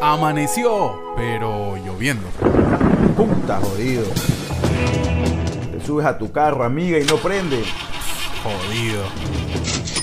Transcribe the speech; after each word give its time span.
Amaneció, 0.00 1.14
pero 1.16 1.76
lloviendo. 1.76 2.28
Puta 3.16 3.58
jodido. 3.60 4.04
Te 5.72 5.84
subes 5.84 6.06
a 6.06 6.18
tu 6.18 6.30
carro, 6.30 6.64
amiga, 6.64 6.98
y 6.98 7.04
no 7.04 7.16
prende. 7.16 7.64
Jodido. 8.42 9.04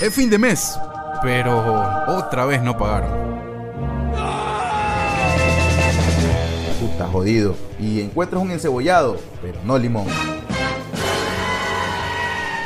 Es 0.01 0.13
fin 0.13 0.29
de 0.29 0.37
mes, 0.37 0.77
pero 1.21 1.59
otra 2.07 2.45
vez 2.45 2.61
no 2.61 2.77
pagaron. 2.77 3.11
Puta 6.81 7.07
jodido. 7.07 7.55
Y 7.79 8.01
encuentras 8.01 8.41
un 8.41 8.51
encebollado, 8.51 9.17
pero 9.41 9.59
no 9.63 9.77
limón. 9.77 10.07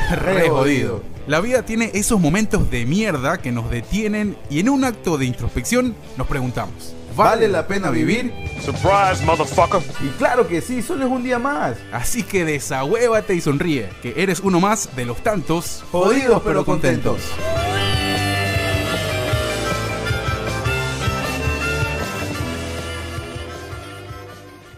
Re 0.10 0.50
jodido. 0.50 1.04
La 1.28 1.42
vida 1.42 1.64
tiene 1.64 1.92
esos 1.94 2.22
momentos 2.22 2.72
de 2.72 2.86
mierda 2.86 3.38
que 3.40 3.52
nos 3.52 3.70
detienen 3.70 4.38
y 4.50 4.62
en 4.62 4.70
un 4.70 4.86
acto 4.86 5.18
de 5.18 5.26
introspección 5.26 5.94
nos 6.16 6.26
preguntamos, 6.26 6.96
¿Vale 7.18 7.48
la 7.48 7.66
pena 7.66 7.90
vivir? 7.90 8.32
Surprise, 8.64 9.26
motherfucker. 9.26 9.82
Y 10.06 10.10
claro 10.20 10.48
que 10.48 10.62
sí, 10.62 10.84
solo 10.84 11.06
es 11.06 11.12
un 11.12 11.24
día 11.24 11.40
más. 11.40 11.76
Así 11.92 12.22
que 12.22 12.46
desahuévate 12.46 13.34
y 13.34 13.42
sonríe, 13.42 13.90
que 14.04 14.14
eres 14.18 14.40
uno 14.40 14.60
más 14.60 14.96
de 14.96 15.06
los 15.06 15.18
tantos 15.24 15.84
Jodidos 15.92 16.44
pero 16.46 16.64
contentos. 16.64 17.22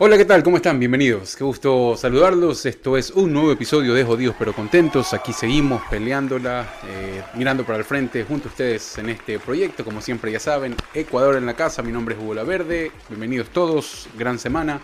Hola, 0.02 0.18
¿qué 0.18 0.24
tal? 0.24 0.44
¿Cómo 0.44 0.56
están? 0.56 0.80
Bienvenidos. 0.80 1.36
Qué 1.36 1.44
gusto 1.44 1.98
saludarlos. 1.98 2.66
Esto 2.66 2.96
es 2.96 3.12
un 3.12 3.34
nuevo 3.34 3.52
episodio 3.52 3.94
de 3.94 4.06
Jodidos 4.06 4.34
pero 4.40 4.54
Contentos. 4.54 5.14
Aquí 5.14 5.34
seguimos 5.34 5.82
peleándola, 5.90 6.66
eh, 6.88 7.22
mirando 7.36 7.66
para 7.66 7.80
el 7.80 7.84
frente 7.84 8.24
junto 8.24 8.48
a 8.48 8.52
ustedes 8.52 8.98
en 8.98 9.10
este 9.10 9.40
proyecto. 9.40 9.84
Como 9.84 10.00
siempre 10.00 10.32
ya 10.32 10.40
saben, 10.40 10.74
Ecuador 10.94 11.36
en 11.36 11.46
la 11.46 11.54
casa. 11.54 11.84
Mi 11.84 11.92
nombre 11.92 12.16
es 12.16 12.22
Hugo 12.22 12.34
La 12.34 12.44
Verde. 12.44 12.94
Bienvenidos 13.10 13.50
todos. 13.50 14.08
Gran 14.18 14.40
semana. 14.40 14.80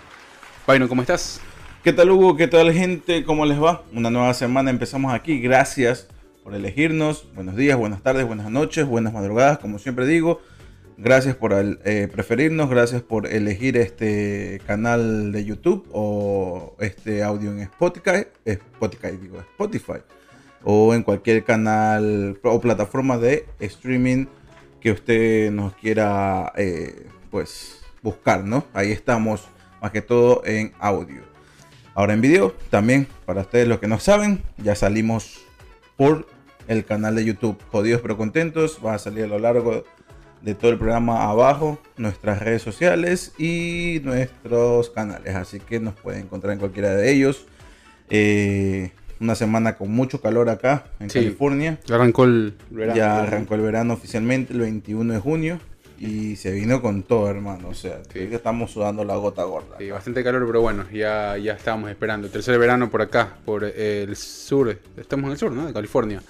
Paino, 0.65 0.89
¿cómo 0.89 1.01
estás? 1.01 1.39
¿Qué 1.81 1.93
tal 1.93 2.11
Hugo? 2.11 2.35
¿Qué 2.35 2.47
tal 2.49 2.73
gente? 2.73 3.23
¿Cómo 3.23 3.45
les 3.45 3.63
va? 3.63 3.85
Una 3.93 4.09
nueva 4.09 4.33
semana 4.33 4.69
empezamos 4.69 5.13
aquí. 5.13 5.39
Gracias 5.39 6.09
por 6.43 6.53
elegirnos. 6.53 7.25
Buenos 7.33 7.55
días, 7.55 7.77
buenas 7.77 8.03
tardes, 8.03 8.27
buenas 8.27 8.51
noches, 8.51 8.85
buenas 8.85 9.13
madrugadas, 9.13 9.59
como 9.59 9.79
siempre 9.79 10.05
digo. 10.07 10.41
Gracias 10.97 11.35
por 11.35 11.53
eh, 11.53 12.07
preferirnos, 12.09 12.69
gracias 12.69 13.01
por 13.01 13.27
elegir 13.27 13.75
este 13.75 14.61
canal 14.65 15.33
de 15.33 15.43
YouTube 15.43 15.85
o 15.91 16.73
este 16.79 17.21
audio 17.21 17.51
en 17.51 17.59
Spotify, 17.59 18.27
Spotify 18.45 19.17
digo, 19.21 19.39
Spotify 19.39 19.99
o 20.63 20.93
en 20.93 21.03
cualquier 21.03 21.43
canal 21.43 22.39
o 22.41 22.61
plataforma 22.61 23.17
de 23.17 23.45
streaming 23.59 24.27
que 24.79 24.91
usted 24.91 25.51
nos 25.51 25.73
quiera 25.73 26.53
eh, 26.55 27.07
pues 27.29 27.81
buscar, 28.01 28.45
¿no? 28.45 28.63
Ahí 28.73 28.93
estamos 28.93 29.49
más 29.81 29.91
que 29.91 30.01
todo 30.01 30.43
en 30.45 30.71
audio. 30.79 31.23
Ahora 31.93 32.13
en 32.13 32.21
video 32.21 32.55
también 32.69 33.05
para 33.25 33.41
ustedes 33.41 33.67
los 33.67 33.79
que 33.79 33.87
no 33.87 33.99
saben, 33.99 34.43
ya 34.57 34.75
salimos 34.75 35.41
por 35.97 36.25
el 36.69 36.85
canal 36.85 37.15
de 37.15 37.25
YouTube 37.25 37.57
Jodidos 37.69 38.01
pero 38.01 38.15
contentos, 38.15 38.79
va 38.83 38.93
a 38.93 38.99
salir 38.99 39.25
a 39.25 39.27
lo 39.27 39.39
largo 39.39 39.83
de 40.45 40.53
todo 40.55 40.71
el 40.71 40.77
programa 40.77 41.27
abajo, 41.29 41.79
nuestras 41.97 42.39
redes 42.39 42.61
sociales 42.61 43.33
y 43.37 43.99
nuestros 44.03 44.91
canales. 44.91 45.35
Así 45.35 45.59
que 45.59 45.79
nos 45.79 45.95
pueden 45.95 46.21
encontrar 46.21 46.53
en 46.53 46.59
cualquiera 46.59 46.95
de 46.95 47.11
ellos. 47.11 47.45
Eh, 48.09 48.91
una 49.19 49.33
semana 49.35 49.75
con 49.77 49.89
mucho 49.91 50.21
calor 50.21 50.49
acá 50.49 50.85
en 50.99 51.09
Sí. 51.09 51.19
California. 51.19 51.79
Ya 51.85 51.95
arrancó 51.95 52.25
el 52.25 52.53
verano. 52.69 52.95
Ya 52.95 53.23
arrancó 53.23 53.55
el 53.55 53.61
verano 53.61 53.93
oficialmente 53.93 54.53
el 54.53 54.59
21 54.59 55.13
de 55.13 55.19
junio 55.19 55.59
y 55.97 56.35
se 56.35 56.51
vino 56.51 56.81
con 56.81 57.01
todo, 57.03 57.29
hermano. 57.29 57.69
O 57.69 57.73
sea, 57.73 57.99
Sí. 58.13 58.27
que 58.27 58.35
estamos 58.35 58.71
sudando 58.71 59.03
la 59.03 59.15
gota 59.15 59.43
gorda. 59.45 59.77
Sí, 59.79 59.89
bastante 59.89 60.23
calor, 60.23 60.45
pero 60.45 60.61
bueno, 60.61 60.85
ya, 60.93 61.37
ya 61.37 61.53
estábamos 61.53 61.89
esperando. 61.89 62.29
Tercer 62.29 62.59
verano 62.59 62.91
por 62.91 63.01
acá, 63.01 63.37
por 63.45 63.63
el 63.63 64.15
sur. 64.15 64.77
Estamos 64.97 65.25
en 65.25 65.31
el 65.31 65.37
sur, 65.37 65.51
¿no? 65.51 65.65
De 65.65 65.73
California. 65.73 66.21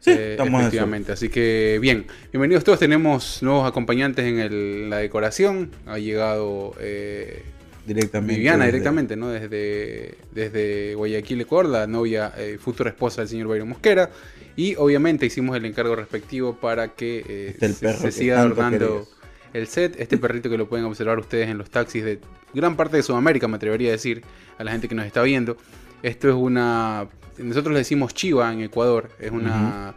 Sí, 0.00 0.10
Eh, 0.10 0.32
estamos 0.32 0.60
en 0.60 0.66
efectivamente. 0.66 1.12
Así 1.12 1.28
que 1.28 1.78
bien, 1.80 2.06
bienvenidos 2.32 2.62
todos. 2.64 2.78
Tenemos 2.78 3.42
nuevos 3.42 3.66
acompañantes 3.68 4.24
en 4.26 4.38
el- 4.38 4.90
la 4.90 4.98
decoración. 4.98 5.70
Ha 5.86 5.98
llegado 5.98 6.74
eh, 6.80 7.42
Directamente. 7.86 8.34
Viviana 8.36 8.64
desde- 8.66 8.72
directamente, 8.72 9.16
¿no? 9.16 9.28
Desde, 9.30 10.14
desde 10.32 10.94
Guayaquil, 10.94 11.40
Ecuador, 11.40 11.66
la 11.70 11.86
novia, 11.86 12.32
eh, 12.36 12.58
futura 12.60 12.90
esposa 12.90 13.22
del 13.22 13.28
señor 13.28 13.48
Byron 13.48 13.68
Mosquera. 13.70 14.10
Y 14.56 14.74
obviamente 14.76 15.24
hicimos 15.26 15.56
el 15.56 15.64
encargo 15.64 15.96
respectivo 15.96 16.54
para 16.56 16.88
que 16.88 17.24
eh, 17.28 17.48
Este 17.58 17.72
se, 17.72 17.92
se 17.96 18.12
siga 18.12 18.40
adornando 18.40 19.08
el 19.54 19.66
set. 19.66 19.98
Este 19.98 20.16
perrito 20.18 20.50
que 20.50 20.58
lo 20.58 20.68
pueden 20.68 20.84
observar 20.84 21.18
ustedes 21.18 21.48
en 21.48 21.58
los 21.58 21.70
taxis 21.70 22.04
de 22.04 22.18
gran 22.54 22.76
parte 22.76 22.98
de 22.98 23.02
Sudamérica, 23.02 23.48
me 23.48 23.56
atrevería 23.56 23.88
a 23.88 23.92
decir, 23.92 24.22
a 24.58 24.64
la 24.64 24.70
gente 24.72 24.86
que 24.86 24.94
nos 24.94 25.06
está 25.06 25.22
viendo. 25.22 25.56
Esto 26.02 26.28
es 26.28 26.34
una. 26.34 27.08
Nosotros 27.38 27.72
le 27.72 27.78
decimos 27.80 28.14
chiva 28.14 28.52
en 28.52 28.60
Ecuador. 28.60 29.10
Es 29.18 29.30
una. 29.30 29.94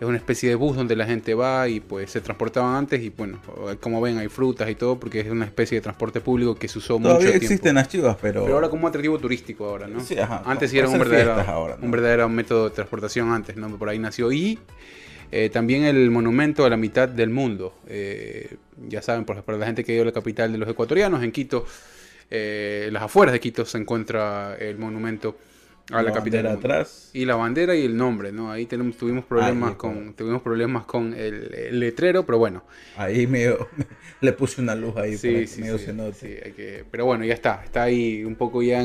Es 0.00 0.08
una 0.08 0.16
especie 0.16 0.48
de 0.48 0.56
bus 0.56 0.76
donde 0.76 0.96
la 0.96 1.06
gente 1.06 1.34
va 1.34 1.68
y 1.68 1.78
pues 1.78 2.10
se 2.10 2.20
transportaban 2.20 2.74
antes 2.74 3.00
y 3.00 3.10
bueno, 3.10 3.38
como 3.80 4.00
ven 4.00 4.18
hay 4.18 4.26
frutas 4.26 4.68
y 4.68 4.74
todo 4.74 4.98
porque 4.98 5.20
es 5.20 5.30
una 5.30 5.44
especie 5.44 5.78
de 5.78 5.82
transporte 5.82 6.20
público 6.20 6.56
que 6.56 6.66
se 6.66 6.78
usó 6.78 6.98
mucho 6.98 7.10
Todavía 7.10 7.30
tiempo. 7.30 7.44
existen 7.44 7.74
las 7.76 7.88
chivas, 7.88 8.16
pero. 8.20 8.42
Pero 8.42 8.56
ahora 8.56 8.68
como 8.68 8.88
atractivo 8.88 9.18
turístico 9.20 9.66
ahora, 9.66 9.86
¿no? 9.86 10.00
Sí, 10.00 10.18
ajá, 10.18 10.42
Antes 10.44 10.72
sí 10.72 10.78
era 10.78 10.88
un 10.88 10.98
verdadero, 10.98 11.34
fiestas 11.34 11.48
ahora, 11.48 11.76
¿no? 11.78 11.84
un 11.84 11.92
verdadero 11.92 12.28
método 12.28 12.68
de 12.68 12.74
transportación 12.74 13.30
antes, 13.30 13.56
¿no? 13.56 13.68
Por 13.78 13.88
ahí 13.88 14.00
nació. 14.00 14.32
Y 14.32 14.58
eh, 15.30 15.48
también 15.50 15.84
el 15.84 16.10
monumento 16.10 16.64
a 16.64 16.70
la 16.70 16.76
mitad 16.76 17.08
del 17.08 17.30
mundo. 17.30 17.74
Eh, 17.86 18.56
ya 18.88 19.00
saben, 19.00 19.24
por, 19.24 19.42
para 19.44 19.58
la 19.58 19.66
gente 19.66 19.84
que 19.84 20.00
a 20.00 20.04
la 20.04 20.12
capital 20.12 20.50
de 20.50 20.58
los 20.58 20.68
ecuatorianos, 20.68 21.22
en 21.22 21.30
Quito, 21.30 21.66
eh, 22.30 22.88
las 22.92 23.04
afueras 23.04 23.32
de 23.32 23.38
Quito 23.40 23.64
se 23.64 23.78
encuentra 23.78 24.56
el 24.56 24.76
monumento 24.76 25.36
a 25.90 25.96
la, 25.96 26.02
La 26.04 26.12
capital 26.12 26.46
atrás. 26.46 27.10
Y 27.12 27.24
la 27.26 27.36
bandera 27.36 27.74
y 27.74 27.84
el 27.84 27.96
nombre, 27.96 28.32
¿no? 28.32 28.50
Ahí 28.50 28.64
tenemos, 28.66 28.96
tuvimos 28.96 29.24
problemas 29.24 29.70
Ahí, 29.70 29.76
con 29.76 30.14
tuvimos 30.14 30.40
problemas 30.42 30.84
con 30.86 31.12
el, 31.14 31.52
el 31.54 31.80
letrero, 31.80 32.24
pero 32.24 32.38
bueno, 32.38 32.64
Ahí 32.96 33.26
medio, 33.26 33.68
le 34.20 34.32
puse 34.32 34.60
una 34.62 34.74
luz 34.74 34.96
ahí 34.96 35.10
para 35.16 35.18
Sí, 35.18 35.28
que 35.34 35.46
sí, 35.46 35.60
medio 35.60 35.78
sí, 35.78 35.84
se 35.86 35.92
note. 35.92 36.14
sí, 36.18 36.26
hay 36.44 36.52
que- 36.52 36.84
pero 36.90 37.04
bueno, 37.04 37.24
ya 37.24 37.34
está, 37.34 37.62
está 37.64 37.82
ahí 37.82 38.24
un 38.24 38.34
poco 38.36 38.62
ya 38.62 38.80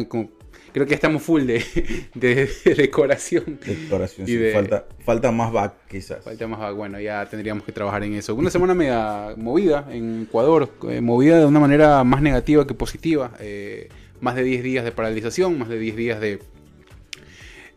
creo 0.74 0.86
que 0.86 0.90
ya 0.92 0.96
estamos 0.96 1.24
full 1.24 1.44
de, 1.44 1.64
de- 2.16 2.50
de 2.66 2.76
decoración. 2.76 3.60
Decoración, 3.66 4.28
Y 4.28 4.32
sí, 4.32 4.36
de- 4.38 4.52
falta, 4.54 4.86
falta 5.06 5.32
más 5.32 5.52
back 5.54 5.74
quizás. 5.90 6.24
Falta 6.24 6.48
más, 6.48 6.60
ah, 6.62 6.72
bueno, 6.72 7.00
ya 7.00 7.26
tendríamos 7.28 7.64
que 7.64 7.72
trabajar 7.72 8.04
en 8.04 8.14
eso. 8.16 8.36
Una 8.36 8.50
semana 8.52 8.74
media 8.74 9.34
movida 9.38 9.88
en 9.90 10.24
Ecuador, 10.24 10.70
eh, 10.90 11.00
movida 11.02 11.40
de 11.40 11.46
una 11.46 11.62
manera 11.62 12.04
más 12.04 12.22
negativa 12.22 12.68
que 12.68 12.74
positiva. 12.74 13.32
eh, 13.40 13.88
más 14.22 14.36
de 14.36 14.44
10 14.44 14.64
días 14.64 14.84
de 14.84 14.92
paralización, 14.92 15.58
más 15.58 15.70
de 15.70 15.80
10 15.80 15.96
días 15.96 16.20
de 16.20 16.40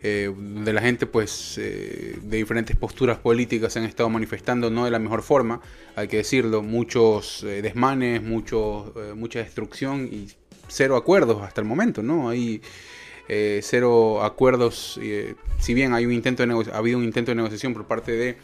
eh, 0.02 0.32
donde 0.34 0.72
la 0.72 0.80
gente 0.80 1.06
pues 1.06 1.58
eh, 1.58 2.18
de 2.20 2.36
diferentes 2.36 2.76
posturas 2.76 3.18
políticas 3.18 3.72
se 3.72 3.78
han 3.78 3.84
estado 3.84 4.08
manifestando 4.10 4.68
no 4.70 4.84
de 4.84 4.90
la 4.90 4.98
mejor 4.98 5.22
forma, 5.22 5.60
hay 5.94 6.08
que 6.08 6.18
decirlo, 6.18 6.62
muchos 6.62 7.44
eh, 7.44 7.62
desmanes, 7.62 8.22
muchos, 8.22 8.92
eh, 8.96 9.12
mucha 9.14 9.38
destrucción 9.38 10.08
y 10.10 10.28
cero 10.68 10.96
acuerdos 10.96 11.42
hasta 11.42 11.60
el 11.60 11.66
momento, 11.66 12.02
¿no? 12.02 12.30
Hay 12.30 12.62
eh, 13.28 13.60
cero 13.62 14.24
acuerdos, 14.24 14.98
si 15.58 15.74
bien 15.74 15.92
hay 15.92 16.06
un 16.06 16.12
intento 16.12 16.44
de 16.44 16.70
ha 16.72 16.76
habido 16.76 16.98
un 16.98 17.04
intento 17.04 17.30
de 17.30 17.36
negociación 17.36 17.72
por 17.72 17.86
parte 17.86 18.12
de 18.12 18.36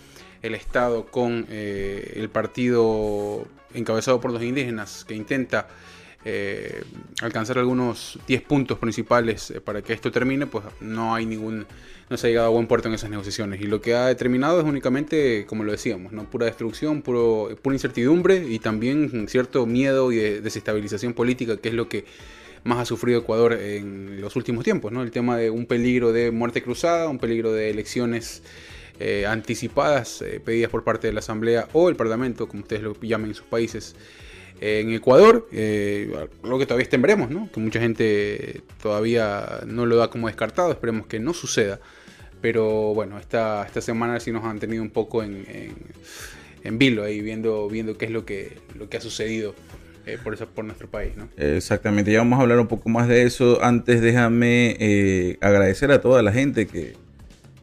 el 0.43 0.55
Estado 0.55 1.07
con 1.07 1.47
el 1.51 2.29
partido 2.31 3.45
encabezado 3.75 4.21
por 4.21 4.33
los 4.33 4.43
indígenas 4.43 5.05
que 5.05 5.15
intenta 5.15 5.69
eh, 6.25 6.83
alcanzar 7.23 7.59
algunos 7.59 8.19
10 8.27 8.43
puntos 8.43 8.79
principales 8.79 9.51
eh, 9.51 9.61
para 9.61 9.83
que 9.83 9.93
esto 9.93 10.11
termine, 10.11 10.47
pues 10.47 10.65
no 10.81 11.15
hay 11.15 11.27
ningún, 11.27 11.67
no 12.11 12.17
se 12.17 12.27
ha 12.27 12.31
llegado 12.31 12.49
a 12.49 12.51
buen 12.51 12.67
puerto 12.67 12.89
en 12.89 12.95
esas 12.95 13.09
negociaciones. 13.11 13.61
Y 13.61 13.65
lo 13.65 13.81
que 13.81 13.95
ha 13.95 14.07
determinado 14.07 14.59
es 14.61 14.67
únicamente, 14.67 15.47
como 15.47 15.65
lo 15.65 15.73
decíamos, 15.73 16.13
¿no? 16.13 16.25
pura 16.25 16.47
destrucción, 16.47 17.03
puro, 17.03 17.57
pura 17.63 17.77
incertidumbre 17.77 18.45
y 18.49 18.59
también 18.59 19.27
cierto 19.29 19.65
miedo 19.67 20.11
y 20.13 20.17
de- 20.17 20.41
desestabilización 20.41 21.15
política, 21.15 21.57
que 21.57 21.69
es 21.69 21.75
lo 21.75 21.89
que 21.89 22.05
más 22.65 22.79
ha 22.81 22.85
sufrido 22.85 23.21
Ecuador 23.21 23.53
en 23.53 24.21
los 24.21 24.35
últimos 24.35 24.65
tiempos, 24.65 24.91
¿no? 24.91 25.03
El 25.03 25.13
tema 25.13 25.37
de 25.37 25.49
un 25.49 25.67
peligro 25.67 26.13
de 26.13 26.33
muerte 26.33 26.63
cruzada, 26.63 27.09
un 27.09 27.19
peligro 27.21 27.53
de 27.53 27.71
elecciones 27.71 28.43
eh, 28.99 29.25
anticipadas 29.27 30.25
pedidas 30.45 30.69
por 30.71 30.83
parte 30.83 31.07
de 31.07 31.13
la 31.13 31.21
Asamblea 31.21 31.69
o 31.73 31.89
el 31.89 31.95
Parlamento, 31.95 32.49
como 32.49 32.63
ustedes 32.65 32.83
lo 32.83 33.01
llamen 33.01 33.31
en 33.31 33.35
sus 33.37 33.47
países. 33.47 33.95
En 34.61 34.93
Ecuador, 34.93 35.49
eh, 35.53 36.13
lo 36.43 36.59
que 36.59 36.67
todavía 36.67 36.83
está 36.83 36.97
en 36.97 37.03
veremos, 37.03 37.31
¿no? 37.31 37.49
Que 37.53 37.61
mucha 37.61 37.79
gente 37.79 38.63
todavía 38.83 39.61
no 39.67 39.87
lo 39.87 39.97
da 39.97 40.11
como 40.11 40.27
descartado, 40.27 40.73
esperemos 40.73 41.07
que 41.07 41.21
no 41.21 41.33
suceda. 41.33 41.79
Pero 42.41 42.95
bueno, 42.95 43.19
esta, 43.19 43.65
esta 43.65 43.81
semana 43.81 44.19
sí 44.21 44.33
nos 44.33 44.45
han 44.45 44.59
tenido 44.59 44.83
un 44.83 44.91
poco 44.91 45.23
en, 45.23 45.45
en, 45.49 45.75
en 46.65 46.79
vilo 46.79 47.05
ahí, 47.05 47.21
viendo, 47.21 47.69
viendo 47.69 47.97
qué 47.97 48.07
es 48.07 48.11
lo 48.11 48.25
que, 48.25 48.59
lo 48.77 48.89
que 48.89 48.97
ha 48.97 49.01
sucedido 49.01 49.55
eh, 50.07 50.19
por, 50.23 50.35
eso, 50.35 50.47
por 50.47 50.65
nuestro 50.65 50.89
país, 50.89 51.17
¿no? 51.17 51.29
Exactamente, 51.37 52.11
ya 52.11 52.19
vamos 52.19 52.39
a 52.39 52.43
hablar 52.43 52.59
un 52.59 52.67
poco 52.69 52.89
más 52.89 53.09
de 53.09 53.23
eso. 53.25 53.63
Antes 53.63 54.01
déjame 54.01 54.77
eh, 54.79 55.39
agradecer 55.41 55.91
a 55.93 56.01
toda 56.01 56.23
la 56.23 56.33
gente 56.33 56.67
que, 56.67 56.95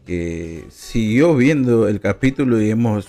que 0.05 0.63
siguió 0.69 1.35
viendo 1.35 1.87
el 1.87 1.99
capítulo 1.99 2.61
y 2.61 2.69
hemos 2.69 3.07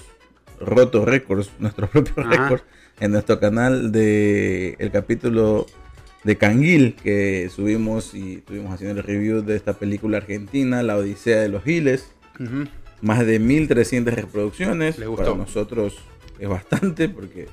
roto 0.59 1.05
récords, 1.05 1.51
nuestros 1.59 1.91
propios 1.91 2.27
récords, 2.27 2.65
en 3.01 3.13
nuestro 3.13 3.39
canal 3.41 3.93
de 3.93 4.77
el 4.79 4.91
capítulo 4.91 5.67
de 6.25 6.37
Canguil 6.37 6.95
que 7.03 7.49
subimos 7.55 8.15
y 8.15 8.37
estuvimos 8.37 8.73
haciendo 8.73 9.01
el 9.01 9.07
review 9.07 9.43
de 9.43 9.57
esta 9.57 9.75
película 9.75 10.19
argentina, 10.19 10.83
La 10.83 10.97
Odisea 10.97 11.41
de 11.41 11.49
los 11.49 11.63
Giles. 11.63 12.11
Más 13.03 13.27
de 13.27 13.39
1300 13.39 14.15
reproducciones. 14.15 14.99
Gustó. 14.99 15.17
Para 15.25 15.37
nosotros 15.37 15.99
es 16.39 16.49
bastante 16.49 17.09
porque 17.09 17.47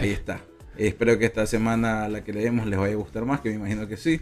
ahí 0.00 0.10
está. 0.10 0.40
Espero 0.76 1.18
que 1.18 1.26
esta 1.26 1.46
semana 1.46 2.08
la 2.08 2.24
que 2.24 2.32
leemos 2.32 2.66
les 2.66 2.78
vaya 2.78 2.94
a 2.94 2.96
gustar 2.96 3.24
más, 3.24 3.40
que 3.40 3.50
me 3.50 3.56
imagino 3.56 3.86
que 3.86 3.96
sí. 3.96 4.20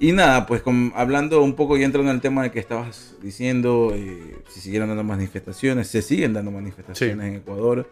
Y 0.00 0.12
nada, 0.12 0.46
pues 0.46 0.62
con- 0.62 0.92
hablando 0.94 1.42
un 1.42 1.54
poco 1.54 1.76
y 1.76 1.82
entrando 1.82 2.10
en 2.10 2.16
el 2.16 2.20
tema 2.22 2.44
de 2.44 2.52
que 2.52 2.60
estabas 2.60 3.16
diciendo, 3.20 3.90
eh, 3.94 4.36
si 4.48 4.60
siguieron 4.60 4.88
dando 4.88 5.02
manifestaciones, 5.02 5.88
se 5.88 6.02
siguen 6.02 6.32
dando 6.34 6.50
manifestaciones 6.52 7.26
en 7.26 7.34
Ecuador. 7.36 7.90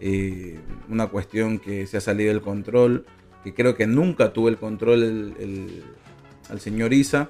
eh, 0.00 0.60
una 0.88 1.08
cuestión 1.08 1.58
que 1.58 1.84
se 1.88 1.96
ha 1.96 2.00
salido 2.00 2.32
del 2.32 2.40
control, 2.40 3.04
que 3.42 3.52
creo 3.52 3.74
que 3.74 3.88
nunca 3.88 4.32
tuvo 4.32 4.48
el 4.48 4.56
control 4.56 5.02
el, 5.02 5.34
el- 5.40 5.82
al 6.50 6.60
señor 6.60 6.92
Isa, 6.92 7.28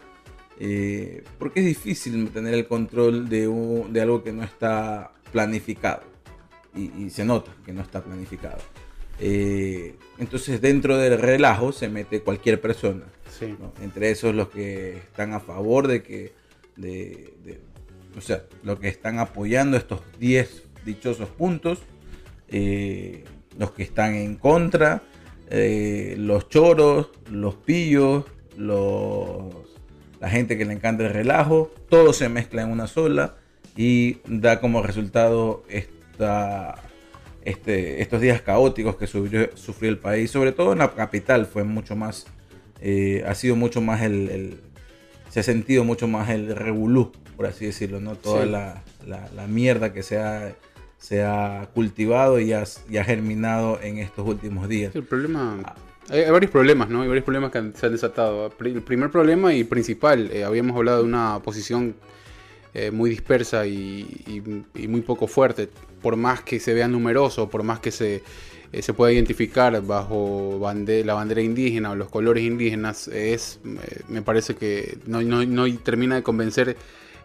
eh, 0.60 1.22
porque 1.38 1.60
es 1.60 1.66
difícil 1.66 2.28
tener 2.30 2.54
el 2.54 2.66
control 2.66 3.28
de, 3.28 3.48
un- 3.48 3.92
de 3.92 4.00
algo 4.00 4.22
que 4.22 4.32
no 4.32 4.42
está 4.42 5.12
planificado. 5.32 6.02
Y, 6.74 7.04
y 7.04 7.10
se 7.10 7.24
nota 7.24 7.50
que 7.64 7.72
no 7.72 7.80
está 7.82 8.02
planificado. 8.02 8.58
Eh, 9.20 9.96
entonces 10.18 10.60
dentro 10.60 10.96
del 10.96 11.18
relajo 11.18 11.72
se 11.72 11.88
mete 11.88 12.20
cualquier 12.20 12.60
persona. 12.60 13.04
Sí. 13.36 13.54
¿no? 13.58 13.72
Entre 13.82 14.10
esos 14.10 14.34
los 14.34 14.48
que 14.48 14.96
están 14.98 15.32
a 15.32 15.40
favor 15.40 15.86
de 15.88 16.02
que, 16.02 16.32
de, 16.76 17.34
de- 17.44 17.60
o 18.16 18.20
sea, 18.20 18.42
los 18.62 18.78
que 18.80 18.88
están 18.88 19.18
apoyando 19.18 19.76
estos 19.76 20.00
10 20.18 20.64
dichosos 20.84 21.28
puntos, 21.28 21.80
eh, 22.48 23.24
los 23.58 23.72
que 23.72 23.82
están 23.82 24.14
en 24.14 24.36
contra, 24.36 25.02
los 25.50 26.48
choros, 26.48 27.10
los 27.30 27.54
pillos, 27.56 28.24
los, 28.56 29.54
la 30.20 30.28
gente 30.28 30.56
que 30.58 30.64
le 30.64 30.72
encanta 30.72 31.06
el 31.06 31.12
relajo, 31.12 31.70
todo 31.88 32.12
se 32.12 32.28
mezcla 32.28 32.62
en 32.62 32.70
una 32.70 32.86
sola 32.86 33.36
y 33.76 34.18
da 34.26 34.60
como 34.60 34.82
resultado 34.82 35.62
esta, 35.68 36.74
este, 37.44 38.02
estos 38.02 38.20
días 38.20 38.42
caóticos 38.42 38.96
que 38.96 39.06
sufrió, 39.06 39.48
sufrió 39.56 39.90
el 39.90 39.98
país, 39.98 40.30
sobre 40.30 40.52
todo 40.52 40.72
en 40.72 40.78
la 40.80 40.92
capital 40.94 41.46
fue 41.46 41.64
mucho 41.64 41.94
más, 41.96 42.26
eh, 42.80 43.24
ha 43.26 43.34
sido 43.34 43.56
mucho 43.56 43.80
más 43.80 44.02
el, 44.02 44.28
el- 44.28 44.60
se 45.30 45.40
ha 45.40 45.42
sentido 45.42 45.84
mucho 45.84 46.08
más 46.08 46.30
el 46.30 46.56
revolú, 46.56 47.12
por 47.36 47.46
así 47.46 47.66
decirlo, 47.66 48.00
¿no? 48.00 48.16
Toda 48.16 48.44
Sí. 48.44 48.50
la, 48.50 48.82
la- 49.06 49.28
la 49.36 49.46
mierda 49.46 49.92
que 49.92 50.02
se 50.02 50.18
ha, 50.18 50.54
se 50.96 51.22
ha 51.22 51.68
cultivado 51.74 52.40
y 52.40 52.52
ha, 52.54 52.64
y 52.90 52.96
ha 52.96 53.04
germinado 53.04 53.78
en 53.82 53.98
estos 53.98 54.26
últimos 54.26 54.68
días. 54.68 54.94
El 54.96 55.04
problema, 55.04 55.76
hay, 56.10 56.30
varios 56.30 56.50
problemas, 56.50 56.88
¿no? 56.88 57.02
Hay 57.02 57.08
varios 57.08 57.24
problemas 57.24 57.50
que 57.52 57.72
se 57.74 57.86
han 57.86 57.92
desatado. 57.92 58.52
El 58.60 58.82
primer 58.82 59.10
problema 59.10 59.54
y 59.54 59.64
principal, 59.64 60.30
eh, 60.32 60.44
habíamos 60.44 60.76
hablado 60.76 60.98
de 60.98 61.04
una 61.04 61.40
posición 61.42 61.94
eh, 62.74 62.90
muy 62.90 63.10
dispersa 63.10 63.66
y, 63.66 64.42
muy 64.88 65.00
poco 65.00 65.26
fuerte, 65.26 65.68
por 66.02 66.16
más 66.16 66.42
que 66.42 66.60
se 66.60 66.74
vea 66.74 66.88
numeroso, 66.88 67.48
por 67.48 67.62
más 67.62 67.80
que 67.80 67.90
se, 67.90 68.22
eh, 68.72 68.82
se 68.82 68.92
pueda 68.92 69.12
identificar 69.12 69.80
bajo 69.82 70.58
la 70.60 71.14
bandera 71.14 71.42
indígena 71.42 71.90
o 71.92 71.96
los 71.96 72.08
colores 72.08 72.44
indígenas, 72.44 73.08
es, 73.08 73.60
me 74.08 74.22
parece 74.22 74.54
que 74.54 74.98
no, 75.06 75.22
no- 75.22 75.78
termina 75.78 76.16
de 76.16 76.22
convencer 76.22 76.76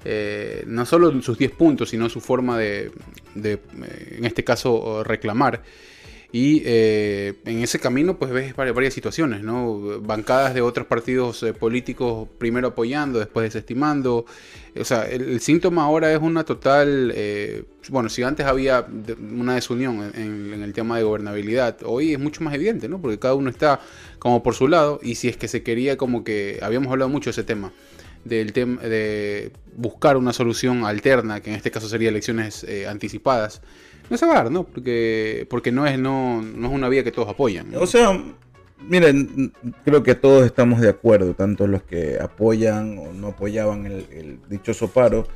eh, 0.05 0.63
no 0.67 0.85
solo 0.85 1.21
sus 1.21 1.37
10 1.37 1.51
puntos, 1.51 1.89
sino 1.89 2.09
su 2.09 2.19
forma 2.21 2.57
de, 2.57 2.91
de, 3.35 3.59
en 4.17 4.25
este 4.25 4.43
caso, 4.43 5.03
reclamar. 5.03 5.61
Y 6.35 6.63
eh, 6.65 7.35
en 7.45 7.61
ese 7.61 7.77
camino 7.77 8.17
pues 8.17 8.31
ves 8.31 8.55
varias, 8.55 8.91
situaciones, 8.91 9.43
¿no? 9.43 10.01
Bancadas 10.01 10.55
de 10.55 10.61
otros 10.61 10.87
partidos 10.87 11.43
eh, 11.43 11.53
políticos 11.53 12.27
primero 12.39 12.69
apoyando, 12.69 13.19
después 13.19 13.43
desestimando. 13.43 14.25
O 14.75 14.83
sea, 14.83 15.03
el, 15.03 15.39
síntoma 15.41 15.83
ahora 15.83 16.11
es 16.11 16.19
una 16.19 16.43
total... 16.43 17.13
eh, 17.15 17.65
bueno, 17.89 18.09
si 18.09 18.23
antes 18.23 18.47
había 18.47 18.87
una 19.19 19.53
desunión 19.53 20.11
en, 20.15 20.53
en 20.55 20.63
el 20.63 20.73
tema 20.73 20.97
de 20.97 21.03
gobernabilidad, 21.03 21.77
hoy 21.85 22.13
es 22.13 22.19
mucho 22.19 22.43
más 22.43 22.55
evidente, 22.55 22.89
¿no? 22.89 22.99
Porque 22.99 23.19
cada 23.19 23.35
uno 23.35 23.51
está 23.51 23.79
como 24.17 24.41
por 24.41 24.55
su 24.55 24.67
lado 24.67 24.99
y 25.03 25.13
si 25.13 25.27
es 25.27 25.37
que 25.37 25.47
se 25.47 25.61
quería 25.61 25.97
como 25.97 26.23
que... 26.23 26.57
Habíamos 26.63 26.91
hablado 26.91 27.09
mucho 27.09 27.25
de 27.25 27.31
ese 27.33 27.43
tema 27.43 27.71
del 28.23 28.53
tema 28.53 28.81
de 28.81 29.51
buscar 29.75 30.17
una 30.17 30.33
solución 30.33 30.85
alterna, 30.85 31.41
que 31.41 31.49
en 31.49 31.55
este 31.57 31.71
caso 31.71 31.87
sería 31.89 32.09
elecciones 32.09 32.63
eh, 32.63 32.87
anticipadas, 32.87 33.61
no 34.09 34.17
se 34.17 34.25
va 34.25 34.33
a 34.33 34.35
dar, 34.43 34.51
¿no? 34.51 34.63
Porque, 34.63 35.47
porque 35.49 35.71
no, 35.71 35.85
es, 35.87 35.97
no, 35.97 36.41
no 36.41 36.67
es 36.67 36.73
una 36.73 36.89
vía 36.89 37.03
que 37.03 37.11
todos 37.11 37.29
apoyan. 37.29 37.71
¿no? 37.71 37.79
O 37.79 37.87
sea, 37.87 38.21
miren, 38.87 39.53
creo 39.85 40.03
que 40.03 40.15
todos 40.15 40.45
estamos 40.45 40.81
de 40.81 40.89
acuerdo, 40.89 41.33
tanto 41.33 41.67
los 41.67 41.83
que 41.83 42.17
apoyan 42.19 42.97
o 42.97 43.13
no 43.13 43.27
apoyaban 43.29 43.85
el, 43.85 44.05
el 44.11 44.39
dichoso 44.49 44.89
paro, 44.89 45.27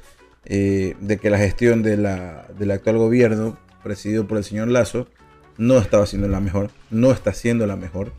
eh, 0.45 0.95
de 1.01 1.17
que 1.17 1.29
la 1.29 1.37
gestión 1.37 1.83
de 1.83 1.97
la, 1.97 2.47
del 2.57 2.71
actual 2.71 2.97
gobierno, 2.97 3.57
presidido 3.83 4.27
por 4.27 4.37
el 4.37 4.43
señor 4.43 4.69
Lazo, 4.69 5.07
no 5.57 5.77
estaba 5.77 6.05
siendo 6.05 6.27
la 6.27 6.39
mejor, 6.39 6.69
no 6.89 7.11
está 7.11 7.33
siendo 7.33 7.65
la 7.67 7.75
mejor. 7.75 8.11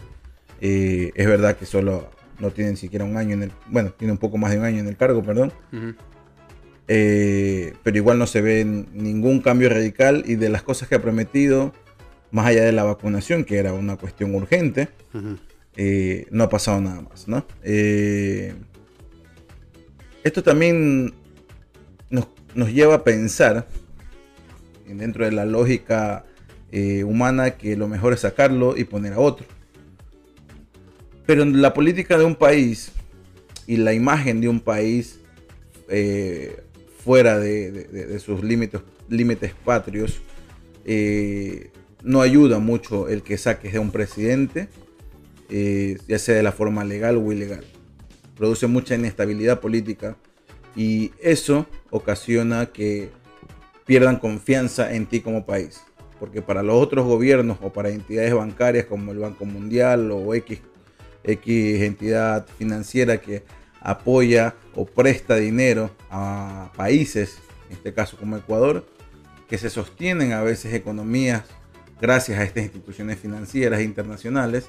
Eh, 0.61 1.13
es 1.15 1.27
verdad 1.27 1.57
que 1.57 1.67
solo 1.67 2.11
no 2.39 2.51
tiene 2.51 2.73
ni 2.73 2.77
siquiera 2.77 3.05
un 3.05 3.17
año 3.17 3.35
en 3.35 3.45
el, 3.45 3.53
bueno, 3.67 3.91
tiene 3.97 4.13
un 4.13 4.19
poco 4.19 4.39
más 4.39 4.51
de 4.51 4.59
un 4.59 4.65
año 4.65 4.81
en 4.81 4.89
el 4.89 4.97
cargo, 4.97 5.23
perdón. 5.23 5.53
Ujú. 5.73 5.95
Eh, 6.89 7.75
pero 7.83 7.99
igual 7.99 8.19
no 8.19 8.27
se 8.27 8.41
ve 8.41 8.65
ningún 8.65 9.41
cambio 9.41 9.69
radical 9.69 10.25
y 10.27 10.37
de 10.37 10.49
las 10.49 10.63
cosas 10.63 10.89
que 10.89 10.95
ha 10.95 11.03
prometido, 11.03 11.75
más 12.31 12.47
allá 12.47 12.65
de 12.65 12.73
la 12.73 12.85
vacunación, 12.85 13.45
que 13.45 13.59
era 13.59 13.75
una 13.75 13.97
cuestión 13.97 14.35
urgente, 14.35 14.89
eh, 15.77 16.27
no 16.31 16.45
ha 16.45 16.49
pasado 16.49 16.81
nada 16.81 17.03
más, 17.03 17.29
¿no? 17.29 17.47
Eh, 17.63 18.55
esto 20.25 20.43
también 20.43 21.13
nos, 22.11 22.29
nos 22.55 22.73
lleva 22.73 22.97
a 22.97 23.05
pensar, 23.05 23.69
dentro 24.87 25.27
de 25.27 25.33
la 25.33 25.45
lógica 25.45 26.25
humana, 27.05 27.53
que 27.53 27.77
lo 27.77 27.89
mejor 27.89 28.13
es 28.15 28.21
sacarlo 28.21 28.77
y 28.77 28.85
poner 28.85 29.13
a 29.15 29.19
otro. 29.19 29.47
Pero 31.27 31.43
en 31.43 31.61
la 31.61 31.75
política 31.75 32.17
de 32.17 32.25
un 32.25 32.35
país 32.35 32.93
y 33.67 33.77
la 33.77 33.93
imagen 33.93 34.41
de 34.41 34.49
un 34.49 34.61
país 34.61 35.21
eh, 35.91 36.63
fuera 37.09 37.39
de, 37.39 37.71
de- 37.73 38.07
de- 38.07 38.19
sus 38.19 38.45
límites, 38.45 38.83
límites 39.09 39.55
patrios, 39.65 40.21
eh, 40.85 41.71
no 42.03 42.21
ayuda 42.21 42.59
mucho 42.59 43.09
el 43.09 43.23
que 43.23 43.39
saques 43.39 43.73
de 43.73 43.79
un 43.79 43.91
presidente, 43.93 44.69
eh, 45.49 45.97
ya 46.07 46.19
sea 46.19 46.35
de 46.35 46.43
la 46.43 46.53
forma 46.53 46.85
legal 46.85 47.17
o 47.17 47.33
ilegal. 47.33 47.65
Produce 48.37 48.67
mucha 48.67 48.95
inestabilidad 48.95 49.59
política 49.59 50.17
y 50.77 51.13
eso 51.23 51.65
ocasiona 51.89 52.67
que 52.67 53.09
pierdan 53.87 54.19
confianza 54.19 54.95
en 54.95 55.07
ti 55.07 55.21
como 55.23 55.47
país. 55.47 55.81
Porque 56.21 56.43
para 56.43 56.63
los 56.63 56.77
otros 56.77 57.07
gobiernos 57.07 57.57
o 57.63 57.73
para 57.73 57.89
entidades 57.89 58.35
bancarias 58.35 58.85
como 58.85 59.13
el 59.13 59.19
Banco 59.19 59.47
Mundial 59.47 60.11
o 60.11 60.35
X, 60.35 60.61
X 61.25 61.81
entidad 61.81 62.47
financiera 62.59 63.19
que 63.19 63.45
apoya 63.81 64.55
o 64.75 64.85
presta 64.85 65.37
dinero 65.37 65.91
a 66.11 66.73
países, 66.77 67.39
en 67.69 67.77
este 67.77 67.93
caso 67.93 68.17
como 68.17 68.37
Ecuador, 68.37 68.87
que 69.49 69.59
se 69.59 69.71
sostienen 69.71 70.33
a 70.33 70.43
veces 70.43 70.75
economías 70.75 71.45
gracias 72.01 72.39
a 72.39 72.45
estas 72.45 72.65
instituciones 72.65 73.19
financieras 73.19 73.83
internacionales, 73.83 74.69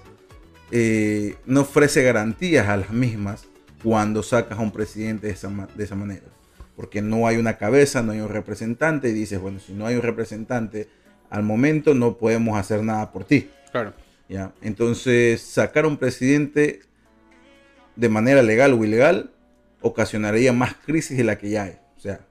eh, 0.71 1.35
no 1.45 1.61
ofrece 1.61 2.03
garantías 2.03 2.67
a 2.67 2.77
las 2.77 2.91
mismas 2.91 3.47
cuando 3.83 4.23
sacas 4.23 4.57
a 4.57 4.61
un 4.61 4.71
presidente 4.71 5.27
de 5.27 5.33
esa, 5.33 5.49
de 5.75 5.83
esa 5.83 5.95
manera. 5.95 6.25
Porque 6.75 7.01
no 7.01 7.27
hay 7.27 7.37
una 7.37 7.57
cabeza, 7.57 8.01
no 8.01 8.13
hay 8.13 8.19
un 8.19 8.29
representante 8.29 9.09
y 9.09 9.13
dices, 9.13 9.39
bueno, 9.39 9.59
si 9.59 9.73
no 9.73 9.85
hay 9.85 9.95
un 9.95 10.01
representante 10.01 10.87
al 11.29 11.43
momento 11.43 11.93
no 11.93 12.17
podemos 12.17 12.57
hacer 12.57 12.83
nada 12.83 13.11
por 13.11 13.23
ti. 13.23 13.49
Claro. 13.71 13.93
¿ya? 14.27 14.51
Entonces, 14.61 15.41
sacar 15.41 15.85
un 15.85 15.97
presidente 15.97 16.81
de 17.99 18.07
manera 18.07 18.41
legal 18.41 18.73
o 18.73 18.85
ilegal 18.85 19.31
ocasionaría 19.81 20.53
más 20.53 20.73
crisis 20.73 21.17
de 21.17 21.25
la 21.25 21.37
que 21.37 21.49
ya 21.49 21.63
hay. 21.63 21.79
O 21.97 21.99
sea, 21.99 22.21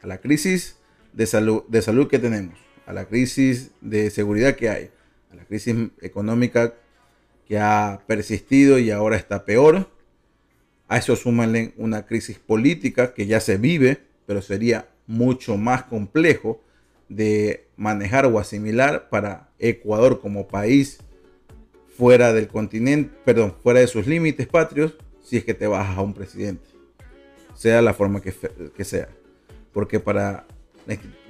a 0.00 0.06
la 0.06 0.18
crisis 0.18 0.76
de 1.12 1.26
salud, 1.26 1.64
de 1.66 1.82
salud 1.82 2.06
que 2.06 2.20
tenemos, 2.20 2.56
a 2.86 2.92
la 2.92 3.06
crisis 3.06 3.72
de 3.80 4.10
seguridad 4.10 4.54
que 4.54 4.68
hay, 4.68 4.90
a 5.32 5.34
la 5.34 5.44
crisis 5.44 5.74
económica 6.00 6.74
que 7.46 7.58
ha 7.58 8.00
persistido 8.06 8.78
y 8.78 8.92
ahora 8.92 9.16
está 9.16 9.44
peor. 9.44 9.90
A 10.86 10.98
eso 10.98 11.16
súmale 11.16 11.74
una 11.76 12.06
crisis 12.06 12.38
política 12.38 13.12
que 13.12 13.26
ya 13.26 13.40
se 13.40 13.56
vive, 13.56 13.98
pero 14.24 14.40
sería 14.40 14.88
mucho 15.08 15.56
más 15.56 15.82
complejo 15.82 16.62
de 17.08 17.66
manejar 17.76 18.26
o 18.26 18.38
asimilar 18.38 19.08
para 19.08 19.48
Ecuador 19.58 20.20
como 20.20 20.46
país 20.46 20.98
fuera 21.96 22.32
del 22.32 22.46
continente, 22.46 23.10
perdón, 23.24 23.56
fuera 23.60 23.80
de 23.80 23.88
sus 23.88 24.06
límites 24.06 24.46
patrios, 24.46 24.96
si 25.28 25.36
es 25.36 25.44
que 25.44 25.52
te 25.52 25.66
bajas 25.66 25.98
a 25.98 26.00
un 26.00 26.14
presidente, 26.14 26.66
sea 27.54 27.82
la 27.82 27.92
forma 27.92 28.22
que, 28.22 28.32
que 28.74 28.84
sea. 28.84 29.08
Porque 29.72 30.00
para, 30.00 30.46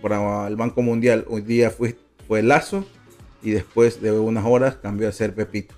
para 0.00 0.46
el 0.46 0.54
Banco 0.54 0.82
Mundial 0.82 1.24
hoy 1.28 1.40
día 1.40 1.70
fue, 1.70 1.96
fue 2.28 2.42
Lazo 2.42 2.86
y 3.42 3.50
después 3.50 4.00
de 4.00 4.12
unas 4.12 4.44
horas 4.46 4.76
cambió 4.76 5.08
a 5.08 5.12
ser 5.12 5.34
Pepito. 5.34 5.74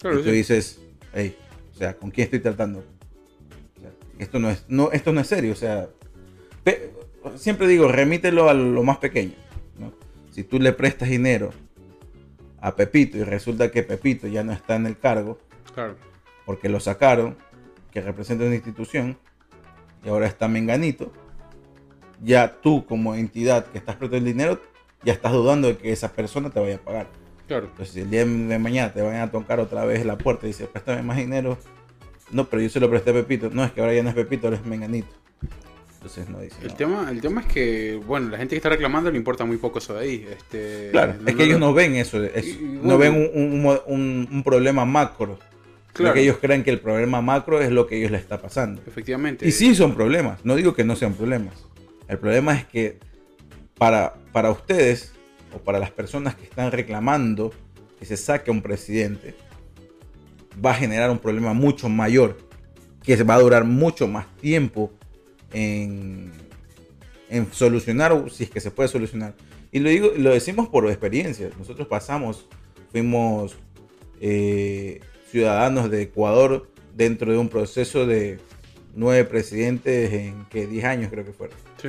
Claro, 0.00 0.18
y 0.18 0.22
tú 0.22 0.30
sí. 0.30 0.34
dices, 0.34 0.80
hey, 1.14 1.36
o 1.72 1.76
sea, 1.76 1.96
¿con 1.96 2.10
quién 2.10 2.24
estoy 2.24 2.40
tratando? 2.40 2.80
O 2.80 3.80
sea, 3.80 3.90
esto, 4.18 4.40
no 4.40 4.50
es, 4.50 4.64
no, 4.66 4.90
esto 4.90 5.12
no 5.12 5.20
es 5.20 5.28
serio, 5.28 5.52
o 5.52 5.56
sea, 5.56 5.88
siempre 7.36 7.68
digo, 7.68 7.86
remítelo 7.86 8.48
a 8.48 8.54
lo 8.54 8.82
más 8.82 8.98
pequeño. 8.98 9.34
¿no? 9.78 9.92
Si 10.32 10.42
tú 10.42 10.58
le 10.58 10.72
prestas 10.72 11.08
dinero 11.08 11.50
a 12.60 12.74
Pepito 12.74 13.18
y 13.18 13.22
resulta 13.22 13.70
que 13.70 13.84
Pepito 13.84 14.26
ya 14.26 14.42
no 14.42 14.52
está 14.52 14.74
en 14.74 14.86
el 14.86 14.98
cargo 14.98 15.38
Claro. 15.74 15.96
Porque 16.46 16.68
lo 16.68 16.80
sacaron, 16.80 17.36
que 17.92 18.00
representa 18.00 18.44
una 18.44 18.54
institución, 18.54 19.18
y 20.04 20.08
ahora 20.08 20.26
está 20.26 20.48
Menganito, 20.48 21.12
ya 22.22 22.56
tú 22.60 22.84
como 22.86 23.14
entidad 23.14 23.66
que 23.66 23.78
estás 23.78 23.96
prestando 23.96 24.16
el 24.28 24.32
dinero, 24.32 24.60
ya 25.02 25.12
estás 25.12 25.32
dudando 25.32 25.68
de 25.68 25.76
que 25.78 25.92
esa 25.92 26.12
persona 26.12 26.50
te 26.50 26.60
vaya 26.60 26.76
a 26.76 26.78
pagar. 26.78 27.06
Claro. 27.48 27.66
Entonces, 27.66 27.94
si 27.94 28.00
el 28.00 28.10
día 28.10 28.24
de 28.24 28.58
mañana 28.58 28.92
te 28.92 29.02
van 29.02 29.16
a 29.16 29.30
tocar 29.30 29.58
otra 29.58 29.84
vez 29.84 30.04
la 30.06 30.16
puerta 30.18 30.46
y 30.46 30.50
dice, 30.50 30.66
préstame 30.66 31.02
más 31.02 31.16
dinero. 31.16 31.58
No, 32.30 32.44
pero 32.48 32.62
yo 32.62 32.68
se 32.68 32.78
lo 32.78 32.88
presté 32.88 33.10
a 33.10 33.14
Pepito. 33.14 33.50
No, 33.52 33.64
es 33.64 33.72
que 33.72 33.80
ahora 33.80 33.92
ya 33.92 34.02
no 34.04 34.10
es 34.10 34.14
Pepito, 34.14 34.46
ahora 34.46 34.56
es 34.58 34.64
Menganito. 34.64 35.08
Entonces 35.94 36.28
no 36.28 36.38
dice. 36.40 36.56
El 36.62 36.68
no. 36.68 36.74
tema, 36.76 37.10
el 37.10 37.20
tema 37.20 37.40
es 37.40 37.46
que, 37.48 38.00
bueno, 38.06 38.28
la 38.28 38.38
gente 38.38 38.50
que 38.50 38.56
está 38.58 38.68
reclamando 38.68 39.10
le 39.10 39.18
importa 39.18 39.44
muy 39.44 39.56
poco 39.56 39.80
eso 39.80 39.94
de 39.94 40.00
ahí. 40.00 40.28
Este, 40.30 40.90
Claro, 40.92 41.14
es 41.26 41.34
que 41.34 41.42
ellos 41.44 41.58
no 41.58 41.74
ven 41.74 41.96
eso. 41.96 42.22
es- 42.22 42.46
Y- 42.46 42.50
y 42.52 42.78
no 42.82 42.96
bueno. 42.96 42.98
ven 42.98 43.30
un- 43.34 43.66
un- 43.66 43.80
un- 43.86 44.28
un 44.30 44.42
problema 44.44 44.84
macro. 44.84 45.38
Claro. 45.92 46.10
Porque 46.10 46.22
ellos 46.22 46.38
creen 46.40 46.62
que 46.62 46.70
el 46.70 46.80
problema 46.80 47.20
macro 47.20 47.60
es 47.60 47.70
lo 47.70 47.86
que 47.86 47.96
a 47.96 47.98
ellos 47.98 48.10
les 48.10 48.22
está 48.22 48.40
pasando. 48.40 48.82
Efectivamente. 48.86 49.46
Y 49.46 49.52
sí 49.52 49.74
son 49.74 49.94
problemas. 49.94 50.44
No 50.44 50.54
digo 50.54 50.74
que 50.74 50.84
no 50.84 50.96
sean 50.96 51.14
problemas. 51.14 51.66
El 52.08 52.18
problema 52.18 52.54
es 52.54 52.64
que 52.64 52.98
para, 53.76 54.14
para 54.32 54.50
ustedes 54.50 55.12
o 55.54 55.58
para 55.58 55.78
las 55.78 55.90
personas 55.90 56.34
que 56.34 56.44
están 56.44 56.70
reclamando 56.70 57.52
que 57.98 58.06
se 58.06 58.16
saque 58.16 58.50
a 58.50 58.54
un 58.54 58.62
presidente, 58.62 59.34
va 60.64 60.70
a 60.70 60.74
generar 60.74 61.10
un 61.10 61.18
problema 61.18 61.52
mucho 61.52 61.88
mayor, 61.90 62.38
que 63.02 63.16
se 63.16 63.24
va 63.24 63.34
a 63.34 63.40
durar 63.40 63.64
mucho 63.64 64.08
más 64.08 64.26
tiempo 64.38 64.90
en, 65.52 66.32
en 67.28 67.52
solucionar, 67.52 68.24
si 68.30 68.44
es 68.44 68.50
que 68.50 68.60
se 68.60 68.70
puede 68.70 68.88
solucionar. 68.88 69.34
Y 69.70 69.80
lo, 69.80 69.90
digo, 69.90 70.12
lo 70.16 70.30
decimos 70.30 70.68
por 70.68 70.88
experiencia. 70.88 71.50
Nosotros 71.58 71.86
pasamos, 71.86 72.46
fuimos 72.90 73.56
eh, 74.20 75.00
ciudadanos 75.30 75.90
de 75.90 76.02
Ecuador 76.02 76.68
dentro 76.96 77.30
de 77.32 77.38
un 77.38 77.48
proceso 77.48 78.06
de 78.06 78.38
nueve 78.94 79.24
presidentes 79.24 80.12
en 80.12 80.44
que 80.46 80.66
10 80.66 80.84
años 80.84 81.10
creo 81.10 81.24
que 81.24 81.32
fueron. 81.32 81.56
Sí. 81.80 81.88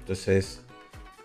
Entonces, 0.00 0.60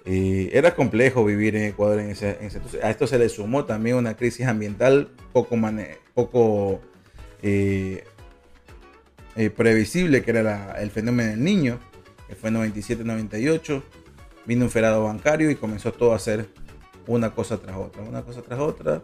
eh, 0.05 0.49
era 0.53 0.75
complejo 0.75 1.25
vivir 1.25 1.55
en 1.55 1.63
Ecuador 1.65 1.99
en 1.99 2.11
ese, 2.11 2.37
en 2.39 2.45
ese- 2.45 2.57
entonces, 2.57 2.83
A 2.83 2.89
esto 2.89 3.07
se 3.07 3.17
le 3.19 3.27
sumó 3.27 3.65
también 3.65 3.95
una 3.97 4.15
crisis 4.15 4.45
ambiental 4.45 5.09
poco, 5.33 5.55
mane- 5.57 5.97
poco 6.13 6.79
eh, 7.43 8.03
eh, 9.35 9.49
previsible, 9.49 10.23
que 10.23 10.31
era 10.31 10.43
la- 10.43 10.71
el 10.79 10.89
fenómeno 10.91 11.29
del 11.31 11.43
niño, 11.43 11.79
que 12.27 12.35
fue 12.35 12.49
en 12.49 12.55
97-98. 12.55 13.83
Vino 14.45 14.65
un 14.65 14.71
ferado 14.71 15.03
bancario 15.03 15.51
y 15.51 15.55
comenzó 15.55 15.91
todo 15.91 16.13
a 16.13 16.19
ser 16.19 16.47
una 17.05 17.33
cosa 17.35 17.57
tras 17.59 17.75
otra, 17.77 18.01
una 18.03 18.21
cosa 18.23 18.41
tras 18.41 18.59
otra. 18.59 19.01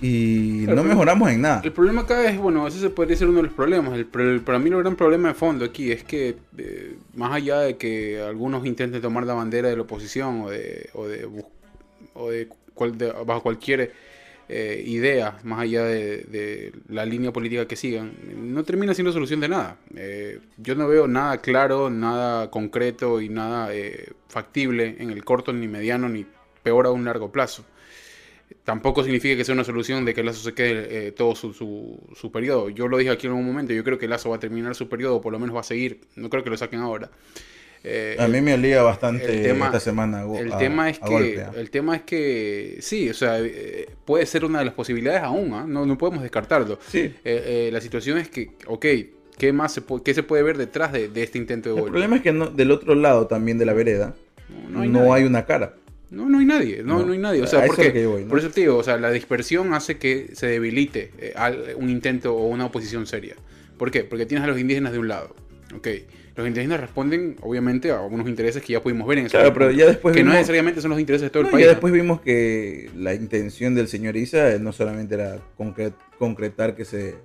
Y 0.00 0.64
no 0.68 0.84
mejoramos 0.84 1.30
en 1.30 1.40
nada. 1.40 1.62
El 1.64 1.72
problema 1.72 2.02
acá 2.02 2.28
es, 2.30 2.38
bueno, 2.38 2.66
ese 2.66 2.80
se 2.80 2.90
podría 2.90 3.16
ser 3.16 3.28
uno 3.28 3.38
de 3.38 3.44
los 3.44 3.52
problemas. 3.52 3.94
El, 3.98 4.06
para 4.42 4.58
mí 4.58 4.68
el 4.70 4.76
gran 4.78 4.96
problema 4.96 5.28
de 5.28 5.34
fondo 5.34 5.64
aquí 5.64 5.90
es 5.90 6.04
que, 6.04 6.36
eh, 6.58 6.96
más 7.14 7.32
allá 7.32 7.60
de 7.60 7.76
que 7.76 8.20
algunos 8.20 8.66
intenten 8.66 9.00
tomar 9.00 9.24
la 9.24 9.34
bandera 9.34 9.68
de 9.68 9.76
la 9.76 9.82
oposición 9.82 10.42
o 10.42 10.50
de, 10.50 10.90
o 10.92 11.06
de, 11.06 11.26
o 12.14 12.30
de 12.30 12.48
cual- 12.74 12.98
de- 12.98 13.12
bajo 13.24 13.42
cualquier 13.42 13.92
eh, 14.48 14.84
idea, 14.86 15.38
más 15.42 15.60
allá 15.60 15.82
de, 15.84 16.18
de 16.24 16.72
la 16.88 17.04
línea 17.04 17.32
política 17.32 17.66
que 17.66 17.74
sigan, 17.74 18.12
no 18.36 18.62
termina 18.64 18.94
siendo 18.94 19.12
solución 19.12 19.40
de 19.40 19.48
nada. 19.48 19.76
Eh, 19.96 20.40
yo 20.58 20.74
no 20.74 20.86
veo 20.88 21.08
nada 21.08 21.38
claro, 21.38 21.90
nada 21.90 22.50
concreto 22.50 23.20
y 23.20 23.28
nada 23.28 23.74
eh, 23.74 24.12
factible 24.28 24.96
en 24.98 25.10
el 25.10 25.24
corto, 25.24 25.52
ni 25.52 25.66
mediano, 25.66 26.08
ni 26.08 26.26
peor 26.62 26.86
a 26.86 26.90
un 26.90 27.04
largo 27.04 27.32
plazo. 27.32 27.64
Tampoco 28.64 29.02
significa 29.04 29.36
que 29.36 29.44
sea 29.44 29.54
una 29.54 29.64
solución 29.64 30.04
de 30.04 30.14
que 30.14 30.22
Lazo 30.24 30.40
se 30.42 30.52
quede 30.54 31.08
eh, 31.08 31.12
todo 31.12 31.34
su, 31.36 31.52
su, 31.52 31.98
su 32.14 32.32
periodo. 32.32 32.68
Yo 32.68 32.88
lo 32.88 32.96
dije 32.98 33.10
aquí 33.10 33.26
en 33.26 33.32
algún 33.32 33.46
momento, 33.46 33.72
yo 33.72 33.82
creo 33.84 33.98
que 33.98 34.08
Lazo 34.08 34.30
va 34.30 34.36
a 34.36 34.40
terminar 34.40 34.74
su 34.74 34.88
periodo, 34.88 35.16
o 35.16 35.20
por 35.20 35.32
lo 35.32 35.38
menos 35.38 35.54
va 35.54 35.60
a 35.60 35.64
seguir. 35.64 36.00
No 36.16 36.30
creo 36.30 36.42
que 36.44 36.50
lo 36.50 36.56
saquen 36.56 36.80
ahora. 36.80 37.10
Eh, 37.84 38.16
A 38.18 38.26
mí 38.26 38.40
me 38.40 38.54
olía 38.54 38.82
bastante 38.82 39.24
el 39.26 39.42
tema- 39.44 39.66
esta 39.66 39.78
semana. 39.80 40.24
el 40.38 40.52
a- 40.52 40.58
tema 40.58 40.90
es 40.90 40.98
que 40.98 41.08
golpe, 41.08 41.40
¿ah? 41.42 41.52
el 41.56 41.70
tema 41.70 41.94
es 41.96 42.02
que 42.02 42.78
sí, 42.80 43.08
o 43.08 43.14
sea, 43.14 43.38
eh, 43.40 43.88
puede 44.04 44.26
ser 44.26 44.44
una 44.44 44.58
de 44.60 44.64
las 44.64 44.74
posibilidades 44.74 45.22
aún, 45.22 45.52
¿ah? 45.54 45.64
no, 45.68 45.86
no 45.86 45.96
podemos 45.96 46.22
descartarlo. 46.22 46.78
Sí. 46.88 46.98
Eh, 46.98 47.14
eh, 47.24 47.70
la 47.72 47.80
situación 47.80 48.18
es 48.18 48.28
que, 48.28 48.50
ok, 48.66 48.86
¿qué 49.38 49.52
más 49.52 49.72
se, 49.74 49.82
qué 50.04 50.14
se 50.14 50.24
puede 50.24 50.42
ver 50.42 50.58
detrás 50.58 50.92
de, 50.92 51.08
de 51.08 51.22
este 51.22 51.38
intento 51.38 51.68
de 51.68 51.74
El 51.76 51.80
golpe? 51.82 51.92
problema 51.92 52.16
es 52.16 52.22
que 52.22 52.32
no- 52.32 52.48
del 52.50 52.72
otro 52.72 52.96
lado 52.96 53.28
también 53.28 53.58
de 53.58 53.66
la 53.66 53.72
vereda 53.74 54.14
No, 54.70 54.84
no 54.84 55.04
no 55.04 55.14
hay 55.14 55.22
una 55.24 55.44
cara. 55.44 55.74
No, 56.10 56.28
no 56.28 56.38
hay 56.38 56.44
nadie, 56.46 56.82
no, 56.84 57.00
No. 57.00 57.06
no 57.06 57.12
hay 57.12 57.18
nadie. 57.18 57.42
O 57.42 57.46
sea, 57.46 57.66
porque, 57.66 57.90
por 58.28 58.38
eso 58.38 58.50
te 58.50 58.60
digo, 58.60 58.76
o 58.76 58.82
sea, 58.82 58.96
la 58.96 59.10
dispersión 59.10 59.74
hace 59.74 59.96
que 59.98 60.30
se 60.34 60.46
debilite 60.46 61.10
eh, 61.18 61.32
al- 61.36 61.74
un 61.76 61.90
intento 61.90 62.34
o 62.36 62.46
una 62.46 62.66
oposición 62.66 63.06
seria. 63.06 63.34
¿Por 63.76 63.90
qué? 63.90 64.04
Porque 64.04 64.24
tienes 64.26 64.44
a 64.44 64.46
los 64.48 64.58
indígenas 64.58 64.92
de 64.92 64.98
un 65.00 65.08
lado. 65.08 65.34
Ok, 65.74 65.88
los 66.36 66.46
indígenas 66.46 66.78
responden, 66.80 67.36
obviamente, 67.40 67.90
a 67.90 67.98
algunos 67.98 68.28
intereses 68.28 68.62
que 68.62 68.72
ya 68.74 68.82
pudimos 68.82 69.06
ver 69.08 69.18
en 69.18 69.26
ese 69.26 69.36
Claro, 69.36 69.52
pero 69.52 69.70
ya 69.72 69.86
después 69.86 70.14
Que 70.14 70.22
no 70.22 70.32
necesariamente 70.32 70.80
son 70.80 70.90
los 70.92 71.00
intereses 71.00 71.24
de 71.24 71.30
todo 71.30 71.42
el 71.42 71.48
país. 71.50 71.64
ya 71.64 71.70
después 71.72 71.92
vimos 71.92 72.20
que 72.20 72.88
la 72.96 73.12
intención 73.14 73.74
del 73.74 73.88
señor 73.88 74.16
Isa 74.16 74.52
eh, 74.52 74.58
no 74.60 74.72
solamente 74.72 75.14
era 75.16 75.38
concre- 75.58 75.92
concretar 76.18 76.76
que 76.76 76.84
se, 76.84 77.16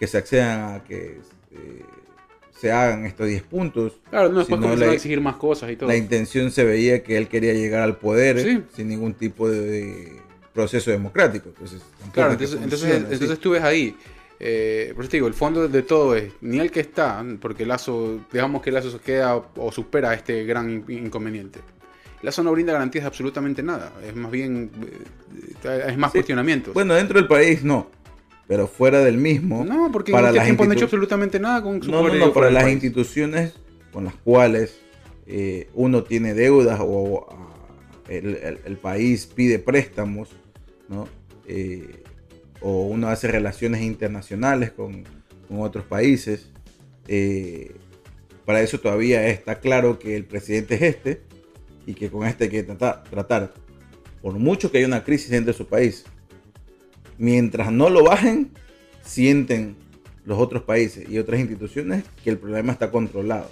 que 0.00 0.06
se 0.06 0.16
accedan 0.16 0.74
a 0.76 0.82
que 0.84 1.18
eh, 1.52 1.82
se 2.64 2.72
hagan 2.72 3.04
estos 3.04 3.26
10 3.28 3.42
puntos. 3.42 4.00
Claro, 4.08 4.30
no, 4.30 4.38
después 4.38 4.58
comenzaron 4.58 4.90
a 4.92 4.94
exigir 4.94 5.20
más 5.20 5.36
cosas 5.36 5.70
y 5.70 5.76
todo. 5.76 5.86
La 5.86 5.96
intención 5.96 6.50
se 6.50 6.64
veía 6.64 7.02
que 7.02 7.18
él 7.18 7.28
quería 7.28 7.52
llegar 7.52 7.82
al 7.82 7.98
poder 7.98 8.40
Sí. 8.40 8.62
sin 8.74 8.88
ningún 8.88 9.12
tipo 9.12 9.50
de, 9.50 10.12
proceso 10.54 10.90
democrático. 10.90 11.50
Entonces, 11.50 11.82
Claro, 12.12 12.32
entonces, 12.32 12.58
entonces, 12.62 13.38
tú 13.38 13.50
ves 13.50 13.62
ahí. 13.62 13.94
eh, 14.40 14.92
por 14.94 15.04
eso 15.04 15.10
te 15.10 15.16
digo, 15.18 15.26
el 15.26 15.34
fondo 15.34 15.68
de 15.68 15.82
todo 15.82 16.14
es 16.16 16.32
ni 16.40 16.58
el 16.58 16.70
que 16.70 16.80
está, 16.80 17.22
porque 17.40 17.66
Lazo, 17.66 18.20
digamos 18.32 18.62
que 18.62 18.70
Lazo 18.72 18.90
se 18.90 18.98
queda 18.98 19.36
o 19.36 19.72
supera 19.72 20.14
este 20.14 20.44
gran 20.44 20.70
in- 20.70 20.84
inconveniente. 20.88 21.60
Lazo 22.22 22.42
no 22.42 22.52
brinda 22.52 22.72
garantías 22.72 23.02
de 23.04 23.08
absolutamente 23.08 23.62
nada, 23.62 23.92
es 24.06 24.14
más 24.16 24.30
bien, 24.30 24.70
eh, 25.64 25.84
es 25.88 25.96
más 25.98 26.12
Sí. 26.12 26.18
cuestionamientos. 26.18 26.72
Bueno, 26.72 26.94
dentro 26.94 27.18
del 27.18 27.28
país 27.28 27.62
no, 27.62 27.90
pero 28.46 28.66
fuera 28.66 29.00
del 29.02 29.16
mismo. 29.18 29.64
no, 29.64 29.90
porque 29.92 30.12
para 30.12 30.28
en 30.28 30.34
este 30.34 30.36
las 30.38 30.44
tiempo 30.46 30.64
no 30.64 30.70
han 30.70 30.76
hecho 30.76 30.84
absolutamente 30.86 31.40
nada 31.40 31.62
con 31.62 31.82
su 31.82 31.90
No, 31.90 32.06
no, 32.06 32.14
no, 32.14 32.32
para 32.32 32.50
las 32.50 32.64
país. 32.64 32.74
instituciones 32.74 33.54
con 33.92 34.04
las 34.04 34.14
cuales 34.14 34.78
eh, 35.26 35.68
uno 35.74 36.02
tiene 36.04 36.34
deudas 36.34 36.78
o 36.82 37.26
ah, 37.30 37.54
el, 38.08 38.36
el- 38.36 38.60
el 38.64 38.76
país 38.76 39.26
pide 39.26 39.58
préstamos, 39.58 40.30
¿no? 40.88 41.08
Eh, 41.46 42.02
o 42.60 42.86
uno 42.86 43.08
hace 43.08 43.28
relaciones 43.28 43.82
internacionales 43.82 44.70
con, 44.72 45.04
con 45.48 45.60
otros 45.60 45.84
países. 45.84 46.50
eh, 47.08 47.74
para 48.44 48.60
eso 48.60 48.78
todavía 48.78 49.26
está 49.28 49.58
claro 49.60 49.98
que 49.98 50.16
el 50.16 50.26
presidente 50.26 50.74
es 50.74 50.82
este 50.82 51.22
y 51.86 51.94
que 51.94 52.10
con 52.10 52.26
este 52.26 52.44
hay 52.44 52.50
que 52.50 52.62
tratar, 52.62 53.02
tratar. 53.04 53.54
Por 54.20 54.34
mucho 54.34 54.70
que 54.70 54.76
haya 54.78 54.86
una 54.86 55.02
crisis 55.02 55.30
dentro 55.30 55.52
de 55.52 55.56
su 55.56 55.66
país, 55.66 56.04
mientras 57.18 57.72
no 57.72 57.90
lo 57.90 58.04
bajen, 58.04 58.52
sienten 59.02 59.76
los 60.24 60.38
otros 60.38 60.62
países 60.62 61.08
y 61.08 61.18
otras 61.18 61.40
instituciones 61.40 62.04
que 62.22 62.30
el 62.30 62.38
problema 62.38 62.72
está 62.72 62.90
controlado. 62.90 63.50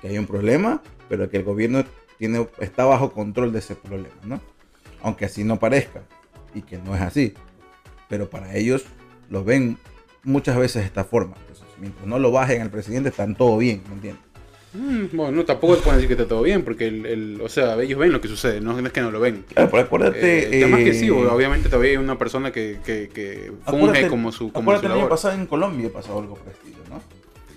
Que 0.00 0.08
hay 0.08 0.18
un 0.18 0.26
problema, 0.26 0.82
pero 1.08 1.30
que 1.30 1.38
el 1.38 1.44
gobierno 1.44 1.84
tiene, 2.18 2.46
está 2.60 2.84
bajo 2.84 3.12
control 3.12 3.52
de 3.52 3.60
ese 3.60 3.74
problema, 3.74 4.14
¿no? 4.24 4.40
Aunque 5.02 5.24
así 5.24 5.44
no 5.44 5.58
parezca, 5.58 6.02
y 6.54 6.62
que 6.62 6.78
no 6.78 6.94
es 6.94 7.02
así. 7.02 7.34
Pero 8.08 8.30
para 8.30 8.54
ellos 8.56 8.84
lo 9.30 9.44
ven 9.44 9.78
muchas 10.22 10.56
veces 10.56 10.82
de 10.82 10.86
esta 10.86 11.04
forma. 11.04 11.36
Entonces, 11.40 11.66
mientras 11.78 12.06
no 12.06 12.18
lo 12.18 12.30
bajen 12.30 12.62
al 12.62 12.70
presidente, 12.70 13.10
están 13.10 13.34
todo 13.34 13.58
bien, 13.58 13.82
¿me 13.88 13.94
entiendes? 13.94 14.33
Mm, 14.74 15.16
bueno, 15.16 15.32
no, 15.36 15.44
tampoco 15.44 15.76
pueden 15.76 15.94
decir 16.00 16.08
que 16.08 16.14
está 16.20 16.26
todo 16.28 16.42
bien, 16.42 16.62
porque 16.64 16.88
el, 16.88 17.06
el- 17.06 17.40
o 17.40 17.48
sea, 17.48 17.80
ellos 17.80 17.98
ven 17.98 18.10
lo 18.12 18.20
que 18.20 18.26
sucede, 18.28 18.60
no 18.60 18.76
es 18.78 18.92
que 18.92 19.00
no 19.00 19.10
lo 19.12 19.20
ven. 19.20 19.44
Claro, 19.54 19.70
pero 19.70 19.82
acuérdate. 19.84 20.58
Eh, 20.58 20.62
además 20.64 20.80
que 20.82 20.94
sí, 20.94 21.06
eh, 21.06 21.10
obviamente 21.12 21.68
todavía 21.68 21.92
hay 21.92 21.96
una 21.96 22.18
persona 22.18 22.50
que, 22.50 22.78
que, 22.84 23.08
que 23.08 23.52
funge 23.64 23.86
acuérdate- 24.00 24.08
como 24.08 24.32
su, 24.32 24.52
como 24.52 24.62
acuérdate 24.72 24.82
su 24.82 24.86
el 24.86 24.92
año 24.92 24.98
labor. 25.02 25.10
pasado 25.10 25.34
en 25.34 25.46
Colombia 25.46 25.90
pasó 25.92 26.18
algo 26.18 26.34
por 26.34 26.48
el 26.48 26.52
estilo, 26.54 26.78
¿no? 26.90 27.00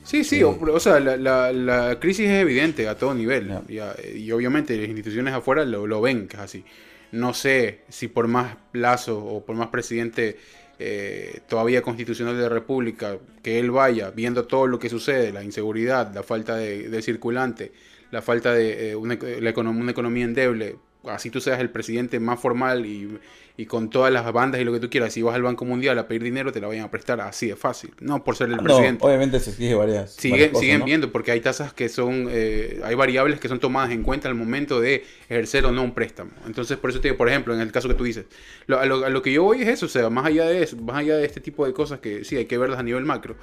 Sí, 0.03 0.23
sí, 0.23 0.37
Sí. 0.37 0.43
O, 0.43 0.51
o 0.61 0.79
sea, 0.79 0.99
la, 0.99 1.17
la, 1.17 1.51
la 1.51 1.99
crisis 1.99 2.27
es 2.29 2.41
evidente 2.41 2.87
a 2.87 2.95
todo 2.95 3.13
nivel 3.15 3.51
y, 3.67 3.79
a- 3.79 3.95
y 4.15 4.31
obviamente 4.31 4.77
las 4.77 4.87
instituciones 4.87 5.33
afuera 5.33 5.65
lo, 5.65 5.87
lo 5.87 5.99
ven 6.01 6.27
que 6.27 6.37
es 6.37 6.43
así. 6.43 6.63
No 7.11 7.33
sé 7.33 7.81
si 7.89 8.07
por 8.09 8.27
más 8.27 8.55
plazo 8.71 9.17
o 9.17 9.43
por 9.45 9.55
más 9.55 9.67
presidente 9.69 10.37
eh, 10.79 11.41
todavía 11.47 11.81
constitucional 11.81 12.35
de 12.35 12.43
la 12.43 12.49
República 12.49 13.17
que 13.41 13.59
él 13.59 13.71
vaya 13.71 14.11
viendo 14.11 14.45
todo 14.45 14.67
lo 14.67 14.77
que 14.79 14.89
sucede, 14.89 15.31
la 15.31 15.43
inseguridad, 15.43 16.13
la 16.13 16.23
falta 16.23 16.55
de, 16.55 17.01
circulante, 17.01 17.71
la 18.11 18.21
falta 18.21 18.53
de 18.53 18.91
eh, 18.91 18.95
una, 18.95 19.17
la 19.39 19.59
una 19.59 19.91
economía 19.91 20.25
endeble, 20.25 20.77
así 21.03 21.29
tú 21.29 21.41
seas 21.41 21.59
el 21.59 21.69
presidente 21.69 22.19
más 22.19 22.39
formal 22.39 22.85
y, 22.85 23.17
y 23.57 23.65
con 23.65 23.89
todas 23.89 24.13
las 24.13 24.31
bandas 24.31 24.61
y 24.61 24.63
lo 24.63 24.71
que 24.73 24.79
tú 24.79 24.89
quieras, 24.89 25.13
si 25.13 25.21
vas 25.21 25.35
al 25.35 25.43
Banco 25.43 25.65
Mundial 25.65 25.97
a 25.99 26.07
pedir 26.07 26.23
dinero 26.23 26.51
te 26.51 26.61
la 26.61 26.67
vayan 26.67 26.85
a 26.85 26.91
prestar 26.91 27.19
así 27.21 27.47
de 27.47 27.55
fácil, 27.55 27.93
no 27.99 28.23
por 28.23 28.35
ser 28.35 28.49
el 28.51 28.59
No, 28.59 28.63
presidente. 28.63 29.05
obviamente 29.05 29.39
se 29.39 29.51
exige 29.51 29.75
varias. 29.75 30.11
Siguen, 30.11 30.31
varias 30.31 30.51
cosas, 30.51 30.61
siguen 30.61 30.79
¿no? 30.79 30.85
viendo 30.85 31.11
porque 31.11 31.31
hay 31.31 31.41
tasas 31.41 31.73
que 31.73 31.89
son, 31.89 32.27
eh, 32.31 32.81
hay 32.83 32.95
variables 32.95 33.39
que 33.39 33.47
son 33.47 33.59
tomadas 33.59 33.91
en 33.91 34.01
cuenta 34.03 34.27
al 34.27 34.33
momento 34.35 34.79
de 34.81 35.05
ejercer 35.29 35.63
o 35.65 35.71
no 35.71 35.83
un 35.83 35.93
préstamo. 35.93 36.31
Entonces, 36.47 36.77
por 36.77 36.89
eso 36.89 36.99
te 36.99 37.09
digo, 37.09 37.17
por 37.17 37.29
ejemplo, 37.29 37.53
en 37.53 37.59
el 37.61 37.71
caso 37.71 37.87
que 37.87 37.93
tú 37.93 38.03
dices, 38.03 38.25
lo- 38.65 38.79
a, 38.79 38.85
lo, 38.87 39.05
a 39.05 39.09
lo 39.09 39.21
que 39.21 39.31
yo 39.31 39.43
voy 39.43 39.61
es 39.61 39.67
eso, 39.67 39.85
o 39.85 39.89
sea, 39.89 40.09
más 40.09 40.25
allá 40.25 40.45
de 40.45 40.63
eso, 40.63 40.75
más 40.77 40.97
allá 40.97 41.17
de 41.17 41.25
este 41.25 41.39
tipo 41.39 41.67
de 41.67 41.73
cosas 41.73 41.99
que 41.99 42.23
sí 42.25 42.35
hay 42.35 42.45
que 42.45 42.57
verlas 42.57 42.79
a 42.79 42.83
nivel 42.83 43.05
macro, 43.05 43.35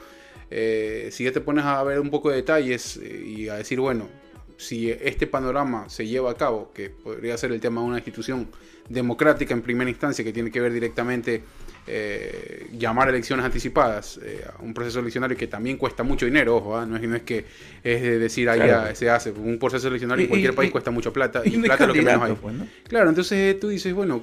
eh, 0.51 1.11
si 1.13 1.25
ya 1.25 1.33
te 1.33 1.41
pones 1.41 1.65
a 1.65 1.83
ver 1.85 2.01
un 2.01 2.11
poco 2.11 2.31
de 2.31 2.37
detalles 2.37 2.97
eh, 2.97 3.23
y 3.25 3.49
a 3.49 3.55
decir, 3.55 3.79
bueno, 3.81 4.09
si 4.57 4.91
este 4.91 5.27
panorama 5.27 5.89
se 5.89 6.07
lleva 6.07 6.31
a 6.31 6.35
cabo, 6.37 6.73
que 6.73 6.91
podría 6.91 7.37
ser 7.37 7.53
el 7.53 7.61
tema 7.61 7.81
de 7.81 7.87
una 7.89 7.97
institución 7.99 8.49
democrática 8.89 9.53
en 9.55 9.63
primera 9.63 9.91
instancia, 9.91 10.25
que 10.25 10.33
tiene 10.33 10.51
que 10.51 10.61
ver 10.61 10.73
directamente 10.73 11.43
eh, 11.87 12.67
llamar 12.79 13.09
a 13.09 13.11
elecciones 13.11 13.45
anticipadas, 13.45 14.19
eh, 14.23 14.45
a 14.59 14.63
un 14.63 14.73
proceso 14.73 15.01
eleccionario 15.01 15.37
que 15.37 15.47
también 15.47 15.77
cuesta 15.77 16.03
mucho 16.03 16.25
dinero, 16.27 16.57
ojo, 16.57 16.77
¿ah? 16.77 16.87
no, 16.87 16.97
es, 16.97 17.03
no 17.03 17.17
es 17.17 17.23
que 17.23 17.45
es 17.83 18.03
de 18.03 18.19
decir, 18.19 18.49
ah, 18.49 18.55
Claro. 18.55 18.95
se 18.97 19.11
hace, 19.11 19.31
un 19.33 19.59
proceso 19.59 19.89
eleccionario 19.89 20.23
Y- 20.23 20.25
en 20.25 20.29
cualquier 20.31 20.53
y- 20.53 20.57
país 20.57 20.69
y- 20.69 20.73
cuesta 20.73 20.91
mucho 20.91 21.13
plata, 21.13 21.43
Y 21.45 21.59
plata 21.59 21.85
es 21.85 21.89
lo 21.89 21.95
que 21.95 22.03
menos 22.03 22.23
hay. 22.23 22.33
pues, 22.35 22.55
¿no? 22.55 22.67
Claro, 22.89 23.09
entonces 23.11 23.59
tú 23.61 23.69
dices, 23.69 23.93
bueno, 23.93 24.23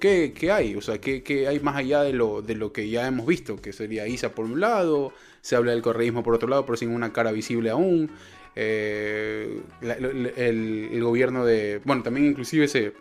¿qué, 0.00 0.32
qué 0.36 0.50
hay? 0.50 0.74
O 0.74 0.80
sea, 0.80 0.98
¿qué, 1.00 1.22
qué 1.22 1.46
hay 1.48 1.60
más 1.60 1.76
allá 1.76 2.02
de 2.02 2.12
lo, 2.12 2.42
de 2.42 2.54
lo 2.56 2.72
que 2.72 2.88
ya 2.88 3.06
hemos 3.06 3.26
visto? 3.26 3.56
Que 3.56 3.72
sería 3.72 4.06
ISA 4.08 4.30
por 4.34 4.44
un 4.46 4.60
lado, 4.60 5.12
se 5.42 5.54
habla 5.54 5.72
del 5.72 5.82
correísmo 5.82 6.22
por 6.24 6.34
otro 6.34 6.48
lado, 6.48 6.66
pero 6.66 6.76
sin 6.76 6.90
una 6.90 7.12
cara 7.12 7.30
visible 7.32 7.70
aún. 7.70 8.10
Eh, 8.58 9.60
el, 9.82 11.02
gobierno 11.02 11.44
de... 11.44 11.80
Bueno, 11.84 12.02
también 12.02 12.26
inclusive 12.26 12.66
se, 12.68 12.94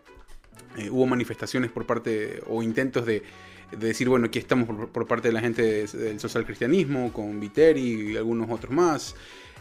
eh, 0.77 0.89
hubo 0.89 1.05
manifestaciones 1.07 1.71
por 1.71 1.85
parte 1.85 2.41
o 2.47 2.61
intentos 2.61 3.05
de, 3.05 3.23
de 3.71 3.87
decir, 3.87 4.09
bueno, 4.09 4.25
aquí 4.27 4.37
estamos 4.39 4.67
por, 4.89 5.07
parte 5.07 5.29
de 5.29 5.33
la 5.33 5.39
gente 5.41 5.61
de- 5.61 5.87
del 5.87 6.19
social 6.19 6.45
cristianismo, 6.45 7.11
con 7.13 7.39
Viteri 7.39 8.11
y 8.11 8.17
algunos 8.17 8.49
otros 8.49 8.73
más, 8.73 9.15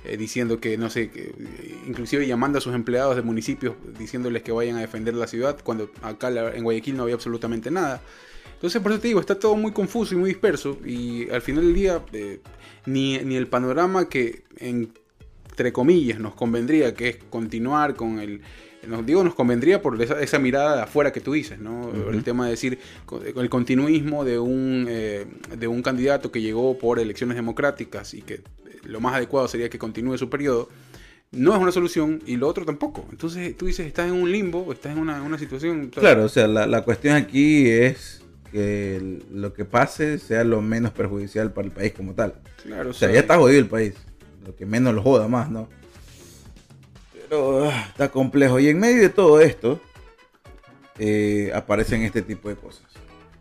eh, 0.04 0.16
diciendo 0.16 0.58
que, 0.58 0.76
no 0.76 0.90
sé, 0.90 1.10
que, 1.10 1.32
inclusive 1.86 2.26
llamando 2.26 2.58
a 2.58 2.60
sus 2.60 2.74
empleados 2.74 3.14
de 3.16 3.22
municipios, 3.22 3.76
diciéndoles 3.96 4.42
que 4.42 4.50
vayan 4.52 4.76
a 4.76 4.80
defender 4.80 5.14
la 5.14 5.28
ciudad, 5.28 5.58
cuando 5.62 5.90
acá 6.02 6.28
la- 6.30 6.54
en 6.54 6.64
Guayaquil 6.64 6.96
no 6.96 7.04
había 7.04 7.14
absolutamente 7.14 7.70
nada. 7.70 8.02
Entonces, 8.54 8.82
por 8.82 8.92
eso 8.92 9.00
te 9.00 9.08
digo, 9.08 9.20
está 9.20 9.38
todo 9.38 9.56
muy 9.56 9.72
confuso 9.72 10.14
y 10.14 10.18
muy 10.18 10.30
disperso, 10.30 10.78
y 10.84 11.28
al 11.30 11.42
final 11.42 11.64
del 11.64 11.74
día, 11.74 12.02
ni, 12.86 13.18
ni 13.18 13.36
el 13.36 13.46
panorama 13.46 14.08
que, 14.08 14.42
entre 15.54 15.72
comillas, 15.72 16.18
nos 16.18 16.34
convendría, 16.34 16.94
que 16.94 17.08
es 17.10 17.16
continuar 17.30 17.94
con 17.94 18.18
el, 18.18 18.40
nos 18.88 19.06
digo 19.06 19.22
nos 19.22 19.36
convendría 19.36 19.80
por 19.80 20.02
esa, 20.02 20.20
esa 20.20 20.40
mirada 20.40 20.74
de 20.74 20.82
afuera 20.82 21.12
que 21.12 21.20
tú 21.20 21.32
dices, 21.32 21.60
¿no? 21.60 21.92
El 22.10 22.24
tema 22.24 22.46
de 22.46 22.50
decir 22.50 22.78
co- 23.06 23.22
el 23.22 23.48
continuismo 23.48 24.24
de 24.24 24.40
un 24.40 24.86
eh, 24.88 25.26
de 25.56 25.66
un 25.68 25.80
candidato 25.82 26.32
que 26.32 26.40
llegó 26.40 26.76
por 26.76 26.98
elecciones 26.98 27.36
democráticas 27.36 28.14
y 28.14 28.22
que 28.22 28.34
eh, 28.34 28.42
lo 28.84 28.98
más 29.00 29.14
adecuado 29.14 29.46
sería 29.46 29.68
que 29.70 29.78
continúe 29.78 30.18
su 30.18 30.28
periodo. 30.28 30.68
No 31.30 31.54
es 31.54 31.60
una 31.60 31.70
solución 31.72 32.20
y 32.26 32.36
lo 32.36 32.48
otro 32.48 32.64
tampoco. 32.64 33.06
Entonces 33.12 33.56
tú 33.56 33.66
dices, 33.66 33.86
estás 33.86 34.08
en 34.08 34.14
un 34.14 34.30
limbo, 34.32 34.72
estás 34.72 34.92
en 34.92 34.98
una, 34.98 35.22
una 35.22 35.38
situación... 35.38 35.88
Claro, 35.90 36.24
o 36.24 36.28
sea, 36.28 36.46
la, 36.48 36.66
la 36.66 36.82
cuestión 36.82 37.14
aquí 37.14 37.68
es 37.68 38.22
que 38.52 39.20
lo 39.32 39.52
que 39.52 39.64
pase 39.64 40.18
sea 40.18 40.44
lo 40.44 40.60
menos 40.62 40.92
perjudicial 40.92 41.52
para 41.52 41.66
el 41.68 41.72
país 41.72 41.92
como 41.92 42.12
tal. 42.14 42.34
Claro, 42.62 42.90
O 42.90 42.92
sea, 42.92 43.10
ya 43.10 43.20
está 43.20 43.36
jodido 43.36 43.58
el 43.60 43.66
país. 43.66 43.94
Lo 44.44 44.54
que 44.54 44.66
menos 44.66 44.94
lo 44.94 45.02
joda 45.02 45.28
más, 45.28 45.50
¿no? 45.50 45.68
Pero 47.12 47.64
ah, 47.64 47.84
está 47.88 48.10
complejo. 48.10 48.58
Y 48.58 48.68
en 48.68 48.78
medio 48.78 49.02
de 49.02 49.08
todo 49.08 49.40
esto, 49.40 49.80
eh, 50.98 51.50
aparecen 51.54 52.02
este 52.02 52.22
tipo 52.22 52.48
de 52.48 52.56
cosas. 52.56 52.84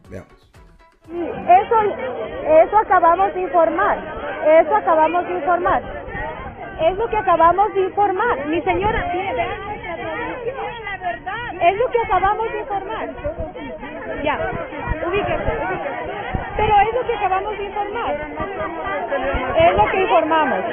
Veamos. 0.10 0.32
Eso, 1.10 1.76
eso 2.66 2.78
acabamos 2.78 3.34
de 3.34 3.42
informar. 3.42 3.98
Eso 4.62 4.76
acabamos 4.76 5.28
de 5.28 5.34
informar. 5.36 5.84
Es 6.82 6.98
lo 6.98 7.08
que 7.10 7.18
acabamos 7.18 7.74
de 7.74 7.82
informar. 7.82 8.48
Mi 8.48 8.62
señora. 8.62 9.14
Es 11.62 11.78
lo 11.78 11.92
que 11.92 12.00
acabamos 12.00 12.52
de 12.52 12.60
informar. 12.60 13.10
Ya, 14.24 14.38
ubíquese, 15.06 15.52
ubíquese. 15.68 16.23
Pero 16.58 16.80
es 16.82 16.96
lo 16.96 17.06
que 17.06 17.14
acabamos 17.16 17.58
de 17.58 17.66
informar. 17.66 18.16
Es 19.58 19.76
lo 19.76 19.88
que 19.92 20.02
informamos. 20.02 20.66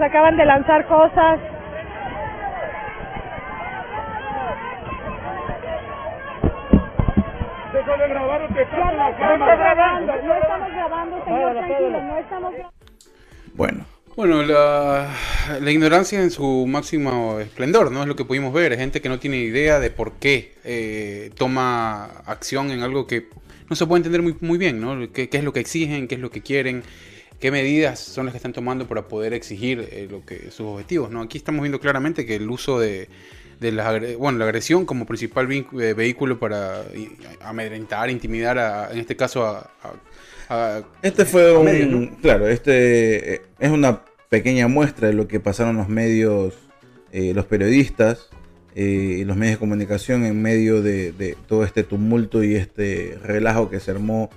Nos 0.00 0.08
acaban 0.08 0.34
de 0.38 0.46
lanzar 0.46 0.86
cosas. 0.88 1.38
No 7.70 7.78
estamos 9.10 9.58
grabando, 9.58 10.12
no 10.22 10.34
estamos 10.36 10.70
grabando, 10.70 11.24
señor, 11.26 11.52
tranquilo, 11.52 11.90
no 12.00 12.18
estamos 12.18 12.52
grabando. 12.54 12.72
Bueno, 13.52 13.84
Bueno, 14.16 14.42
la, 14.42 15.14
la 15.60 15.70
ignorancia 15.70 16.22
en 16.22 16.30
su 16.30 16.66
máximo 16.66 17.38
esplendor, 17.38 17.92
¿no? 17.92 18.00
Es 18.00 18.08
lo 18.08 18.16
que 18.16 18.24
pudimos 18.24 18.54
ver. 18.54 18.74
Gente 18.78 19.02
que 19.02 19.10
no 19.10 19.18
tiene 19.18 19.36
idea 19.36 19.80
de 19.80 19.90
por 19.90 20.12
qué 20.14 20.54
eh, 20.64 21.30
toma 21.36 22.06
acción 22.24 22.70
en 22.70 22.80
algo 22.80 23.06
que 23.06 23.28
no 23.68 23.76
se 23.76 23.86
puede 23.86 23.98
entender 23.98 24.22
muy, 24.22 24.34
muy 24.40 24.56
bien, 24.56 24.80
¿no? 24.80 25.12
¿Qué, 25.12 25.28
qué 25.28 25.36
es 25.36 25.44
lo 25.44 25.52
que 25.52 25.60
exigen? 25.60 26.08
¿Qué 26.08 26.14
es 26.14 26.20
lo 26.22 26.30
que 26.30 26.40
quieren? 26.40 26.84
¿Qué 27.40 27.50
medidas 27.50 27.98
son 27.98 28.26
las 28.26 28.32
que 28.32 28.36
están 28.36 28.52
tomando 28.52 28.86
para 28.86 29.08
poder 29.08 29.32
exigir 29.32 29.88
eh, 29.90 30.06
lo 30.10 30.24
que, 30.24 30.50
sus 30.50 30.60
objetivos, 30.66 31.10
¿no? 31.10 31.22
Aquí 31.22 31.38
estamos 31.38 31.62
viendo 31.62 31.80
claramente 31.80 32.26
que 32.26 32.36
el 32.36 32.50
uso 32.50 32.78
de, 32.78 33.08
de 33.60 33.72
la, 33.72 33.98
bueno, 34.18 34.38
la 34.38 34.44
agresión 34.44 34.84
como 34.84 35.06
principal 35.06 35.50
eh, 35.50 35.94
vehículo 35.94 36.38
para 36.38 36.82
i- 36.94 37.16
amedrentar, 37.42 38.10
intimidar, 38.10 38.58
a, 38.58 38.92
en 38.92 38.98
este 38.98 39.16
caso 39.16 39.46
a- 39.46 39.70
a- 39.82 40.76
a 40.76 40.82
este 41.02 41.24
fue 41.24 41.56
un. 41.56 41.64
medios, 41.64 41.88
¿no? 41.88 42.16
Claro, 42.20 42.46
este 42.48 43.34
eh, 43.36 43.42
es 43.58 43.70
una 43.70 44.02
pequeña 44.28 44.68
muestra 44.68 45.08
de 45.08 45.14
lo 45.14 45.26
que 45.26 45.40
pasaron 45.40 45.76
los 45.76 45.88
medios, 45.88 46.58
eh, 47.12 47.32
los 47.34 47.46
periodistas 47.46 48.28
eh, 48.74 49.16
y 49.20 49.24
los 49.24 49.36
medios 49.36 49.56
de 49.56 49.60
comunicación 49.60 50.24
en 50.26 50.42
medio 50.42 50.82
de, 50.82 51.12
de 51.12 51.36
todo 51.48 51.64
este 51.64 51.84
tumulto 51.84 52.44
y 52.44 52.54
este 52.54 53.18
relajo 53.24 53.70
que 53.70 53.80
se 53.80 53.92
armó. 53.92 54.28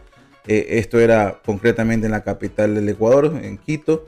Eh, 0.47 0.79
esto 0.79 0.99
era 0.99 1.41
concretamente 1.45 2.05
en 2.05 2.11
la 2.11 2.23
capital 2.23 2.75
del 2.75 2.89
Ecuador, 2.89 3.39
en 3.41 3.57
Quito, 3.57 4.05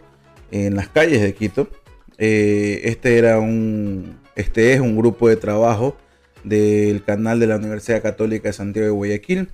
en 0.52 0.76
las 0.76 0.90
calles 0.90 1.22
de 1.22 1.34
Quito. 1.34 1.70
Eh, 2.18 2.82
este 2.86 3.18
era 3.18 3.40
un, 3.40 4.18
este 4.36 4.74
es 4.74 4.80
un 4.80 4.96
grupo 4.96 5.30
de 5.30 5.36
trabajo 5.38 5.98
del 6.44 7.04
canal 7.04 7.40
de 7.40 7.48
la 7.48 7.56
Universidad 7.56 8.02
Católica 8.02 8.50
de 8.50 8.54
Santiago 8.54 8.86
de 8.86 8.92
Guayaquil, 8.92 9.50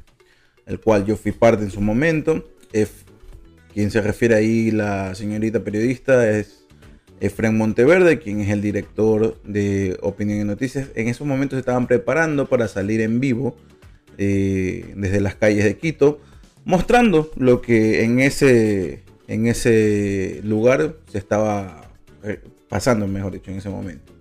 el 0.65 0.79
cual 0.79 1.05
yo 1.05 1.15
fui 1.17 1.31
parte 1.31 1.63
en 1.63 1.71
su 1.71 1.81
momento. 1.81 2.49
Ef- 2.73 3.05
quien 3.73 3.89
se 3.89 4.01
refiere 4.01 4.35
ahí 4.35 4.69
la 4.71 5.15
señorita 5.15 5.63
periodista 5.63 6.29
es 6.29 6.65
Efraín 7.21 7.57
Monteverde, 7.57 8.19
quien 8.19 8.41
es 8.41 8.49
el 8.49 8.61
director 8.61 9.41
de 9.43 9.97
Opinión 10.01 10.41
y 10.41 10.43
Noticias. 10.43 10.89
En 10.95 11.07
esos 11.07 11.25
momentos 11.25 11.55
se 11.57 11.61
estaban 11.61 11.87
preparando 11.87 12.49
para 12.49 12.67
salir 12.67 12.99
en 12.99 13.19
vivo 13.19 13.55
eh, 14.17 14.93
desde 14.97 15.21
las 15.21 15.35
calles 15.35 15.63
de 15.63 15.77
Quito, 15.77 16.19
mostrando 16.65 17.31
lo 17.35 17.61
que 17.61 18.03
en 18.03 18.19
ese, 18.19 19.03
en 19.27 19.47
ese 19.47 20.41
lugar 20.43 20.95
se 21.11 21.17
estaba 21.17 21.89
eh, 22.23 22.39
pasando, 22.69 23.07
mejor 23.07 23.33
dicho, 23.33 23.51
en 23.51 23.57
ese 23.57 23.69
momento. 23.69 24.13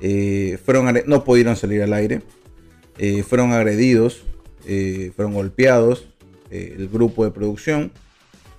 Eh, 0.00 0.58
fueron 0.64 0.92
no 1.06 1.24
pudieron 1.24 1.56
salir 1.56 1.82
al 1.82 1.92
aire, 1.92 2.22
eh, 2.98 3.22
fueron 3.22 3.52
agredidos, 3.52 4.24
fueron 5.14 5.34
golpeados 5.34 6.08
el 6.50 6.88
grupo 6.88 7.24
de 7.24 7.30
producción. 7.30 7.92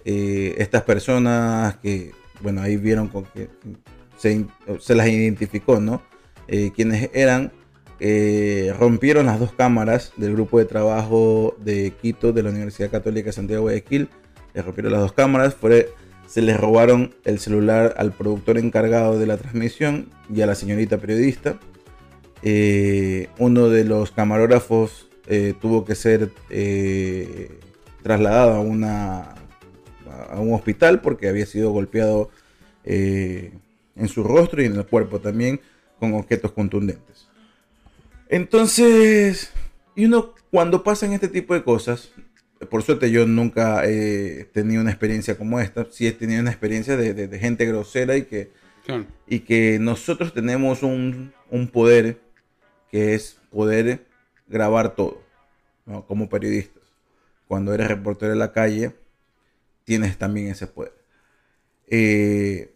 Estas 0.04 0.84
personas 0.84 1.78
que, 1.78 2.12
bueno, 2.42 2.62
ahí 2.62 2.78
vieron 2.78 3.08
con 3.08 3.26
que 3.26 3.50
se, 4.18 4.46
se 4.80 4.94
las 4.94 5.08
identificó, 5.08 5.80
¿no? 5.80 6.04
Quienes 6.76 7.10
eran, 7.14 7.52
eh, 8.00 8.74
rompieron 8.78 9.26
las 9.26 9.40
dos 9.40 9.54
cámaras 9.54 10.12
del 10.18 10.34
grupo 10.34 10.60
de 10.60 10.66
trabajo 10.66 11.56
de 11.60 11.94
Quito 12.02 12.34
de 12.34 12.44
la 12.44 12.50
Universidad 12.50 12.92
Católica 12.92 13.28
de 13.28 13.34
Santiago 13.34 13.68
de 13.68 13.74
Guayaquil. 13.74 14.10
Les 14.54 14.66
rompieron 14.66 14.92
las 14.92 15.02
dos 15.02 15.14
cámaras, 15.14 15.56
se 16.28 16.42
les 16.42 16.60
robaron 16.60 17.16
el 17.24 17.40
celular 17.40 17.94
al 17.98 18.12
productor 18.12 18.58
encargado 18.58 19.20
de 19.20 19.28
la 19.28 19.38
transmisión 19.38 20.10
y 20.34 20.42
a 20.42 20.46
la 20.46 20.56
señorita 20.56 20.98
periodista. 20.98 21.60
Eh, 22.48 23.30
uno 23.40 23.70
de 23.70 23.84
los 23.86 24.12
camarógrafos 24.12 25.10
eh, 25.28 25.54
tuvo 25.60 25.84
que 25.84 25.96
ser 25.96 26.30
eh, 26.50 27.60
trasladado 28.04 28.56
a, 28.56 29.36
un 30.38 30.54
hospital 30.54 31.02
porque 31.02 31.28
había 31.28 31.46
sido 31.46 31.72
golpeado 31.72 32.30
en 32.84 34.08
su 34.08 34.24
rostro 34.24 34.62
y 34.62 34.66
en 34.66 34.76
el 34.76 34.86
cuerpo 34.86 35.20
también 35.20 35.60
con 36.00 36.14
objetos 36.14 36.52
contundentes. 36.52 37.25
Entonces, 38.30 39.52
y 39.96 40.06
uno 40.06 40.34
cuando 40.52 40.84
pasan 40.84 41.14
este 41.14 41.28
tipo 41.28 41.54
de 41.54 41.64
cosas, 41.64 42.12
por 42.70 42.82
suerte 42.84 43.12
yo 43.12 43.26
nunca 43.28 43.86
he 43.86 44.46
tenido 44.54 44.82
una 44.82 44.92
experiencia 44.92 45.38
como 45.38 45.60
esta, 45.60 45.86
sí 45.92 46.08
he 46.08 46.12
tenido 46.12 46.42
una 46.42 46.52
experiencia 46.52 46.98
de, 46.98 47.14
de- 47.14 47.28
de 47.28 47.40
gente 47.40 47.66
grosera 47.66 48.16
y 48.18 48.24
que, 48.24 48.52
Claro. 48.86 49.06
y 49.28 49.40
que 49.40 49.80
nosotros 49.80 50.34
tenemos 50.34 50.84
un, 50.84 51.34
un 51.50 51.68
poder 51.68 52.20
que 52.92 53.16
es 53.16 53.40
poder 53.52 54.06
grabar 54.48 54.96
todo, 54.96 55.22
¿no? 55.86 56.06
como 56.06 56.30
periodistas. 56.30 56.84
Cuando 57.48 57.74
eres 57.74 57.88
reportero 57.88 58.32
de 58.32 58.38
la 58.38 58.52
calle, 58.54 58.94
tienes 59.84 60.18
también 60.18 60.48
ese 60.48 60.68
poder. 60.68 60.94
Eh, 61.88 62.74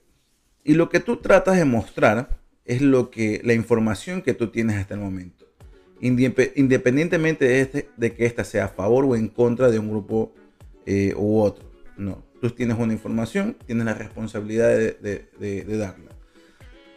y 0.64 0.74
lo 0.74 0.90
que 0.90 1.00
tú 1.00 1.18
tratas 1.18 1.58
de 1.58 1.66
mostrar 1.66 2.38
es 2.66 2.82
lo 2.82 3.10
que 3.10 3.42
la 3.44 3.54
información 3.54 4.22
que 4.22 4.34
tú 4.34 4.50
tienes 4.52 4.78
hasta 4.78 4.94
el 4.96 5.00
momento. 5.00 5.39
Independientemente 6.02 7.46
de, 7.46 7.62
este- 7.62 7.90
que 8.16 8.26
ésta 8.26 8.44
sea 8.44 8.66
a 8.66 8.70
favor 8.70 9.06
o 9.06 9.16
en 9.16 9.28
contra 9.28 9.70
de 9.70 9.80
un 9.80 9.90
grupo 9.90 10.34
eh, 10.86 11.14
u 11.16 11.40
otro. 11.40 11.70
No. 11.98 12.24
Tú 12.42 12.50
tienes 12.52 12.78
una 12.78 12.94
información, 12.94 13.58
tienes 13.66 13.86
la 13.86 13.94
responsabilidad 13.94 14.70
de 14.78 15.66
darla. 15.68 16.12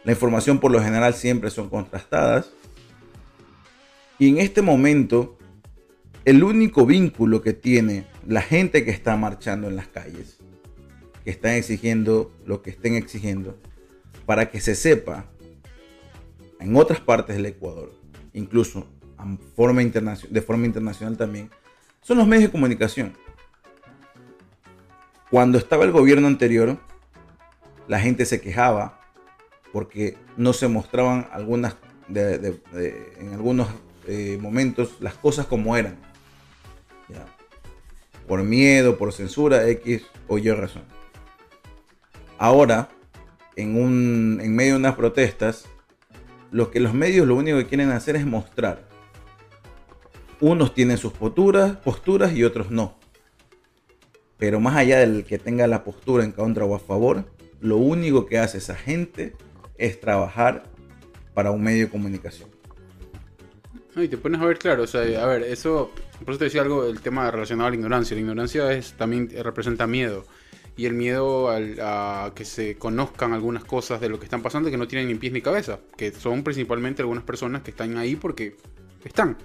La 0.05 0.11
información 0.11 0.59
por 0.59 0.71
lo 0.71 0.81
general 0.81 1.13
siempre 1.13 1.49
son 1.49 1.69
contrastadas. 1.69 2.51
Y 4.19 4.29
en 4.29 4.37
este 4.37 4.61
momento, 4.61 5.37
el 6.25 6.43
único 6.43 6.85
vínculo 6.85 7.41
que 7.41 7.53
tiene 7.53 8.05
la 8.27 8.41
gente 8.41 8.85
que 8.85 8.91
está 8.91 9.17
marchando 9.17 9.67
en 9.67 9.75
las 9.75 9.87
calles, 9.87 10.37
que 11.23 11.31
están 11.31 11.53
exigiendo 11.53 12.31
lo 12.45 12.61
que 12.61 12.69
estén 12.69 12.95
exigiendo, 12.95 13.57
para 14.25 14.49
que 14.49 14.61
se 14.61 14.75
sepa 14.75 15.29
en 16.59 16.75
otras 16.75 16.99
partes 17.01 17.35
del 17.35 17.45
Ecuador, 17.47 17.91
incluso 18.33 18.87
forma 19.55 19.81
de 19.81 20.41
forma 20.41 20.65
internacional 20.65 21.17
también, 21.17 21.49
son 22.01 22.17
los 22.17 22.27
medios 22.27 22.45
de 22.45 22.51
comunicación. 22.51 23.13
Cuando 25.29 25.57
estaba 25.57 25.85
el 25.85 25.91
gobierno 25.91 26.27
anterior, 26.27 26.77
la 27.87 27.99
gente 27.99 28.25
se 28.25 28.41
quejaba 28.41 28.99
porque 29.71 30.17
no 30.37 30.53
se 30.53 30.67
mostraban 30.67 31.27
algunas 31.31 31.75
en 32.09 33.33
algunos 33.33 33.69
eh, 34.07 34.37
momentos 34.39 34.97
las 34.99 35.15
cosas 35.15 35.45
como 35.45 35.77
eran. 35.77 35.97
Por 38.27 38.43
miedo, 38.43 38.97
por 38.97 39.11
censura, 39.11 39.67
X 39.67 40.03
o 40.27 40.37
Y 40.37 40.49
razón. 40.51 40.83
Ahora, 42.37 42.89
en 43.55 44.55
medio 44.55 44.73
de 44.73 44.79
unas 44.79 44.95
protestas, 44.95 45.65
lo 46.53 46.69
que 46.69 46.79
los 46.79 46.93
medios 46.93 47.27
lo 47.27 47.35
único 47.35 47.57
que 47.57 47.65
quieren 47.65 47.89
hacer 47.89 48.15
es 48.15 48.25
mostrar. 48.25 48.87
Unos 50.39 50.73
tienen 50.73 50.97
sus 50.97 51.11
posturas, 51.11 51.77
posturas 51.77 52.33
y 52.33 52.43
otros 52.43 52.69
no. 52.69 52.95
Pero 54.37 54.59
más 54.59 54.75
allá 54.75 54.99
del 54.99 55.25
que 55.25 55.39
tenga 55.39 55.65
la 55.67 55.83
postura 55.83 56.23
en 56.23 56.31
contra 56.31 56.63
o 56.63 56.75
a 56.75 56.79
favor, 56.79 57.25
lo 57.59 57.77
único 57.77 58.27
que 58.27 58.37
hace 58.37 58.59
esa 58.59 58.75
gente 58.75 59.33
es 59.77 59.99
trabajar 59.99 60.63
para 61.33 61.49
un 61.49 61.63
medio 61.63 61.85
de 61.85 61.91
comunicación. 61.91 62.49
Y 63.95 64.07
te 64.07 64.17
pones 64.17 64.41
a 64.41 64.45
ver, 64.45 64.57
claro, 64.57 64.83
o 64.83 64.87
sea, 64.87 65.01
a 65.23 65.25
ver, 65.27 65.43
eso, 65.43 65.91
por 66.19 66.31
eso 66.31 66.39
te 66.39 66.45
decía 66.45 66.61
algo, 66.61 66.85
el 66.85 66.99
tema 66.99 67.29
relacionado 67.31 67.67
a 67.67 67.69
la 67.71 67.75
ignorancia. 67.75 68.15
La 68.15 68.21
ignorancia 68.21 68.71
es 68.73 68.93
también 68.93 69.29
representa 69.43 69.87
miedo. 69.87 70.25
Y 70.75 70.85
el 70.87 70.93
miedo 70.93 71.49
al- 71.49 71.77
a 71.81 72.31
que 72.35 72.45
se 72.45 72.75
conozcan 72.77 73.33
algunas 73.33 73.63
cosas 73.63 74.01
de 74.01 74.09
lo 74.09 74.17
que 74.19 74.25
están 74.25 74.41
pasando 74.41 74.71
que 74.71 74.77
no 74.77 74.87
tienen 74.87 75.07
ni 75.07 75.15
pies 75.15 75.31
ni 75.33 75.41
cabeza. 75.41 75.79
Que 75.97 76.11
son 76.11 76.43
principalmente 76.43 77.01
algunas 77.01 77.23
personas 77.23 77.61
que 77.61 77.71
están 77.71 77.97
ahí 77.97 78.15
porque 78.15 78.55
están. 79.03 79.37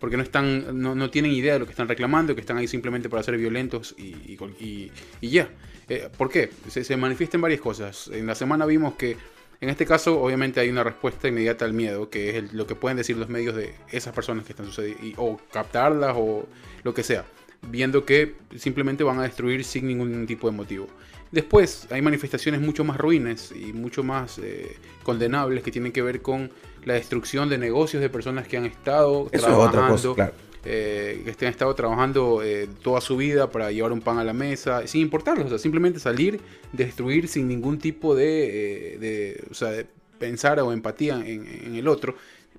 Porque 0.00 0.16
no 0.16 0.22
están, 0.22 0.80
no, 0.80 0.94
no 0.94 1.10
tienen 1.10 1.30
idea 1.32 1.52
de 1.54 1.58
lo 1.60 1.66
que 1.66 1.72
están 1.72 1.88
reclamando, 1.88 2.34
que 2.34 2.40
están 2.40 2.56
ahí 2.56 2.66
simplemente 2.66 3.08
para 3.08 3.22
ser 3.22 3.36
violentos 3.36 3.94
y, 3.98 4.02
y, 4.32 4.38
y- 4.58 4.92
y 5.20 5.28
ya. 5.30 5.50
Eh, 5.88 6.08
¿Por 6.16 6.30
qué? 6.30 6.50
Se, 6.68 6.82
se 6.84 6.96
manifiestan 6.96 7.40
varias 7.40 7.60
cosas. 7.60 8.08
En 8.12 8.26
la 8.26 8.34
semana 8.34 8.64
vimos 8.66 8.94
que 8.94 9.16
en 9.60 9.68
este 9.68 9.86
caso, 9.86 10.20
obviamente, 10.20 10.58
hay 10.58 10.70
una 10.70 10.82
respuesta 10.82 11.28
inmediata 11.28 11.64
al 11.64 11.72
miedo, 11.72 12.10
que 12.10 12.30
es 12.30 12.34
el- 12.36 12.48
lo 12.52 12.66
que 12.66 12.74
pueden 12.74 12.96
decir 12.96 13.16
los 13.16 13.28
medios 13.28 13.54
de 13.54 13.74
esas 13.92 14.12
personas 14.12 14.44
que 14.44 14.52
están 14.54 14.66
sucediendo, 14.66 15.22
o 15.22 15.40
captarlas 15.52 16.14
o 16.16 16.48
lo 16.82 16.94
que 16.94 17.04
sea, 17.04 17.24
viendo 17.68 18.04
que 18.04 18.34
simplemente 18.56 19.04
van 19.04 19.18
a 19.18 19.22
destruir 19.22 19.64
sin 19.64 19.86
ningún 19.86 20.26
tipo 20.26 20.50
de 20.50 20.56
motivo. 20.56 20.86
Después, 21.30 21.86
hay 21.90 22.02
manifestaciones 22.02 22.60
mucho 22.60 22.84
más 22.84 22.98
ruines 22.98 23.52
y 23.52 23.72
mucho 23.72 24.02
más 24.02 24.38
eh, 24.38 24.76
condenables 25.02 25.62
que 25.62 25.70
tienen 25.70 25.90
que 25.90 26.02
ver 26.02 26.20
con 26.20 26.50
la 26.84 26.94
destrucción 26.94 27.48
de 27.48 27.58
negocios 27.58 28.02
de 28.02 28.10
personas 28.10 28.46
que 28.46 28.56
han 28.58 28.66
estado 28.66 29.28
Eso 29.32 29.48
es 29.48 29.54
otra 29.54 29.54
cosa, 29.54 29.70
trabajando 29.70 30.14
claro. 30.14 30.32
eh, 30.64 31.34
que 31.38 31.46
han 31.46 31.50
estado 31.50 31.74
trabajando 31.74 32.42
eh, 32.42 32.68
toda 32.82 33.00
su 33.00 33.16
vida 33.16 33.50
para 33.50 33.70
llevar 33.72 33.92
un 33.92 34.00
pan 34.00 34.18
a 34.18 34.24
la 34.24 34.32
mesa, 34.34 34.86
sin 34.86 35.00
importarlos, 35.00 35.46
o 35.46 35.48
sea, 35.48 35.58
simplemente 35.58 35.98
salir, 36.00 36.40
destruir 36.72 37.28
sin 37.28 37.48
ningún 37.48 37.78
tipo 37.78 38.14
de, 38.14 38.94
eh, 38.94 38.98
de, 38.98 39.44
o 39.50 39.54
sea, 39.54 39.70
de 39.70 39.86
pensar 40.18 40.60
o 40.60 40.72
empatía 40.72 41.14
en, 41.14 41.46
en 41.46 41.74
el 41.74 41.88
otro, 41.88 42.14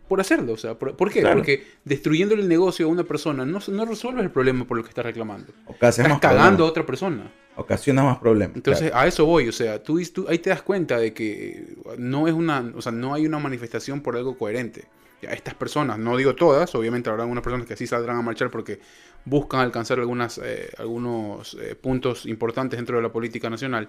por 0.07 0.19
hacerlo, 0.19 0.53
o 0.53 0.57
sea, 0.57 0.77
¿por, 0.77 0.95
por 0.95 1.11
qué? 1.11 1.21
Claro. 1.21 1.37
Porque 1.37 1.65
destruyendo 1.85 2.35
el 2.35 2.47
negocio 2.47 2.85
a 2.85 2.89
una 2.89 3.03
persona 3.03 3.45
no, 3.45 3.59
no 3.67 3.85
resuelves 3.85 4.23
el 4.23 4.31
problema 4.31 4.65
por 4.65 4.77
lo 4.77 4.83
que 4.83 4.89
estás 4.89 5.05
reclamando. 5.05 5.53
Ocasiona 5.65 6.15
Estás 6.15 6.31
cagando 6.31 6.43
a 6.43 6.47
problemas. 6.49 6.69
otra 6.71 6.85
persona. 6.85 7.31
Ocasiona 7.55 8.03
más 8.03 8.17
problemas. 8.17 8.55
Entonces, 8.55 8.89
claro. 8.89 9.05
a 9.05 9.07
eso 9.07 9.25
voy, 9.25 9.47
o 9.47 9.51
sea, 9.51 9.81
tú, 9.81 10.01
tú 10.13 10.25
ahí 10.27 10.39
te 10.39 10.49
das 10.49 10.61
cuenta 10.61 10.97
de 10.97 11.13
que 11.13 11.75
no 11.97 12.27
es 12.27 12.33
una, 12.33 12.71
o 12.75 12.81
sea, 12.81 12.91
no 12.91 13.13
hay 13.13 13.25
una 13.25 13.39
manifestación 13.39 14.01
por 14.01 14.15
algo 14.17 14.37
coherente. 14.37 14.85
Ya, 15.21 15.29
estas 15.31 15.53
personas, 15.53 15.97
no 15.99 16.17
digo 16.17 16.35
todas, 16.35 16.75
obviamente 16.75 17.09
habrá 17.09 17.23
algunas 17.23 17.43
personas 17.43 17.65
que 17.65 17.77
sí 17.77 17.87
saldrán 17.87 18.17
a 18.17 18.21
marchar 18.21 18.51
porque 18.51 18.79
buscan 19.25 19.61
alcanzar 19.61 19.99
algunas, 19.99 20.37
eh, 20.43 20.69
algunos 20.77 21.53
eh, 21.61 21.75
puntos 21.75 22.25
importantes 22.25 22.77
dentro 22.77 22.97
de 22.97 23.03
la 23.03 23.11
política 23.11 23.49
nacional, 23.49 23.87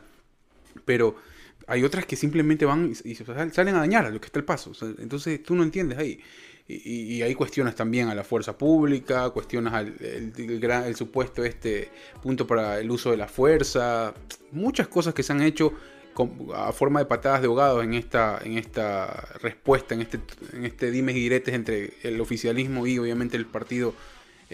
pero 0.84 1.16
hay 1.66 1.82
otras 1.84 2.06
que 2.06 2.16
simplemente 2.16 2.64
van 2.64 2.92
y, 3.04 3.10
y 3.10 3.14
sal- 3.14 3.52
salen 3.52 3.74
a 3.76 3.78
dañar 3.80 4.06
a 4.06 4.10
lo 4.10 4.20
que 4.20 4.26
está 4.26 4.38
el 4.38 4.44
paso. 4.44 4.72
entonces 4.98 5.42
tú 5.42 5.54
no 5.54 5.62
entiendes 5.62 5.98
ahí. 5.98 6.20
Y, 6.66 7.16
y- 7.16 7.22
ahí 7.22 7.34
cuestionas 7.34 7.74
también 7.74 8.08
a 8.08 8.14
la 8.14 8.24
fuerza 8.24 8.56
pública, 8.56 9.28
cuestionas 9.30 9.74
al 9.74 9.94
el, 10.00 10.96
supuesto 10.96 11.44
este 11.44 11.90
punto 12.22 12.46
para 12.46 12.80
el 12.80 12.90
uso 12.90 13.10
de 13.10 13.18
la 13.18 13.28
fuerza, 13.28 14.14
muchas 14.50 14.88
cosas 14.88 15.12
que 15.12 15.22
se 15.22 15.32
han 15.32 15.42
hecho 15.42 15.74
a 16.54 16.72
forma 16.72 17.00
de 17.00 17.06
patadas 17.06 17.40
de 17.42 17.48
ahogados 17.48 17.84
en 17.84 17.92
esta, 17.94 18.38
en 18.42 18.56
esta 18.56 19.28
respuesta, 19.42 19.94
en 19.94 20.00
este, 20.02 20.20
en 20.52 20.64
este 20.64 20.90
dimes 20.90 21.16
y 21.16 21.20
diretes 21.20 21.54
entre 21.54 21.92
el 22.02 22.20
oficialismo 22.20 22.86
y 22.86 22.98
obviamente 22.98 23.36
el 23.36 23.46
partido 23.46 23.94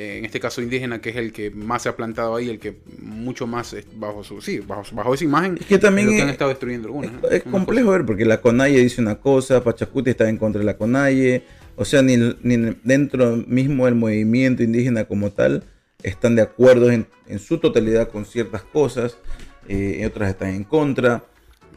eh, 0.00 0.18
en 0.18 0.24
este 0.24 0.40
caso 0.40 0.62
indígena, 0.62 1.00
que 1.00 1.10
es 1.10 1.16
el 1.16 1.30
que 1.32 1.50
más 1.50 1.82
se 1.82 1.88
ha 1.90 1.96
plantado 1.96 2.34
ahí, 2.36 2.48
el 2.48 2.58
que 2.58 2.78
mucho 3.02 3.46
más 3.46 3.76
bajo 3.96 4.24
su, 4.24 4.40
sí, 4.40 4.60
bajo, 4.60 4.82
bajo 4.94 5.12
esa 5.14 5.24
imagen, 5.24 5.58
Es 5.60 5.66
que 5.66 5.78
también 5.78 6.06
es 6.08 6.12
lo 6.12 6.16
que 6.16 6.18
es- 6.18 6.24
han 6.24 6.30
estado 6.30 6.48
destruyendo 6.50 6.88
algunas. 6.88 7.12
Es, 7.30 7.42
complejo 7.42 7.90
ver 7.90 8.06
porque 8.06 8.24
la 8.24 8.40
CONAIE 8.40 8.80
dice 8.80 9.02
una 9.02 9.16
cosa, 9.16 9.62
Pachacuti 9.62 10.10
está 10.10 10.28
en 10.28 10.38
contra 10.38 10.58
de 10.60 10.64
la 10.64 10.76
CONAIE, 10.78 11.42
o 11.76 11.84
sea, 11.84 12.00
ni, 12.02 12.16
ni 12.42 12.76
dentro 12.82 13.36
mismo 13.46 13.84
del 13.86 13.94
movimiento 13.94 14.62
indígena 14.62 15.04
como 15.04 15.30
tal 15.32 15.64
están 16.02 16.34
de 16.34 16.42
acuerdo 16.42 16.90
en, 16.90 17.06
en 17.28 17.38
su 17.38 17.58
totalidad 17.58 18.08
con 18.08 18.24
ciertas 18.24 18.62
cosas, 18.62 19.18
eh, 19.68 20.02
otras 20.06 20.30
están 20.30 20.50
en 20.54 20.64
contra. 20.64 21.24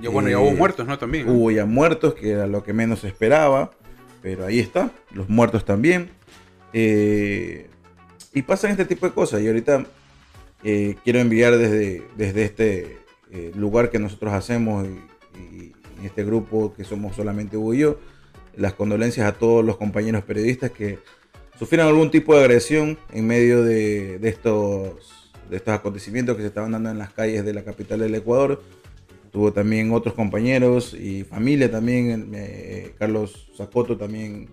Ya, 0.01 0.09
bueno, 0.09 0.29
ya 0.29 0.35
Eh, 0.35 0.39
hubo 0.39 0.51
muertos, 0.53 0.87
¿no? 0.87 0.97
También. 0.97 1.25
¿no? 1.25 1.33
Hubo 1.33 1.51
ya 1.51 1.65
muertos, 1.65 2.13
que 2.13 2.29
era 2.31 2.47
lo 2.47 2.63
que 2.63 2.71
menos 2.73 3.03
esperaba, 3.03 3.71
pero 4.21 4.45
ahí 4.45 4.59
está, 4.59 4.91
los 5.13 5.27
muertos 5.29 5.65
también. 5.65 6.09
Eh, 6.73 7.67
y 8.33 8.41
pasan 8.41 8.71
este 8.71 8.85
tipo 8.85 9.05
de 9.05 9.13
cosas. 9.13 9.41
Y 9.41 9.47
ahorita 9.47 9.85
eh, 10.63 10.95
quiero 11.03 11.19
enviar 11.19 11.57
desde, 11.57 12.03
desde 12.17 12.43
este 12.43 12.97
eh, 13.31 13.51
lugar 13.55 13.89
que 13.89 13.99
nosotros 13.99 14.33
hacemos 14.33 14.87
y, 14.87 15.73
este 16.03 16.25
grupo 16.25 16.73
que 16.73 16.83
somos 16.83 17.15
solamente 17.15 17.55
Hugo 17.55 17.73
y 17.73 17.77
yo, 17.77 17.97
las 18.57 18.73
condolencias 18.73 19.25
a 19.25 19.35
todos 19.35 19.63
los 19.63 19.77
compañeros 19.77 20.25
periodistas 20.25 20.69
que 20.69 20.99
sufrieron 21.57 21.87
algún 21.87 22.11
tipo 22.11 22.35
de 22.35 22.41
agresión 22.41 22.97
en 23.13 23.25
medio 23.25 23.63
de, 23.63 24.19
estos, 24.21 25.31
de 25.49 25.55
estos 25.55 25.73
acontecimientos 25.73 26.35
que 26.35 26.41
se 26.41 26.49
estaban 26.49 26.73
dando 26.73 26.89
en 26.89 26.97
las 26.97 27.13
calles 27.13 27.45
de 27.45 27.53
la 27.53 27.63
capital 27.63 28.01
del 28.01 28.13
Ecuador. 28.15 28.61
Tuvo 29.31 29.53
también 29.53 29.93
otros 29.93 30.13
compañeros 30.13 30.93
y 30.93 31.23
familia 31.23 31.71
también. 31.71 32.31
eh, 32.33 32.93
Carlos 32.99 33.49
Zacoto 33.55 33.95
también 33.95 34.49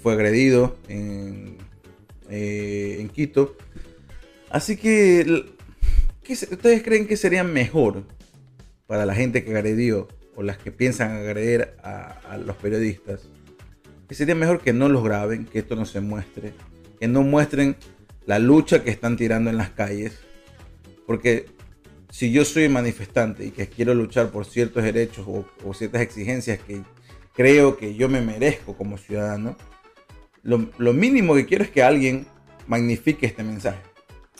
fue 0.00 0.12
agredido 0.12 0.76
en, 0.86 1.56
eh, 2.28 2.98
en 3.00 3.08
Quito. 3.08 3.56
Así 4.50 4.76
que, 4.76 5.44
¿qué 6.22 6.32
¿ustedes 6.32 6.82
creen 6.82 7.06
que 7.06 7.16
sería 7.16 7.44
mejor 7.44 8.04
para 8.86 9.04
la 9.04 9.14
gente 9.14 9.44
que 9.44 9.50
agredió 9.50 10.08
o 10.34 10.42
las 10.42 10.58
que 10.58 10.72
piensan 10.72 11.12
agredir 11.12 11.68
a, 11.82 12.20
a 12.30 12.38
los 12.38 12.56
periodistas? 12.56 13.28
Que 14.08 14.14
sería 14.14 14.34
mejor 14.34 14.60
que 14.60 14.72
no 14.72 14.88
los 14.88 15.04
graben, 15.04 15.44
que 15.44 15.58
esto 15.58 15.76
no 15.76 15.84
se 15.84 16.00
muestre, 16.00 16.54
que 16.98 17.08
no 17.08 17.22
muestren 17.22 17.76
la 18.24 18.38
lucha 18.38 18.82
que 18.82 18.90
están 18.90 19.16
tirando 19.16 19.50
en 19.50 19.56
las 19.56 19.70
calles. 19.70 20.18
Porque 21.06 21.46
si 22.10 22.32
yo 22.32 22.44
soy 22.44 22.68
manifestante 22.68 23.44
y 23.46 23.50
que 23.50 23.68
quiero 23.68 23.94
luchar 23.94 24.30
por 24.30 24.46
ciertos 24.46 24.82
derechos 24.82 25.26
o, 25.26 25.46
o 25.64 25.74
ciertas 25.74 26.02
exigencias 26.02 26.58
que 26.60 26.82
creo 27.34 27.76
que 27.76 27.94
yo 27.94 28.08
me 28.08 28.20
merezco 28.20 28.76
como 28.76 28.98
ciudadano, 28.98 29.56
lo, 30.42 30.68
lo 30.78 30.92
mínimo 30.92 31.34
que 31.34 31.46
quiero 31.46 31.64
es 31.64 31.70
que 31.70 31.82
alguien 31.82 32.26
magnifique 32.66 33.26
este 33.26 33.42
mensaje. 33.42 33.78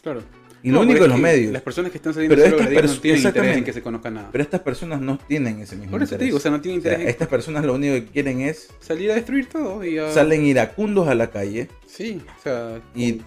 Claro. 0.02 0.22
Y 0.62 0.70
lo 0.70 0.76
No, 0.76 0.80
único 0.82 1.04
es 1.04 1.08
los 1.11 1.20
medios. 1.20 1.52
Las 1.52 1.62
personas 1.62 1.92
que 1.92 1.98
están 1.98 2.12
saliendo 2.14 2.34
Pero 2.34 2.46
estas 2.48 2.61
no 2.96 3.00
tienen 3.00 3.22
interés 3.24 3.56
en 3.58 3.64
que 3.64 3.72
se 3.72 3.80
conozca 3.80 4.11
nada. 4.11 4.28
Pero 4.32 4.42
estas 4.42 4.61
personas 4.61 5.00
no 5.00 5.16
tienen 5.16 5.61
ese 5.61 5.76
mismo 5.76 5.92
Por 5.92 6.02
eso 6.02 6.11
te 6.11 6.14
interés. 6.16 6.26
digo, 6.26 6.37
o 6.38 6.40
sea, 6.40 6.50
no 6.50 6.61
tienen 6.61 6.80
O 6.80 6.82
sea, 6.82 6.92
interés 6.92 7.06
en 7.06 7.11
estas 7.12 7.28
personas 7.28 7.64
lo 7.64 7.74
único 7.74 7.94
que 7.94 8.06
quieren 8.06 8.40
es 8.40 8.68
salir 8.80 9.12
a 9.12 9.14
destruir 9.14 9.46
todo 9.46 9.84
y 9.84 9.98
a... 9.98 10.12
salen 10.12 10.44
iracundos 10.44 11.06
a 11.06 11.14
la 11.14 11.30
calle 11.30 11.68
Sí, 11.87 12.20
o 12.38 12.42
sea... 12.42 12.80
y 12.94 13.12
con- 13.14 13.24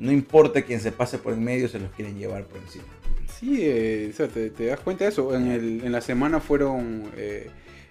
no 0.00 0.12
importa 0.12 0.62
quién 0.62 0.80
se 0.80 0.90
pase 0.92 1.18
por 1.18 1.32
en 1.34 1.42
medio, 1.44 1.68
se 1.68 1.78
los 1.78 1.90
quieren 1.92 2.18
llevar 2.18 2.44
por 2.46 2.58
encima. 2.60 2.84
Sí, 3.38 3.58
eh, 3.60 4.10
o 4.12 4.16
sea, 4.16 4.26
te, 4.28 4.50
te 4.50 4.66
das 4.66 4.80
cuenta 4.80 5.04
de 5.04 5.10
eso. 5.10 5.34
En, 5.36 5.48
el- 5.50 5.82
en 5.84 5.92
la 5.92 6.00
semana 6.00 6.40
fueron 6.40 7.04
eh, 7.16 7.48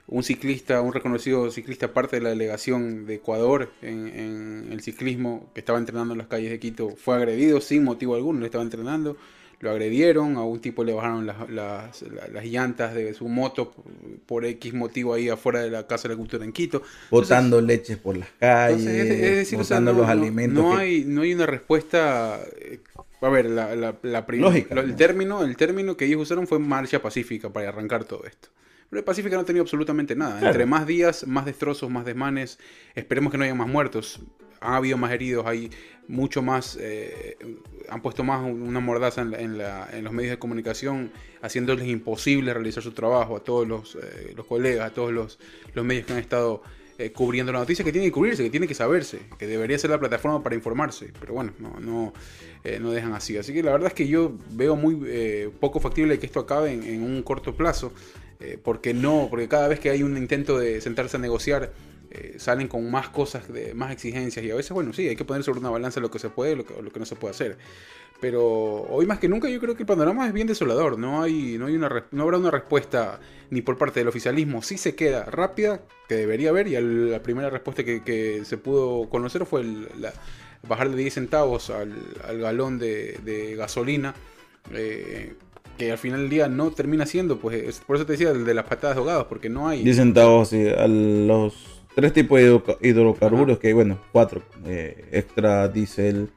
un 0.08 0.24
ciclista, 0.24 0.82
un 0.82 0.93
reconocido 0.93 1.52
ciclista, 1.52 1.93
parte 1.93 2.17
de 2.17 2.22
la 2.24 2.30
delegación 2.30 3.06
de 3.06 3.15
Ecuador 3.15 3.72
en, 3.82 4.08
en 4.08 4.70
el 4.72 4.82
ciclismo, 4.82 5.52
que 5.54 5.60
estaba 5.62 5.80
entrenando 5.80 6.13
en 6.13 6.20
las 6.20 6.28
calles 6.28 6.50
de 6.50 6.60
Quito, 6.60 6.96
fue 6.96 7.15
agredido 7.15 7.60
sin 7.62 7.84
motivo 7.84 8.15
alguno, 8.15 8.39
le 8.39 8.46
estaba 8.46 8.63
entrenando. 8.63 9.17
Lo 9.60 9.72
agredieron, 9.72 10.36
a 10.38 10.43
un 10.43 10.62
tipo 10.62 10.84
le 10.84 10.93
bajaron 10.93 11.26
las, 11.26 11.50
las- 11.50 12.04
la- 12.04 12.28
las 12.28 12.46
llantas 12.46 12.93
de 12.93 13.13
su 13.15 13.28
moto 13.28 13.74
por, 14.28 14.46
X 14.46 14.74
motivo 14.74 15.13
ahí 15.15 15.30
afuera 15.30 15.62
de 15.62 15.72
la 15.72 15.88
Casa 15.88 16.08
de 16.08 16.13
la 16.13 16.17
Cultura 16.20 16.46
en 16.46 16.52
Quito. 16.54 16.84
Botando 17.10 17.60
leches 17.60 17.98
por 17.98 18.17
las 18.17 18.30
calles, 18.39 18.86
Entonces, 18.86 19.10
es, 19.10 19.12
es 19.24 19.36
decir, 19.38 19.60
o 19.60 19.63
sea, 19.63 19.80
botando 19.80 19.93
no, 19.93 19.98
los 20.00 20.06
no- 20.06 20.12
alimentos. 20.12 20.63
No, 20.63 20.76
que- 20.76 20.78
hay, 20.78 21.04
no 21.06 21.22
hay 21.24 21.34
una 21.34 21.46
respuesta. 21.48 22.39
eh, 22.60 22.80
A 23.22 23.30
ver, 23.30 23.48
la, 23.48 23.76
la, 23.76 23.96
la 24.04 24.26
Lógica, 24.30 24.76
el, 24.80 24.89
¿no? 24.89 24.96
término, 24.96 25.43
el 25.43 25.58
término 25.58 25.98
que 25.98 26.06
ellos 26.06 26.22
usaron 26.22 26.46
fue 26.48 26.60
marcha 26.60 27.02
pacífica 27.02 27.50
para 27.52 27.70
arrancar 27.70 28.06
todo 28.06 28.26
esto. 28.26 28.50
Pero 28.89 29.04
pacífica 29.04 29.36
no 29.36 29.41
ha 29.41 29.45
tenido 29.45 29.63
absolutamente 29.63 30.15
nada. 30.15 30.39
Claro. 30.39 30.47
Entre 30.47 30.65
más 30.65 30.88
días, 30.88 31.28
más 31.28 31.45
destrozos, 31.45 31.89
más 31.89 32.06
desmanes. 32.06 32.58
Esperemos 32.95 33.32
que 33.32 33.38
no 33.38 33.43
haya 33.43 33.56
más 33.56 33.67
muertos. 33.67 34.21
Ha 34.62 34.78
habido 34.78 34.97
más 34.97 35.12
heridos, 35.12 35.45
hay 35.45 35.69
mucho 36.08 36.41
más. 36.41 36.78
eh, 36.80 37.38
han 37.89 38.02
puesto 38.02 38.23
más 38.23 38.41
un- 38.43 38.62
una 38.63 38.80
mordaza 38.80 39.21
en, 39.21 39.32
la- 39.32 39.39
en 39.39 39.58
la- 39.58 39.89
en 39.93 40.04
los 40.04 40.13
medios 40.13 40.32
de 40.32 40.39
comunicación, 40.39 41.12
haciéndoles 41.41 41.86
imposible 41.88 42.54
realizar 42.54 42.82
su 42.82 42.91
trabajo 42.93 43.36
a 43.38 43.43
todos 43.43 43.67
los, 43.67 43.95
eh, 43.95 44.34
los 44.36 44.45
colegas, 44.45 44.89
a 44.89 44.93
todos 44.93 45.12
los, 45.13 45.38
los 45.73 45.86
medios 45.86 46.06
que 46.06 46.13
han 46.13 46.19
estado 46.19 46.63
eh, 47.00 47.12
cubriendo 47.12 47.52
la 47.52 47.60
noticia, 47.60 47.86
que 47.86 47.91
tiene 47.91 48.08
que 48.08 48.12
cubrirse, 48.12 48.41
que 48.43 48.50
tiene 48.50 48.67
que 48.67 48.73
saberse, 48.73 49.19
que 49.38 49.45
debería 49.45 49.78
ser 49.78 49.91
la 49.91 50.00
plataforma 50.00 50.41
para 50.41 50.56
informarse. 50.56 51.13
Pero 51.19 51.34
bueno, 51.36 51.54
no, 51.60 51.80
no, 51.80 52.13
eh, 52.63 52.80
no 52.82 52.89
dejan 52.91 53.13
así. 53.13 53.38
Así 53.38 53.54
que 53.54 53.62
la 53.62 53.71
verdad 53.73 53.89
es 53.89 53.93
que 53.93 54.08
yo 54.08 54.36
veo 54.50 54.76
muy 54.76 55.00
eh, 55.06 55.52
poco 55.60 55.80
factible 55.80 56.17
que 56.17 56.26
esto 56.26 56.39
acabe 56.39 56.73
en, 56.73 56.82
en 56.84 57.04
un 57.04 57.21
corto 57.21 57.56
plazo. 57.56 57.93
Eh, 58.39 58.60
porque 58.63 58.93
no, 58.93 59.28
porque 59.30 59.47
cada 59.47 59.67
vez 59.67 59.80
que 59.80 59.89
hay 59.89 60.04
un 60.04 60.17
intento 60.17 60.58
de 60.60 60.82
sentarse 60.82 61.17
a 61.17 61.19
negociar, 61.19 61.71
eh, 62.12 62.36
salen 62.38 62.67
con 62.67 62.89
más 62.89 63.10
cosas, 63.10 63.45
más 63.76 63.91
exigencias 63.91 64.43
y 64.45 64.52
a 64.52 64.56
veces, 64.56 64.71
bueno, 64.71 64.93
sí, 64.93 65.08
hay 65.08 65.15
que 65.15 65.26
poner 65.26 65.43
sobre 65.43 65.60
una 65.60 65.69
balanza 65.69 66.00
lo 66.00 66.10
que 66.12 66.19
se 66.19 66.30
puede 66.30 66.54
y 66.54 66.56
lo 66.56 66.65
que, 66.65 67.00
no 67.00 67.06
se 67.06 67.15
puede 67.15 67.32
hacer. 67.32 67.58
Pero 68.19 68.43
hoy 68.43 69.06
más 69.06 69.19
que 69.19 69.28
nunca 69.30 69.47
yo 69.50 69.60
creo 69.60 69.76
que 69.76 69.84
el 69.84 69.88
panorama 69.88 70.26
es 70.26 70.34
bien 70.34 70.47
desolador, 70.47 70.97
no, 70.97 71.21
hay, 71.21 71.58
no, 71.60 71.67
hay 71.67 71.76
una, 71.76 72.06
no 72.12 72.23
habrá 72.23 72.38
una 72.39 72.50
respuesta 72.50 73.19
ni 73.52 73.62
por 73.62 73.78
parte 73.78 74.00
del 74.00 74.08
oficialismo, 74.08 74.63
sí 74.63 74.78
se 74.78 74.95
queda 74.95 75.26
rápida, 75.26 75.82
que 76.08 76.15
debería 76.15 76.50
haber, 76.50 76.67
y 76.67 76.80
la 76.82 77.21
primera 77.21 77.50
respuesta 77.52 77.84
que, 77.84 78.41
se 78.43 78.58
pudo 78.58 79.08
conocer 79.10 79.45
fue 79.45 79.62
el- 79.62 79.88
la- 80.00 80.13
bajar 80.67 80.89
de 80.89 80.97
10 80.97 81.13
centavos 81.13 81.69
al, 81.69 81.93
al 82.23 82.39
galón 82.39 82.80
de, 82.80 83.19
de 83.23 83.56
gasolina. 83.56 84.15
eh, 84.73 85.36
que 85.77 85.91
al 85.91 85.97
final 85.97 86.21
del 86.21 86.29
día 86.29 86.47
no 86.47 86.71
termina 86.71 87.05
siendo, 87.05 87.37
pues 87.39 87.63
es- 87.63 87.79
por 87.79 87.95
eso 87.95 88.05
te 88.05 88.13
decía 88.13 88.31
el 88.31 88.45
de 88.45 88.53
las 88.53 88.65
patadas 88.65 88.95
de 88.95 88.99
ahogados, 89.01 89.25
porque 89.27 89.49
no 89.49 89.67
hay... 89.67 89.83
10 89.83 89.95
centavos 89.97 90.49
sí, 90.49 90.67
a 90.67 90.87
los 90.87 91.53
tres 91.95 92.13
tipos 92.13 92.39
de 92.39 92.45
hidroca- 92.47 92.77
hidrocarburos 92.81 93.59
que 93.59 93.67
hay, 93.67 93.73
bueno, 93.73 93.99
cuatro. 94.11 94.41
eh, 94.65 95.05
extra, 95.11 95.67
diésel, 95.67 96.29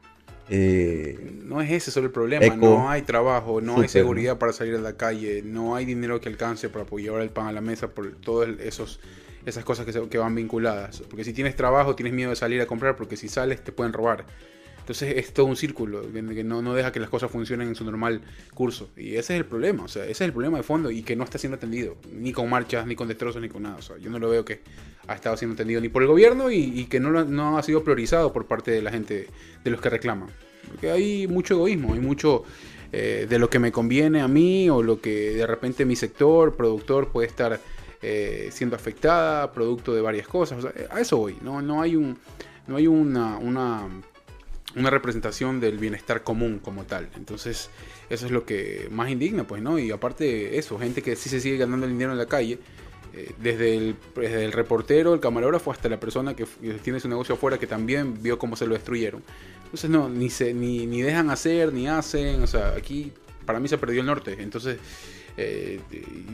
eh, 0.49 1.19
No 1.45 1.61
es 1.61 1.71
ese 1.71 1.91
solo 1.91 2.07
el 2.07 2.13
problema, 2.13 2.45
Eco. 2.45 2.57
no 2.57 2.91
hay 2.91 3.03
trabajo, 3.03 3.61
no 3.61 3.81
hay 3.81 3.89
seguridad 3.89 4.39
para 4.39 4.53
salir 4.53 4.75
a 4.75 4.81
la 4.81 4.97
calle, 4.97 5.43
no 5.45 5.77
hay 5.77 5.85
dinero 5.85 6.21
que 6.21 6.29
alcance 6.29 6.69
para 6.69 6.85
poder 6.85 7.05
llevar 7.07 7.23
el 7.23 7.31
pan 7.31 7.47
a 7.47 7.53
la 7.53 7.61
mesa 7.61 7.89
por 7.89 8.13
todas 8.17 8.49
esos 8.61 9.01
esas 9.47 9.65
cosas 9.65 9.87
que, 9.87 9.93
se- 9.95 10.07
que 10.09 10.19
van 10.19 10.35
vinculadas. 10.35 11.01
Porque 11.09 11.25
si 11.25 11.33
tienes 11.33 11.57
trabajo 11.57 11.95
tienes 11.95 12.13
miedo 12.13 12.29
de 12.31 12.37
salir 12.37 12.61
a 12.61 12.67
comprar 12.67 12.95
porque 12.97 13.17
si 13.17 13.29
sales 13.29 13.63
te 13.65 13.73
pueden 13.73 13.93
robar. 13.95 14.27
Entonces 14.91 15.19
es 15.19 15.33
todo 15.33 15.47
un 15.47 15.55
círculo 15.55 16.03
que, 16.13 16.43
no, 16.43 16.63
no 16.63 16.75
deja 16.75 16.91
que 16.91 16.99
las 16.99 17.09
cosas 17.09 17.31
funcionen 17.31 17.69
en 17.69 17.77
su 17.77 17.85
normal 17.85 18.23
curso. 18.55 18.91
Y 18.97 19.11
ese 19.11 19.35
es 19.35 19.39
el 19.39 19.45
problema, 19.45 19.85
o 19.85 19.89
sea, 19.89 20.03
ese 20.03 20.11
es 20.11 20.21
el 20.23 20.33
problema 20.33 20.57
de 20.57 20.65
fondo 20.65 20.91
y 20.91 21.03
que 21.03 21.15
no 21.15 21.23
está 21.23 21.39
siendo 21.39 21.59
atendido, 21.59 21.95
ni 22.13 22.33
con 22.33 22.51
marchas, 22.51 22.89
ni 22.89 22.97
con 22.97 23.07
destrozos, 23.07 23.41
ni 23.41 23.49
con 23.49 23.63
nada. 23.63 23.77
O 23.77 23.83
sea, 23.83 23.99
yo 23.99 24.11
no 24.11 24.19
lo 24.19 24.29
veo 24.29 24.45
que 24.45 24.63
ha 25.07 25.15
estado 25.15 25.37
siendo 25.37 25.55
atendido 25.55 25.81
ni 25.81 25.89
por 25.91 26.03
el 26.03 26.09
gobierno 26.09 26.51
y, 26.51 26.87
que 26.87 26.99
no, 26.99 27.25
no 27.25 27.57
ha 27.57 27.63
sido 27.63 27.85
priorizado 27.85 28.33
por 28.33 28.47
parte 28.47 28.73
de 28.73 28.83
la 28.83 28.91
gente, 28.91 29.29
de 29.63 29.71
los 29.71 29.81
que 29.81 29.91
reclaman. 29.91 30.29
Porque 30.67 30.91
hay 30.91 31.29
mucho 31.29 31.55
egoísmo, 31.55 31.95
hay 31.95 32.01
mucho 32.01 32.43
eh, 32.91 33.29
de 33.31 33.39
lo 33.39 33.49
que 33.49 33.61
me 33.61 33.71
conviene 33.71 34.21
a 34.23 34.27
mí 34.27 34.69
o 34.71 34.83
lo 34.83 35.01
que 35.01 35.35
de 35.35 35.47
repente 35.47 35.85
mi 35.85 35.95
sector, 35.95 36.57
productor, 36.57 37.13
puede 37.13 37.29
estar 37.29 37.61
eh, 38.03 38.49
siendo 38.51 38.75
afectada, 38.75 39.53
producto 39.53 39.95
de 39.95 40.01
varias 40.01 40.27
cosas. 40.27 40.59
O 40.59 40.63
sea, 40.63 40.73
a 40.91 41.01
eso 41.01 41.17
voy, 41.17 41.37
no, 41.43 41.63
no 41.63 41.81
hay, 41.81 41.95
un, 41.95 42.19
no 42.67 42.75
hay 42.75 42.89
una, 42.89 43.39
una 44.77 44.91
representación 44.91 45.61
del 45.61 45.79
bienestar 45.79 46.23
común 46.23 46.61
como 46.61 46.85
tal. 46.85 47.09
Entonces, 47.17 47.71
eso 48.09 48.27
es 48.27 48.33
lo 48.33 48.45
que 48.45 48.89
más 48.91 49.11
indigna, 49.11 49.45
pues, 49.47 49.63
¿no? 49.63 49.79
Y 49.79 49.91
aparte 49.91 50.59
eso, 50.59 50.79
gente 50.79 51.03
que 51.03 51.17
sí 51.17 51.29
se 51.29 51.41
sigue 51.41 51.57
ganando 51.57 51.87
el 51.87 51.93
dinero 51.93 52.13
en 52.13 52.19
la 52.19 52.27
calle. 52.27 52.59
eh, 53.13 53.35
Desde 53.39 53.77
el, 53.77 54.53
reportero, 54.53 55.15
el 55.15 55.21
camarógrafo, 55.21 55.73
hasta 55.73 55.89
la 55.89 55.99
persona 55.99 56.35
que 56.37 56.47
tiene 56.83 57.01
su 57.01 57.09
negocio 57.09 57.35
afuera 57.35 57.59
que 57.59 57.67
también 57.67 58.23
vio 58.23 58.39
cómo 58.39 58.57
se 58.57 58.67
lo 58.67 58.75
destruyeron. 58.75 59.23
Entonces 59.65 59.91
no, 59.91 60.09
ni, 60.09 60.31
se, 60.31 60.55
ni, 60.55 60.87
ni 60.87 61.03
dejan 61.03 61.31
hacer, 61.31 61.73
ni 61.73 61.89
hacen, 61.89 62.43
o 62.43 62.47
sea, 62.47 62.75
aquí 62.77 63.13
para 63.47 63.61
mí 63.61 63.69
se 63.69 63.79
perdió 63.79 64.01
el 64.01 64.07
norte. 64.07 64.37
Entonces 64.41 64.79
Eh, 65.37 65.81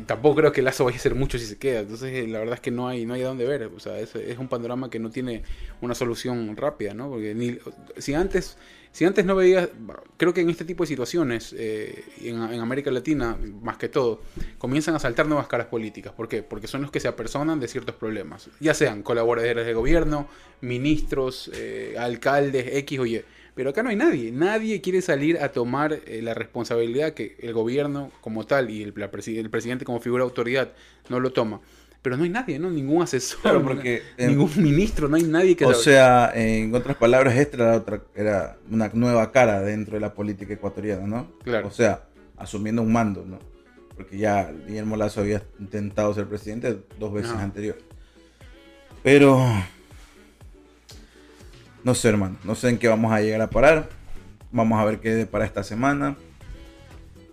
tampoco 0.07 0.37
creo 0.37 0.53
que 0.53 0.63
Lazo 0.63 0.85
vaya 0.85 0.97
a 0.97 1.01
hacer 1.01 1.15
mucho 1.15 1.39
si 1.39 1.47
se 1.47 1.59
queda. 1.59 1.81
Entonces, 1.81 2.13
eh, 2.13 2.27
la 2.27 2.39
verdad 2.39 2.55
es 2.55 2.61
que 2.61 2.71
no 2.71 2.89
hay, 2.89 3.07
no 3.07 3.15
hay 3.15 3.23
dónde 3.23 3.45
ver. 3.45 3.65
O 3.65 3.81
sea, 3.81 3.99
es, 3.99 4.15
es 4.17 4.39
un 4.39 4.49
panorama 4.49 4.91
que 4.91 4.99
no 4.99 5.11
tiene 5.11 5.43
una 5.81 5.95
solución 5.95 6.57
rápida, 6.57 6.95
¿no? 6.95 7.09
Porque 7.11 7.35
ni, 7.35 7.59
si 7.99 8.15
antes, 8.15 8.57
si 8.93 9.05
antes 9.05 9.25
no 9.25 9.37
veías, 9.37 9.69
creo 10.17 10.33
que 10.33 10.41
en 10.41 10.51
este 10.51 10.65
tipo 10.65 10.85
de 10.85 10.89
situaciones, 10.89 11.55
eh, 11.57 12.05
en, 12.23 12.43
en 12.43 12.61
América 12.61 12.91
Latina, 12.91 13.39
más 13.63 13.77
que 13.77 13.89
todo, 13.89 14.23
comienzan 14.59 14.95
a 14.95 14.99
saltar 14.99 15.27
nuevas 15.27 15.47
caras 15.47 15.67
políticas. 15.67 16.13
¿Por 16.13 16.29
qué? 16.29 16.43
Porque 16.43 16.67
son 16.67 16.83
los 16.83 16.91
que 16.91 17.01
se 17.01 17.09
apersonan 17.09 17.61
de 17.61 17.69
ciertos 17.69 17.95
problemas. 17.95 18.49
Ya 18.61 18.75
sean 18.75 19.03
colaboradores 19.03 19.67
de 19.67 19.75
gobierno, 19.75 20.29
ministros, 20.61 21.51
eh, 21.55 21.95
alcaldes, 21.99 22.75
X 22.75 22.99
o 22.99 23.07
Y. 23.07 23.23
Pero 23.57 23.71
acá 23.71 23.83
no 23.83 23.89
hay 23.89 23.97
nadie. 23.97 24.31
Nadie 24.33 24.83
quiere 24.83 25.01
salir 25.01 25.39
a 25.39 25.51
tomar 25.51 26.01
eh, 26.07 26.21
la 26.23 26.35
responsabilidad 26.35 27.15
que 27.15 27.37
el 27.41 27.55
gobierno 27.55 28.13
como 28.21 28.45
tal 28.45 28.69
y 28.69 28.83
el, 28.83 28.93
la 28.95 29.07
el 29.07 29.51
presidente 29.51 29.87
como 29.87 29.99
figura 29.99 30.23
de 30.23 30.29
autoridad 30.29 30.73
no 31.09 31.21
lo 31.21 31.33
toma. 31.33 31.63
Pero 32.03 32.19
no 32.19 32.25
hay 32.25 32.29
nadie, 32.29 32.59
¿no? 32.59 32.71
Ningún 32.71 33.03
asesor, 33.03 33.41
Claro, 33.41 33.63
porque, 33.65 34.03
ningún 34.19 34.51
ministro, 34.59 35.09
no 35.09 35.17
hay 35.17 35.23
nadie 35.23 35.57
que... 35.57 35.65
O 35.65 35.73
sea, 35.73 36.31
en 36.35 36.75
otras 36.75 36.97
palabras, 36.99 37.35
esta 37.35 37.57
era, 37.57 37.77
otra, 37.77 38.03
era 38.15 38.59
una 38.71 38.91
nueva 38.93 39.33
cara 39.33 39.63
dentro 39.63 39.95
de 39.95 40.01
la 40.01 40.13
política 40.13 40.53
ecuatoriana, 40.53 41.07
¿no? 41.07 41.33
Claro. 41.43 41.69
O 41.69 41.71
sea, 41.71 42.05
asumiendo 42.37 42.83
un 42.83 42.93
mando, 42.93 43.25
¿no? 43.25 43.39
Porque 43.97 44.19
ya 44.19 44.53
Guillermo 44.67 44.97
Lazo 44.97 45.23
había 45.23 45.43
intentado 45.59 46.13
ser 46.13 46.27
presidente 46.27 46.79
dos 46.99 47.13
veces 47.15 47.31
Ajá. 47.31 47.43
anterior. 47.43 47.79
Pero... 49.03 49.41
No 51.85 51.95
sé, 51.95 52.09
hermano. 52.09 52.37
No 52.45 52.55
sé 52.55 52.69
en 52.71 52.79
qué 52.79 52.89
vamos 52.89 53.13
a 53.13 53.21
llegar 53.21 53.41
a 53.41 53.51
parar. 53.51 53.89
Vamos 54.53 54.81
a 54.81 54.85
ver 54.85 55.01
qué 55.01 55.27
para 55.27 55.45
esta 55.45 55.63
semana. 55.63 56.17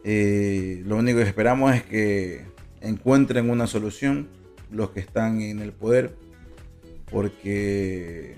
Eh, 0.03 0.83
lo 0.85 0.97
único 0.97 1.19
que 1.19 1.25
esperamos 1.25 1.73
es 1.73 1.83
que 1.83 2.45
encuentren 2.81 3.49
una 3.49 3.67
solución 3.67 4.27
los 4.69 4.89
que 4.89 4.99
están 4.99 5.41
en 5.41 5.59
el 5.59 5.71
poder 5.71 6.15
porque 7.13 8.35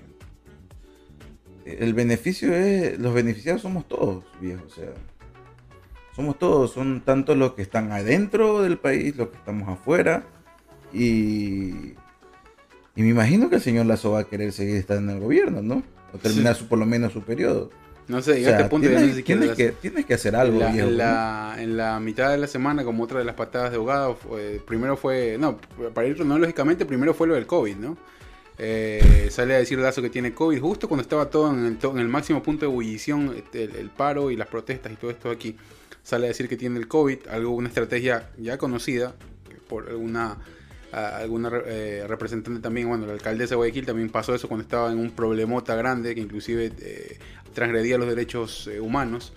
el 1.64 1.94
beneficio 1.94 2.54
es, 2.54 2.98
los 2.98 3.14
beneficiados 3.14 3.62
somos 3.62 3.88
todos, 3.88 4.24
viejo, 4.40 4.64
o 4.66 4.70
sea, 4.70 4.92
somos 6.14 6.38
todos, 6.38 6.72
son 6.72 7.00
tanto 7.00 7.34
los 7.34 7.54
que 7.54 7.62
están 7.62 7.90
adentro 7.90 8.62
del 8.62 8.78
país, 8.78 9.16
los 9.16 9.28
que 9.28 9.36
estamos 9.38 9.68
afuera, 9.68 10.24
y, 10.92 11.94
y 12.94 13.02
me 13.02 13.08
imagino 13.08 13.48
que 13.48 13.56
el 13.56 13.62
señor 13.62 13.86
Lazo 13.86 14.12
va 14.12 14.20
a 14.20 14.24
querer 14.24 14.52
seguir 14.52 14.76
estando 14.76 15.10
en 15.10 15.16
el 15.18 15.22
gobierno, 15.22 15.62
¿no? 15.62 15.82
O 16.16 16.18
terminar 16.18 16.54
su, 16.56 16.66
por 16.66 16.78
lo 16.78 16.86
menos 16.86 17.12
su 17.12 17.22
periodo. 17.22 17.70
No 18.08 18.22
sé, 18.22 18.32
O 18.32 18.34
llega 18.34 18.48
a 18.48 18.50
sea, 18.52 18.58
este 18.60 18.70
punto 18.70 18.88
ya 18.88 18.94
no 18.94 19.00
tienes, 19.06 19.24
tienes 19.24 19.50
que, 19.56 19.70
tienes 19.72 20.06
que 20.06 20.14
hacer 20.14 20.36
algo, 20.36 20.54
en 20.54 20.60
la, 20.60 20.70
viejo. 20.72 20.86
en 20.88 20.92
¿no? 20.92 20.98
la- 20.98 21.56
en 21.58 21.76
la 21.76 21.98
mitad 22.00 22.30
de 22.30 22.38
la 22.38 22.46
semana, 22.46 22.84
como 22.84 23.02
otra 23.02 23.18
de 23.18 23.24
las 23.24 23.34
patadas 23.34 23.70
de 23.72 23.78
ahogado, 23.78 24.14
fue- 24.14 24.60
primero 24.64 24.96
fue, 24.96 25.36
no, 25.40 25.58
para 25.92 26.06
ir 26.06 26.14
cronológicamente, 26.14 26.86
primero 26.86 27.14
fue 27.14 27.26
lo 27.26 27.34
del 27.34 27.46
COVID, 27.46 27.76
¿no? 27.76 27.96
Eh, 28.58 29.28
sale 29.30 29.54
a 29.54 29.58
decir 29.58 29.78
Lazo 29.78 30.00
que 30.00 30.08
tiene 30.08 30.32
COVID 30.32 30.60
justo 30.60 30.88
cuando 30.88 31.02
estaba 31.02 31.28
todo 31.28 31.52
en 31.52 31.66
el, 31.66 31.76
to- 31.78 31.90
en 31.90 31.98
el 31.98 32.08
máximo 32.08 32.42
punto 32.42 32.64
de 32.64 32.70
ebullición, 32.72 33.34
este, 33.36 33.64
el, 33.64 33.76
el 33.76 33.90
paro 33.90 34.30
y 34.30 34.36
las 34.36 34.48
protestas 34.48 34.92
y 34.92 34.96
todo 34.96 35.10
esto 35.10 35.30
aquí. 35.30 35.56
Sale 36.02 36.26
a 36.26 36.28
decir 36.28 36.48
que 36.48 36.56
tiene 36.56 36.78
el 36.78 36.86
COVID, 36.88 37.26
algo, 37.30 37.50
una 37.50 37.68
estrategia 37.68 38.30
ya 38.38 38.56
conocida 38.56 39.14
por 39.68 39.88
alguna, 39.88 40.38
alguna 40.92 41.50
eh, 41.66 42.04
representante 42.06 42.60
también, 42.60 42.88
bueno, 42.88 43.06
la 43.06 43.12
alcaldesa 43.12 43.50
de 43.50 43.56
Guayaquil 43.56 43.86
también 43.86 44.08
pasó 44.10 44.34
eso 44.34 44.48
cuando 44.48 44.62
estaba 44.62 44.90
en 44.92 44.98
un 44.98 45.10
problemota 45.10 45.74
grande 45.74 46.14
que 46.14 46.20
inclusive 46.20 46.72
eh, 46.80 47.18
transgredía 47.54 47.98
los 47.98 48.08
derechos 48.08 48.68
eh, 48.68 48.80
humanos. 48.80 49.32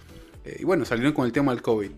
Y 0.57 0.63
bueno, 0.63 0.83
salieron 0.83 1.13
con 1.13 1.25
el 1.25 1.31
tema 1.31 1.51
del 1.51 1.61
COVID. 1.61 1.91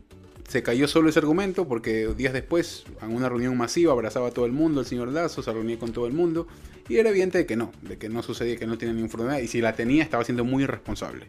Se 0.49 0.61
cayó 0.61 0.85
solo 0.87 1.07
ese 1.09 1.19
argumento 1.19 1.67
porque 1.67 2.07
días 2.17 2.33
después, 2.33 2.83
en 3.01 3.15
una 3.15 3.29
reunión 3.29 3.55
masiva, 3.55 3.93
abrazaba 3.93 4.27
a 4.27 4.31
todo 4.31 4.45
el 4.45 4.51
mundo 4.51 4.81
el 4.81 4.85
señor 4.85 5.07
Lazo, 5.09 5.41
se 5.41 5.53
reunía 5.53 5.79
con 5.79 5.93
todo 5.93 6.07
el 6.07 6.13
mundo 6.13 6.47
y 6.89 6.97
era 6.97 7.09
evidente 7.09 7.37
de 7.37 7.45
que 7.45 7.55
no, 7.55 7.71
de 7.83 7.97
que 7.97 8.09
no 8.09 8.21
sucedía, 8.23 8.57
que 8.57 8.65
no 8.65 8.77
tenía 8.77 8.93
ninguna 8.93 9.13
enfermedad 9.13 9.39
y 9.39 9.47
si 9.47 9.61
la 9.61 9.73
tenía 9.73 10.03
estaba 10.03 10.25
siendo 10.25 10.43
muy 10.43 10.63
irresponsable. 10.63 11.27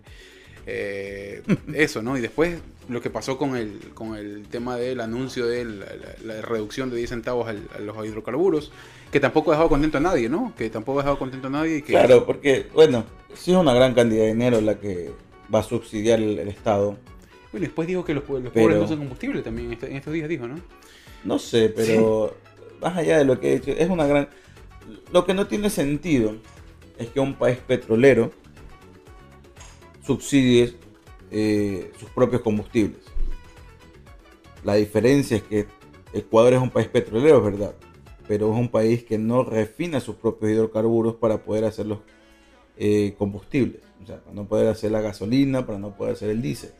Eh, 0.67 1.43
eso, 1.75 2.03
¿no? 2.03 2.17
Y 2.17 2.21
después 2.21 2.59
lo 2.89 3.01
que 3.01 3.11
pasó 3.11 3.39
con 3.39 3.57
el, 3.57 3.79
con 3.95 4.17
el 4.17 4.47
tema 4.49 4.77
del 4.77 5.01
anuncio 5.01 5.47
de 5.47 5.65
la, 5.65 5.87
la- 5.87 6.35
la 6.37 6.43
reducción 6.43 6.91
de 6.91 6.97
10 6.97 7.11
centavos 7.11 7.49
al- 7.49 7.69
a 7.75 7.79
los 7.81 7.97
hidrocarburos, 8.07 8.73
que 9.11 9.21
tampoco 9.21 9.51
ha 9.51 9.55
dejado 9.55 9.69
contento 9.69 9.99
a 9.99 10.01
nadie, 10.01 10.29
¿no? 10.29 10.53
Que 10.57 10.71
tampoco 10.71 11.01
ha 11.01 11.03
dejado 11.03 11.19
contento 11.19 11.49
a 11.49 11.51
nadie 11.51 11.79
y 11.79 11.83
que... 11.83 11.93
Claro, 11.93 12.25
porque, 12.27 12.67
bueno, 12.75 13.05
sí 13.35 13.51
es 13.53 13.57
una 13.57 13.75
gran 13.75 13.95
cantidad 13.95 14.23
de 14.23 14.29
dinero 14.29 14.61
la 14.61 14.79
que 14.79 15.11
va 15.53 15.61
a 15.61 15.63
subsidiar 15.63 16.19
el, 16.21 16.39
el 16.39 16.49
Estado. 16.49 16.97
Bueno, 17.51 17.67
después 17.67 17.87
dijo 17.89 18.05
que 18.05 18.15
los, 18.15 18.29
los 18.29 18.41
Pero- 18.53 18.53
pobres 18.67 18.79
no 18.79 18.89
son 18.89 18.99
combustible 18.99 19.43
también, 19.43 19.73
en 19.73 19.85
en 19.91 19.97
estos 19.97 20.13
días 20.13 20.29
dijo, 20.29 20.47
¿no? 20.49 20.57
No 21.25 21.39
sé, 21.39 21.69
pero 21.75 22.37
más 22.81 22.97
allá 22.97 23.19
de 23.19 23.25
lo 23.25 23.39
que 23.39 23.53
he 23.53 23.57
hecho, 23.57 23.71
es 23.73 23.89
una 23.91 24.07
gran... 24.07 24.29
Lo 25.13 25.25
que 25.25 25.35
no 25.35 25.47
tiene 25.47 25.71
sentido 25.71 26.35
es 26.99 27.09
que 27.09 27.21
un 27.21 27.35
país 27.35 27.59
petrolero 27.59 28.33
subsidie 30.03 30.77
eh, 31.31 31.93
sus 31.99 32.11
propios 32.11 32.43
combustibles. 32.43 33.01
La 34.65 34.75
diferencia 34.75 35.37
es 35.37 35.43
que 35.43 35.67
Ecuador 36.13 36.55
es 36.55 36.61
un 36.61 36.71
país 36.71 36.89
petrolero, 36.89 37.39
es 37.39 37.45
verdad, 37.45 37.75
pero 38.29 38.53
es 38.53 38.59
un 38.59 38.69
país 38.69 39.03
que 39.05 39.19
no 39.19 39.43
refina 39.43 40.01
sus 40.01 40.17
propios 40.17 40.53
hidrocarburos 40.53 41.17
para 41.17 41.43
poder 41.43 41.65
hacer 41.65 41.87
los 41.87 41.99
eh, 42.77 43.15
combustibles. 43.19 43.81
O 44.03 44.07
sea, 44.07 44.21
para 44.21 44.35
no 44.35 44.47
poder 44.47 44.69
hacer 44.69 44.91
la 44.91 45.01
gasolina, 45.01 45.65
para 45.65 45.79
no 45.79 45.97
poder 45.97 46.15
hacer 46.15 46.31
el 46.31 46.43
diésel. 46.43 46.73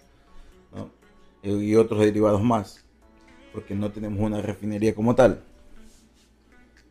Y 1.43 1.75
otros 1.75 2.01
derivados 2.01 2.41
más 2.41 2.85
porque 3.53 3.75
no 3.75 3.93
tenemos 3.93 4.21
una 4.21 4.41
refinería 4.41 4.95
como 4.95 5.15
tal. 5.15 5.45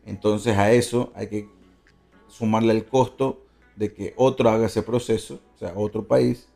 Entonces 0.06 0.56
a 0.56 0.72
eso 0.72 1.12
hay 1.14 1.28
que 1.28 1.48
sumarle 2.28 2.72
el 2.72 2.86
costo 2.86 3.41
de 3.76 3.92
que 3.92 4.14
otro 4.16 4.48
haga 4.50 4.66
ese 4.66 4.82
proceso, 4.82 5.40
o 5.54 5.58
sea, 5.58 5.72
otro 5.76 6.06
país, 6.06 6.48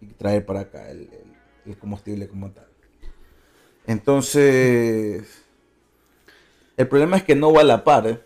y 0.00 0.06
traer 0.06 0.44
para 0.44 0.60
acá 0.60 0.90
el, 0.90 1.08
combustible 1.78 2.28
como 2.28 2.50
tal. 2.50 2.66
Entonces, 3.86 5.44
el 6.76 6.88
problema 6.88 7.18
es 7.18 7.24
que 7.24 7.34
no 7.34 7.52
va 7.52 7.60
a 7.60 7.64
la 7.64 7.84
par 7.84 8.06
¿eh? 8.06 8.20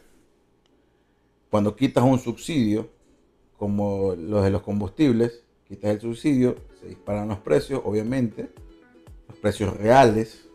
cuando 1.50 1.74
quitas 1.74 2.05
un 2.05 2.18
subsidio, 2.18 2.88
como 3.57 4.14
los 4.14 4.44
de 4.44 4.50
los 4.50 4.62
combustibles, 4.62 5.42
quitas 5.66 5.90
el 5.90 6.00
subsidio, 6.00 6.57
se 6.81 6.88
disparan 6.88 7.28
los 7.28 7.38
precios, 7.38 7.81
obviamente, 7.85 8.50
los 9.28 9.38
precios 9.38 9.76
reales, 9.76 10.48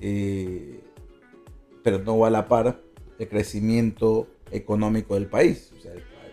eh, 0.00 0.80
pero 1.82 1.98
no 1.98 2.18
va 2.18 2.28
a 2.28 2.30
la 2.30 2.48
par 2.48 2.80
el 3.18 3.28
crecimiento 3.28 4.28
económico 4.50 5.14
del 5.14 5.26
país. 5.26 5.72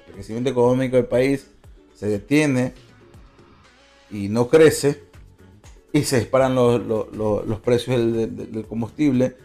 El 0.10 0.16
crecimiento 0.16 0.50
económico 0.50 0.96
del 0.96 1.06
país 1.06 1.48
se 1.96 2.08
detiene 2.08 2.74
y 4.12 4.28
no 4.30 4.48
crece 4.48 5.04
y 5.94 6.04
se 6.04 6.20
disparan 6.20 6.56
los, 6.56 6.82
los- 6.86 7.46
los- 7.48 7.60
precios 7.60 7.98
del, 7.98 8.36
del- 8.36 8.52
del 8.52 8.66
combustible 8.66 9.36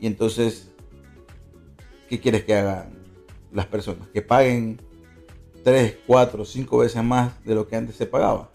y 0.00 0.06
entonces, 0.06 0.70
¿qué 2.08 2.20
quieres 2.20 2.44
que 2.44 2.54
hagan 2.54 2.92
las 3.52 3.66
personas? 3.66 4.08
Que 4.08 4.22
paguen 4.22 4.80
3, 5.62 5.96
4, 6.06 6.44
5 6.44 6.78
veces 6.78 7.02
más 7.02 7.42
de 7.44 7.54
lo 7.54 7.66
que 7.68 7.76
antes 7.76 7.96
se 7.96 8.06
pagaba. 8.06 8.50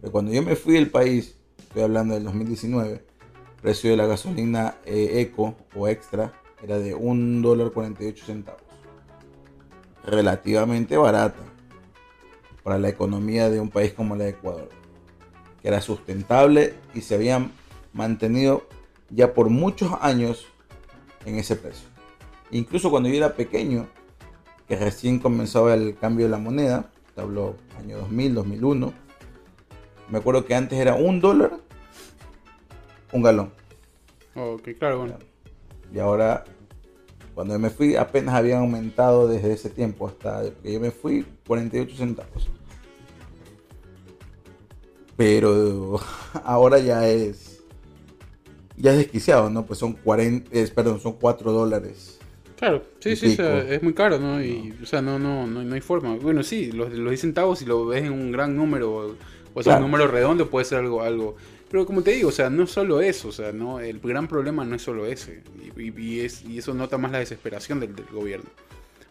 Pero 0.00 0.12
cuando 0.12 0.32
yo 0.32 0.42
me 0.42 0.56
fui 0.56 0.74
del 0.74 0.90
país, 0.90 1.36
estoy 1.58 1.82
hablando 1.82 2.14
del 2.14 2.24
2019, 2.24 2.92
el 2.92 3.00
precio 3.60 3.90
de 3.90 3.96
la 3.96 4.06
gasolina 4.06 4.76
eh, 4.86 5.20
eco 5.20 5.54
o 5.74 5.86
extra 5.88 6.32
era 6.62 6.78
de 6.78 6.94
1 6.94 7.46
dólar 7.46 7.72
48 7.72 8.24
centavos. 8.24 8.62
Relativamente 10.06 10.96
barata 10.96 11.42
para 12.62 12.78
la 12.78 12.88
economía 12.88 13.50
de 13.50 13.60
un 13.60 13.70
país 13.70 13.92
como 13.92 14.16
la 14.16 14.24
de 14.24 14.30
Ecuador. 14.30 14.68
Que 15.60 15.68
era 15.68 15.80
sustentable 15.80 16.74
y 16.94 17.00
se 17.02 17.14
habían 17.14 17.52
mantenido 17.92 18.66
ya 19.10 19.34
por 19.34 19.50
muchos 19.50 19.92
años 20.00 20.46
en 21.24 21.36
ese 21.36 21.56
precio. 21.56 21.88
Incluso 22.50 22.90
cuando 22.90 23.08
yo 23.08 23.16
era 23.16 23.34
pequeño, 23.34 23.88
que 24.68 24.76
recién 24.76 25.18
comenzaba 25.18 25.74
el 25.74 25.96
cambio 25.96 26.26
de 26.26 26.30
la 26.30 26.38
moneda, 26.38 26.90
te 27.14 27.20
hablo 27.20 27.56
año 27.78 27.98
2000, 27.98 28.34
2001, 28.34 28.92
me 30.08 30.18
acuerdo 30.18 30.44
que 30.44 30.54
antes 30.54 30.78
era 30.78 30.94
un 30.94 31.20
dólar 31.20 31.58
un 33.12 33.22
galón. 33.22 33.52
Ok, 34.34 34.68
claro, 34.78 34.98
bueno. 34.98 35.18
Y 35.92 35.98
ahora, 35.98 36.44
cuando 37.36 37.52
yo 37.52 37.60
me 37.60 37.68
fui, 37.68 37.96
apenas 37.96 38.34
habían 38.34 38.60
aumentado 38.60 39.28
desde 39.28 39.52
ese 39.52 39.68
tiempo 39.68 40.08
hasta 40.08 40.44
que 40.62 40.72
yo 40.72 40.80
me 40.80 40.90
fui 40.90 41.26
48 41.46 41.94
centavos. 41.94 42.48
Pero 45.18 46.00
ahora 46.44 46.78
ya 46.78 47.06
es 47.06 47.62
ya 48.78 48.92
es 48.92 48.96
desquiciado, 48.96 49.50
¿no? 49.50 49.66
Pues 49.66 49.78
son 49.78 49.92
40, 49.92 50.48
es, 50.50 50.70
perdón, 50.70 50.98
son 50.98 51.12
4 51.12 51.52
dólares. 51.52 52.18
Claro, 52.56 52.82
sí, 53.00 53.14
sí, 53.16 53.26
o 53.26 53.36
sea, 53.36 53.58
es 53.58 53.82
muy 53.82 53.92
caro, 53.92 54.18
¿no? 54.18 54.42
Y, 54.42 54.74
o 54.82 54.86
sea, 54.86 55.02
no, 55.02 55.18
no, 55.18 55.46
no, 55.46 55.62
no 55.62 55.74
hay 55.74 55.82
forma. 55.82 56.16
Bueno, 56.16 56.42
sí, 56.42 56.72
los, 56.72 56.90
los 56.90 57.10
10 57.10 57.20
centavos, 57.20 57.58
si 57.58 57.66
lo 57.66 57.84
ves 57.84 58.04
en 58.04 58.12
un 58.12 58.32
gran 58.32 58.56
número, 58.56 59.14
o 59.52 59.62
sea, 59.62 59.74
Claro. 59.74 59.84
un 59.84 59.90
número 59.90 60.10
redondo, 60.10 60.48
puede 60.48 60.64
ser 60.64 60.78
algo, 60.78 61.02
algo 61.02 61.36
Pero 61.70 61.84
como 61.84 62.02
te 62.02 62.12
digo, 62.12 62.28
o 62.28 62.32
sea, 62.32 62.48
no 62.48 62.66
solo 62.66 63.00
eso, 63.00 63.28
o 63.28 63.32
sea, 63.32 63.52
no, 63.52 63.80
el 63.80 63.98
gran 63.98 64.28
problema 64.28 64.64
no 64.64 64.76
es 64.76 64.82
solo 64.82 65.06
ese. 65.06 65.42
Y, 65.76 66.20
es, 66.20 66.44
y 66.44 66.58
eso 66.58 66.74
nota 66.74 66.96
más 66.96 67.10
la 67.10 67.18
desesperación 67.18 67.80
del, 67.80 67.94
gobierno. 68.12 68.48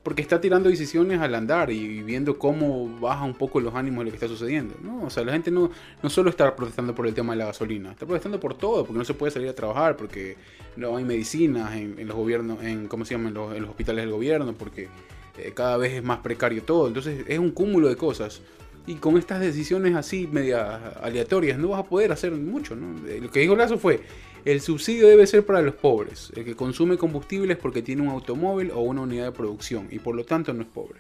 Porque 0.03 0.21
está 0.21 0.39
tirando 0.39 0.69
decisiones 0.69 1.19
al 1.19 1.33
andar 1.33 1.71
y 1.71 2.03
viendo 2.03 2.37
cómo 2.37 2.87
baja 2.99 3.23
un 3.23 3.33
poco 3.33 3.59
los 3.59 3.73
ánimos 3.73 3.99
de 3.99 4.05
lo 4.05 4.11
que 4.11 4.17
está 4.17 4.27
sucediendo. 4.27 4.75
¿no? 4.81 5.03
O 5.03 5.09
sea, 5.09 5.25
la 5.25 5.33
gente 5.33 5.49
no, 5.49 5.71
no 6.01 6.09
solo 6.09 6.29
está 6.29 6.55
protestando 6.55 6.93
por 6.93 7.07
el 7.07 7.13
tema 7.15 7.33
de 7.33 7.39
la 7.39 7.45
gasolina, 7.47 7.91
está 7.91 8.05
protestando 8.05 8.39
por 8.39 8.55
todo, 8.55 8.85
porque 8.85 8.99
no 8.99 9.05
se 9.05 9.15
puede 9.15 9.31
salir 9.31 9.49
a 9.49 9.55
trabajar, 9.55 9.97
porque 9.97 10.37
no 10.75 10.95
hay 10.95 11.03
medicinas 11.03 11.75
en, 11.75 12.07
los 12.07 12.15
gobiernos, 12.15 12.63
en, 12.63 12.87
¿cómo 12.87 13.03
se 13.03 13.15
llama? 13.15 13.29
En 13.29 13.33
los, 13.33 13.55
en 13.55 13.61
los 13.63 13.71
hospitales 13.71 14.03
del 14.03 14.11
gobierno, 14.11 14.53
porque 14.53 14.89
eh, 15.37 15.51
cada 15.53 15.75
vez 15.77 15.93
es 15.93 16.03
más 16.03 16.19
precario 16.19 16.63
todo. 16.63 16.87
Entonces 16.87 17.25
es 17.27 17.39
un 17.39 17.51
cúmulo 17.51 17.89
de 17.89 17.95
cosas. 17.95 18.41
Y 18.87 18.95
con 18.95 19.17
estas 19.17 19.39
decisiones 19.39 19.95
así, 19.95 20.27
medias 20.31 20.79
aleatorias, 21.01 21.57
no 21.57 21.69
vas 21.69 21.79
a 21.79 21.85
poder 21.85 22.11
hacer 22.11 22.31
mucho. 22.31 22.75
¿no? 22.75 23.07
Eh, 23.07 23.19
Lo 23.21 23.31
que 23.31 23.39
dijo 23.39 23.55
Lazo 23.55 23.79
fue, 23.79 24.01
el 24.45 24.61
subsidio 24.61 25.07
debe 25.07 25.25
ser 25.25 25.43
para 25.45 25.61
los 25.61 25.73
pobres, 25.73 26.31
el 26.35 26.45
que 26.45 26.55
consume 26.55 26.97
combustibles 26.97 27.57
porque 27.57 27.81
tiene 27.81 28.03
un 28.03 28.09
automóvil 28.09 28.71
o 28.71 28.81
una 28.81 29.01
unidad 29.01 29.25
de 29.25 29.31
producción 29.31 29.87
y 29.89 29.97
por 29.97 30.15
lo 30.15 30.23
tanto 30.23 30.53
no 30.53 30.61
es 30.61 30.67
pobre. 30.67 30.99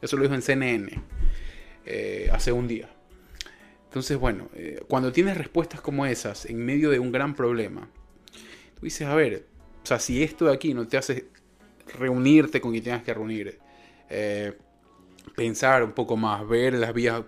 Eso 0.00 0.16
lo 0.16 0.22
dijo 0.22 0.34
en 0.34 0.42
CNN 0.42 1.02
eh, 1.84 2.30
hace 2.32 2.52
un 2.52 2.68
día. 2.68 2.88
Entonces, 3.86 4.16
bueno, 4.16 4.48
eh, 4.54 4.80
cuando 4.86 5.10
tienes 5.10 5.36
respuestas 5.36 5.80
como 5.80 6.06
esas 6.06 6.46
en 6.46 6.64
medio 6.64 6.90
de 6.90 7.00
un 7.00 7.10
gran 7.10 7.34
problema, 7.34 7.88
tú 8.78 8.82
dices, 8.82 9.08
a 9.08 9.16
ver, 9.16 9.46
o 9.82 9.86
sea, 9.86 9.98
si 9.98 10.22
esto 10.22 10.44
de 10.44 10.54
aquí 10.54 10.74
no 10.74 10.86
te 10.86 10.96
hace 10.96 11.26
reunirte 11.98 12.60
con 12.60 12.70
quien 12.70 12.84
tengas 12.84 13.02
que 13.02 13.12
reunir, 13.12 13.58
eh, 14.08 14.56
pensar 15.36 15.82
un 15.84 15.92
poco 15.92 16.16
más, 16.16 16.46
ver 16.48 16.74
las 16.74 16.92
vías, 16.94 17.22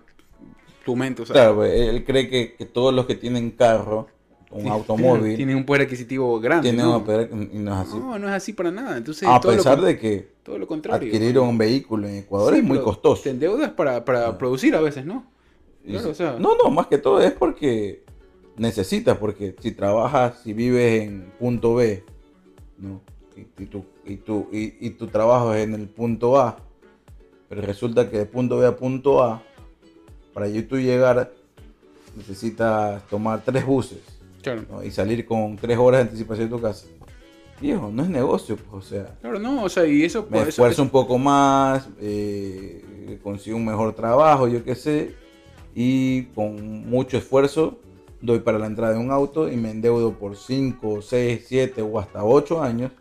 tu 0.85 0.95
mente, 0.95 1.21
o 1.21 1.25
sea, 1.25 1.33
Claro, 1.33 1.55
pues, 1.55 1.73
él 1.73 2.03
cree 2.03 2.29
que, 2.29 2.53
que 2.55 2.65
todos 2.65 2.93
los 2.93 3.05
que 3.05 3.15
tienen 3.15 3.51
carro, 3.51 4.07
un 4.51 4.67
automóvil, 4.67 5.35
tienen 5.35 5.55
un 5.57 5.65
poder 5.65 5.83
adquisitivo 5.83 6.39
grande. 6.39 6.69
tienen 6.69 6.85
¿no? 6.85 6.97
un 6.97 7.03
poder- 7.03 7.29
y 7.31 7.57
no 7.57 7.73
es 7.81 7.87
así. 7.89 7.97
No, 7.97 8.19
no 8.19 8.27
es 8.27 8.33
así 8.35 8.53
para 8.53 8.69
nada. 8.69 8.97
Entonces, 8.97 9.27
a 9.27 9.39
todo 9.39 9.55
pesar 9.55 9.81
de 9.81 9.97
que 9.97 10.27
todo 10.43 10.59
lo 10.59 10.67
contrario. 10.67 11.07
adquirir 11.07 11.39
un 11.39 11.57
vehículo 11.57 12.07
en 12.07 12.17
Ecuador 12.17 12.53
Sí, 12.53 12.59
es 12.59 12.65
muy 12.65 12.79
costoso. 12.79 13.23
Te 13.23 13.31
endeudas 13.31 13.71
para, 13.71 14.05
para 14.05 14.27
Ah. 14.27 14.37
producir 14.37 14.75
a 14.75 14.81
veces, 14.81 15.05
¿no? 15.05 15.25
Claro, 15.85 16.09
o 16.11 16.13
sea- 16.13 16.35
No, 16.39 16.55
no, 16.55 16.69
más 16.69 16.85
que 16.87 16.99
todo 16.99 17.19
es 17.21 17.31
porque 17.31 18.03
necesitas, 18.57 19.17
porque 19.17 19.55
si 19.59 19.71
trabajas, 19.71 20.41
si 20.43 20.53
vives 20.53 21.01
en 21.03 21.31
punto 21.39 21.73
B, 21.75 22.03
¿no? 22.77 23.01
y, 23.35 23.63
y 23.63 23.65
tu, 23.65 23.83
y, 24.05 24.17
tu, 24.17 24.47
y, 24.51 24.75
y 24.85 24.89
tu 24.91 25.07
trabajo 25.07 25.53
es 25.55 25.63
en 25.63 25.73
el 25.73 25.87
punto 25.87 26.39
A, 26.39 26.57
pero 27.49 27.61
resulta 27.61 28.09
que 28.09 28.17
de 28.19 28.25
punto 28.25 28.57
B 28.57 28.65
a 28.67 28.75
punto 28.75 29.23
A, 29.23 29.41
para 30.33 30.47
tú 30.67 30.77
llegar, 30.79 31.31
necesitas 32.15 33.05
tomar 33.07 33.41
tres 33.43 33.65
buses 33.65 33.99
Claro. 34.41 34.63
¿no? 34.69 34.83
y 34.83 34.91
salir 34.91 35.25
con 35.25 35.55
tres 35.55 35.77
horas 35.77 35.99
de 35.99 36.09
anticipación 36.09 36.49
de 36.49 36.55
tu 36.55 36.61
casa. 36.61 36.85
Viejo, 37.61 37.89
no 37.93 38.03
es 38.03 38.09
negocio, 38.09 38.57
pues, 38.57 38.85
o 38.85 38.89
sea, 38.89 39.15
Claro, 39.21 39.39
no, 39.39 39.63
o 39.63 39.69
sea, 39.69 39.85
y 39.85 40.03
eso... 40.03 40.23
me 40.23 40.29
pues, 40.29 40.41
eso- 40.41 40.49
esfuerzo 40.49 40.81
un 40.83 40.89
poco 40.89 41.17
más, 41.17 41.87
eh, 42.01 43.19
consigo 43.23 43.55
un 43.55 43.65
mejor 43.65 43.93
trabajo, 43.93 44.47
yo 44.49 44.63
qué 44.65 44.75
sé, 44.75 45.15
y 45.73 46.23
con 46.35 46.89
mucho 46.89 47.17
esfuerzo 47.17 47.79
doy 48.21 48.39
para 48.39 48.59
la 48.59 48.65
entrada 48.67 48.93
de 48.93 48.99
un 48.99 49.11
auto 49.11 49.49
y 49.49 49.55
me 49.55 49.71
endeudo 49.71 50.13
por 50.13 50.35
5, 50.35 51.01
6, 51.01 51.45
7 51.47 51.81
o 51.81 51.99
hasta 51.99 52.23
8 52.23 52.61
años 52.61 52.91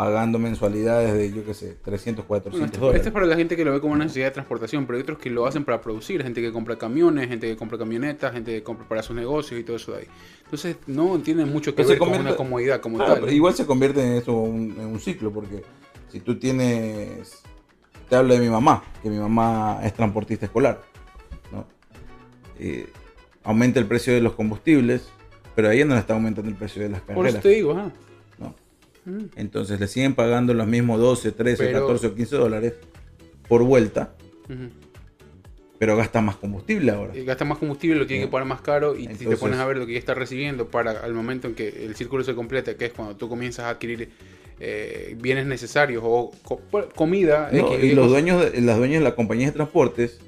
pagando 0.00 0.38
mensualidades 0.38 1.12
de, 1.12 1.30
yo 1.30 1.44
qué 1.44 1.52
sé, 1.52 1.76
300, 1.84 2.24
400 2.24 2.52
Bueno, 2.58 2.64
este, 2.64 2.78
dólares. 2.78 3.00
este 3.00 3.08
es 3.10 3.12
para 3.12 3.26
la 3.26 3.36
gente 3.36 3.54
que 3.54 3.66
lo 3.66 3.72
ve 3.72 3.82
como 3.82 3.92
una 3.92 4.04
necesidad 4.04 4.28
de 4.28 4.30
transportación, 4.30 4.86
pero 4.86 4.96
hay 4.96 5.02
otros 5.02 5.18
que 5.18 5.28
lo 5.28 5.44
hacen 5.44 5.62
para 5.62 5.82
producir, 5.82 6.22
gente 6.22 6.40
que 6.40 6.50
compra 6.52 6.76
camiones, 6.78 7.28
gente 7.28 7.46
que 7.46 7.54
compra 7.54 7.76
camionetas, 7.76 8.32
gente 8.32 8.50
que 8.54 8.62
compra 8.62 8.88
para 8.88 9.02
sus 9.02 9.14
negocios 9.14 9.60
y 9.60 9.62
todo 9.62 9.76
eso 9.76 9.92
de 9.92 9.98
ahí. 9.98 10.06
Entonces 10.44 10.78
no 10.86 11.18
tiene 11.18 11.44
mucho 11.44 11.72
que 11.72 11.76
Pero 11.76 11.88
se 11.88 11.92
ver 11.92 11.98
con 11.98 12.08
convierte- 12.08 12.28
una 12.28 12.36
comodidad 12.36 12.80
como 12.80 12.96
Claro, 12.96 13.12
tal. 13.12 13.20
pero 13.24 13.32
igual 13.34 13.52
se 13.52 13.66
convierte 13.66 14.02
en 14.02 14.12
eso 14.14 14.32
un, 14.32 14.74
en 14.80 14.86
un 14.86 14.98
ciclo, 15.00 15.30
porque 15.30 15.62
si 16.08 16.20
tú 16.20 16.38
tienes, 16.38 17.42
te 18.08 18.16
hablo 18.16 18.32
de 18.32 18.40
mi 18.40 18.48
mamá, 18.48 18.82
que 19.02 19.10
mi 19.10 19.18
mamá 19.18 19.80
es 19.82 19.92
transportista 19.92 20.46
escolar, 20.46 20.80
¿no? 21.52 21.66
Eh, 22.58 22.88
aumenta 23.44 23.78
el 23.78 23.84
precio 23.84 24.14
de 24.14 24.22
los 24.22 24.32
combustibles, 24.32 25.10
pero 25.54 25.68
a 25.68 25.74
ella 25.74 25.84
no 25.84 25.92
le 25.92 26.00
está 26.00 26.14
aumentando 26.14 26.48
el 26.50 26.56
precio 26.56 26.80
de 26.82 26.88
las 26.88 27.02
Por 27.02 27.10
eso 27.16 27.20
carreras, 27.22 27.42
te 27.42 27.48
digo, 27.50 27.72
ajá. 27.72 27.92
Mm. 29.10 29.24
Entonces 29.36 29.80
le 29.80 29.86
siguen 29.88 30.14
pagando 30.14 30.54
los 30.54 30.66
mismos 30.66 31.00
12, 31.00 31.32
13, 31.32 31.64
Pero- 31.66 31.80
14 31.80 32.06
o 32.08 32.14
15 32.14 32.36
dólares 32.36 32.74
por 33.48 33.62
vuelta, 33.64 34.14
pero 35.78 35.96
gasta 35.96 36.20
más 36.20 36.36
combustible 36.36 36.92
ahora. 36.92 37.16
Y 37.16 37.24
gasta 37.24 37.44
más 37.44 37.58
combustible, 37.58 37.96
lo 37.98 38.06
tiene 38.06 38.22
Sí. 38.24 38.28
que 38.28 38.32
pagar 38.32 38.46
más 38.46 38.60
caro 38.60 38.96
y 38.96 39.06
si 39.16 39.24
te 39.26 39.36
pones 39.36 39.58
a 39.58 39.66
ver 39.66 39.78
lo 39.78 39.86
que 39.86 39.94
ya 39.94 39.98
está 39.98 40.14
recibiendo 40.14 40.68
para 40.68 40.92
al 40.92 41.14
momento 41.14 41.48
en 41.48 41.54
que 41.54 41.68
el 41.86 41.96
círculo 41.96 42.22
se 42.22 42.34
completa, 42.34 42.74
que 42.76 42.86
es 42.86 42.92
cuando 42.92 43.16
tú 43.16 43.28
comienzas 43.28 43.64
a 43.64 43.70
adquirir 43.70 44.10
eh, 44.62 45.16
bienes 45.18 45.46
necesarios 45.46 46.02
o 46.04 46.32
co- 46.44 46.60
comida. 46.94 47.48
No, 47.50 47.78
y 47.78 47.92
los 47.94 48.10
dueños, 48.10 48.52
de, 48.52 48.60
las 48.60 48.76
dueñas 48.76 49.00
de 49.00 49.04
las 49.04 49.14
compañías 49.14 49.52
de 49.52 49.56
transportes, 49.56 50.20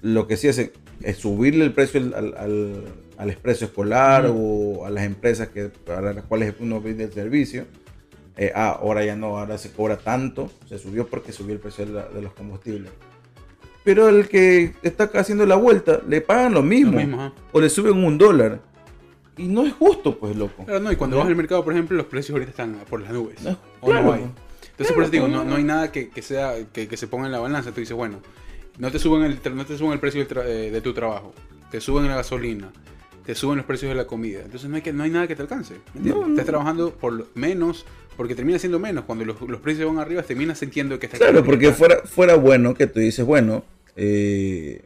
lo 0.00 0.26
que 0.26 0.38
sí 0.38 0.48
hacen 0.48 0.72
es 1.02 1.18
subirle 1.18 1.64
el 1.66 1.72
precio 1.74 2.00
al, 2.00 2.14
al, 2.14 2.84
al- 3.18 3.28
expreso 3.30 3.66
escolar 3.66 4.26
o 4.34 4.86
a 4.86 4.90
las 4.90 5.04
empresas 5.04 5.48
que, 5.48 5.64
para 5.68 6.14
las 6.14 6.24
cuales 6.24 6.54
uno 6.60 6.80
vende 6.80 7.04
el 7.04 7.12
servicio. 7.12 7.66
Eh, 8.36 8.50
ah, 8.54 8.78
ahora 8.80 9.04
ya 9.04 9.14
no, 9.16 9.38
ahora 9.38 9.58
se 9.58 9.72
cobra 9.72 9.98
tanto, 9.98 10.50
se 10.68 10.78
subió 10.78 11.06
porque 11.06 11.32
subió 11.32 11.52
el 11.54 11.60
precio 11.60 11.84
de, 11.86 11.92
la- 11.92 12.08
de 12.08 12.22
los 12.22 12.32
combustibles. 12.32 12.90
Pero 13.84 14.08
el 14.08 14.28
que 14.28 14.74
está 14.82 15.10
haciendo 15.14 15.44
la 15.44 15.56
vuelta, 15.56 16.00
le 16.08 16.20
pagan 16.20 16.54
lo 16.54 16.62
mismo, 16.62 16.92
Lo 16.92 16.98
mismo, 16.98 17.32
o 17.52 17.60
le 17.60 17.68
suben 17.68 18.02
un 18.04 18.16
dólar. 18.16 18.60
Y 19.36 19.48
no 19.48 19.64
es 19.66 19.72
justo, 19.72 20.18
pues, 20.18 20.36
loco. 20.36 20.64
Claro, 20.64 20.80
no, 20.80 20.92
y 20.92 20.96
cuando 20.96 21.16
¿Ya? 21.16 21.22
vas 21.22 21.28
al 21.30 21.36
mercado, 21.36 21.64
por 21.64 21.72
ejemplo, 21.72 21.96
los 21.96 22.06
precios 22.06 22.34
ahorita 22.34 22.50
están 22.50 22.74
por 22.88 23.00
las 23.00 23.12
nubes. 23.12 23.42
No, 23.42 23.50
o 23.80 23.86
no 23.88 23.92
claro. 23.92 24.12
hay. 24.12 24.26
Entonces, 24.70 24.94
por 24.94 25.02
eso 25.02 25.10
digo, 25.12 25.26
no, 25.28 25.44
no 25.44 25.56
hay 25.56 25.64
nada 25.64 25.90
que, 25.90 26.08
que 26.10 26.22
sea 26.22 26.54
que, 26.72 26.86
que 26.86 26.96
se 26.96 27.06
ponga 27.08 27.26
en 27.26 27.32
la 27.32 27.38
balanza. 27.40 27.72
Tú 27.72 27.80
dices, 27.80 27.96
bueno, 27.96 28.20
no 28.78 28.90
te 28.90 28.98
suben 28.98 29.24
el, 29.24 29.38
no 29.56 29.64
te 29.66 29.76
suben 29.76 29.92
el 29.92 30.00
precio 30.00 30.22
eh, 30.22 30.70
de 30.70 30.80
tu 30.80 30.92
trabajo, 30.94 31.34
te 31.70 31.80
suben 31.80 32.06
la 32.08 32.16
gasolina, 32.16 32.70
te 33.24 33.34
suben 33.34 33.56
los 33.58 33.66
precios 33.66 33.88
de 33.90 33.96
la 33.96 34.06
comida. 34.06 34.40
Entonces, 34.44 34.68
no 34.70 34.76
hay, 34.76 34.82
que, 34.82 34.92
no 34.92 35.02
hay 35.02 35.10
nada 35.10 35.26
que 35.26 35.34
te 35.34 35.42
alcance. 35.42 35.76
No, 35.94 36.20
no. 36.22 36.26
Estás 36.28 36.46
trabajando 36.46 36.92
por 36.92 37.26
menos, 37.34 37.84
porque 38.16 38.34
termina 38.34 38.58
siendo 38.58 38.78
menos. 38.78 39.04
Cuando 39.04 39.24
los, 39.24 39.40
los 39.42 39.60
precios 39.60 39.88
van 39.88 39.98
arriba, 40.02 40.22
terminas 40.22 40.58
sintiendo 40.58 40.98
que 40.98 41.06
estás 41.06 41.20
Claro, 41.20 41.44
porque 41.44 41.72
fuera, 41.72 41.98
fuera 42.04 42.34
bueno 42.36 42.74
que 42.74 42.86
tú 42.86 43.00
dices, 43.00 43.24
bueno, 43.24 43.64
eh, 43.96 44.84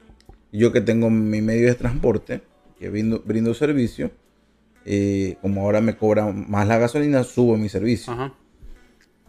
yo 0.53 0.73
que 0.73 0.81
tengo 0.81 1.11
mi 1.11 1.41
medio 1.43 1.67
de 1.67 1.75
transporte, 1.75 2.43
que 2.79 2.89
brindo, 2.91 3.23
brindo 3.25 3.53
servicio, 3.55 4.11
eh, 4.85 5.37
como 5.43 5.63
ahora 5.63 5.81
me 5.81 5.97
cobran 5.97 6.49
más 6.51 6.67
la 6.69 6.79
gasolina, 6.79 7.25
subo 7.25 7.57
mi 7.57 7.69
servicio. 7.69 8.13
Ajá, 8.13 8.35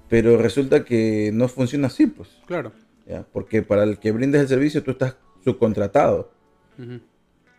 Pero 0.10 0.38
resulta 0.38 0.86
que 0.86 1.32
no 1.34 1.48
funciona 1.48 1.88
así, 1.88 2.08
pues. 2.08 2.30
claro. 2.46 2.72
¿ya? 3.08 3.26
Porque 3.32 3.62
para 3.64 3.84
el 3.84 4.00
que 4.00 4.12
brindes 4.12 4.42
el 4.42 4.48
servicio 4.48 4.84
tú 4.84 4.92
estás 4.92 5.16
subcontratado. 5.44 6.32
Ujú. 6.78 7.00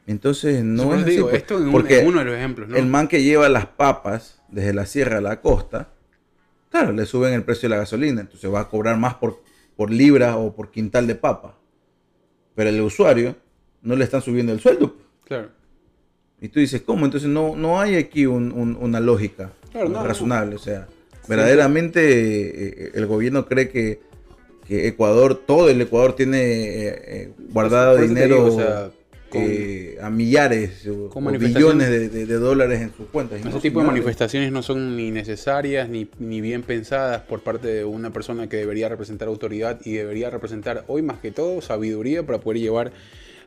Entonces 0.06 0.62
no 0.64 0.94
es 0.94 1.00
te 1.00 1.02
así. 1.04 1.10
digo, 1.10 1.28
pues, 1.28 1.42
esto 1.42 1.58
en, 1.58 1.64
un- 1.66 1.72
porque 1.72 2.00
en 2.00 2.06
uno 2.06 2.18
de 2.20 2.24
los 2.26 2.34
ejemplos, 2.36 2.68
¿no? 2.68 2.76
el 2.76 2.86
man 2.86 3.08
que 3.08 3.22
lleva 3.22 3.48
las 3.48 3.66
papas 3.66 4.40
desde 4.48 4.72
la 4.72 4.86
sierra 4.86 5.18
a 5.18 5.20
la 5.20 5.40
costa, 5.42 5.90
claro, 6.70 6.92
le 6.92 7.06
suben 7.06 7.32
el 7.34 7.42
precio 7.44 7.68
de 7.68 7.74
la 7.74 7.80
gasolina, 7.80 8.20
entonces 8.20 8.52
va 8.52 8.60
a 8.60 8.68
cobrar 8.68 8.96
más 8.98 9.14
por, 9.14 9.42
por 9.76 9.90
libra 9.90 10.36
o 10.36 10.54
por 10.54 10.70
quintal 10.70 11.06
de 11.06 11.14
papa. 11.14 11.56
Pero 12.54 12.70
el 12.70 12.80
usuario 12.80 13.36
no 13.82 13.94
le 13.96 14.04
están 14.04 14.20
subiendo 14.22 14.52
el 14.52 14.60
sueldo. 14.60 14.96
Claro. 15.24 15.50
Y 16.40 16.48
tú 16.48 16.60
dices, 16.60 16.82
¿cómo? 16.82 17.04
Entonces 17.04 17.28
no, 17.28 17.54
no 17.56 17.80
hay 17.80 17.96
aquí 17.96 18.26
un- 18.26 18.52
un- 18.52 18.76
una 18.80 19.00
lógica 19.00 19.52
Claro, 19.72 19.88
no, 19.88 20.04
razonable. 20.04 20.56
O 20.56 20.58
sea, 20.58 20.86
verdaderamente 21.28 22.00
eh, 22.86 22.92
el 22.94 23.06
gobierno 23.06 23.46
cree 23.46 23.68
que, 23.68 24.00
que 24.66 24.86
Ecuador, 24.88 25.34
todo 25.46 25.68
el 25.68 25.80
Ecuador 25.80 26.14
tiene 26.14 26.40
eh, 26.42 27.02
eh, 27.06 27.32
guardado 27.52 27.96
dinero 27.96 28.36
digo, 28.44 28.54
o 28.54 28.58
sea, 28.58 28.90
con- 29.28 29.42
eh, 29.44 29.96
a 30.00 30.10
millares 30.10 30.86
o, 30.86 31.08
con 31.08 31.26
o 31.26 31.30
manifestaciones- 31.30 31.54
billones 31.54 31.90
de, 31.90 32.08
de- 32.08 32.26
de 32.26 32.34
dólares 32.34 32.80
en 32.80 32.92
sus 32.96 33.06
cuentas. 33.08 33.40
Ese 33.40 33.48
no, 33.50 33.60
tipo 33.60 33.80
de 33.80 33.86
manifestaciones 33.86 34.50
no 34.52 34.62
son 34.62 34.96
ni 34.96 35.10
necesarias 35.10 35.88
ni, 35.88 36.08
ni 36.18 36.40
bien 36.40 36.62
pensadas 36.62 37.22
por 37.22 37.40
parte 37.40 37.68
de 37.68 37.84
una 37.84 38.12
persona 38.12 38.48
que 38.48 38.56
debería 38.56 38.88
representar 38.88 39.28
autoridad 39.28 39.80
y 39.84 39.92
debería 39.92 40.30
representar 40.30 40.84
hoy 40.88 41.02
más 41.02 41.18
que 41.20 41.30
todo 41.30 41.60
sabiduría 41.60 42.24
para 42.24 42.40
poder 42.40 42.60
llevar 42.60 42.92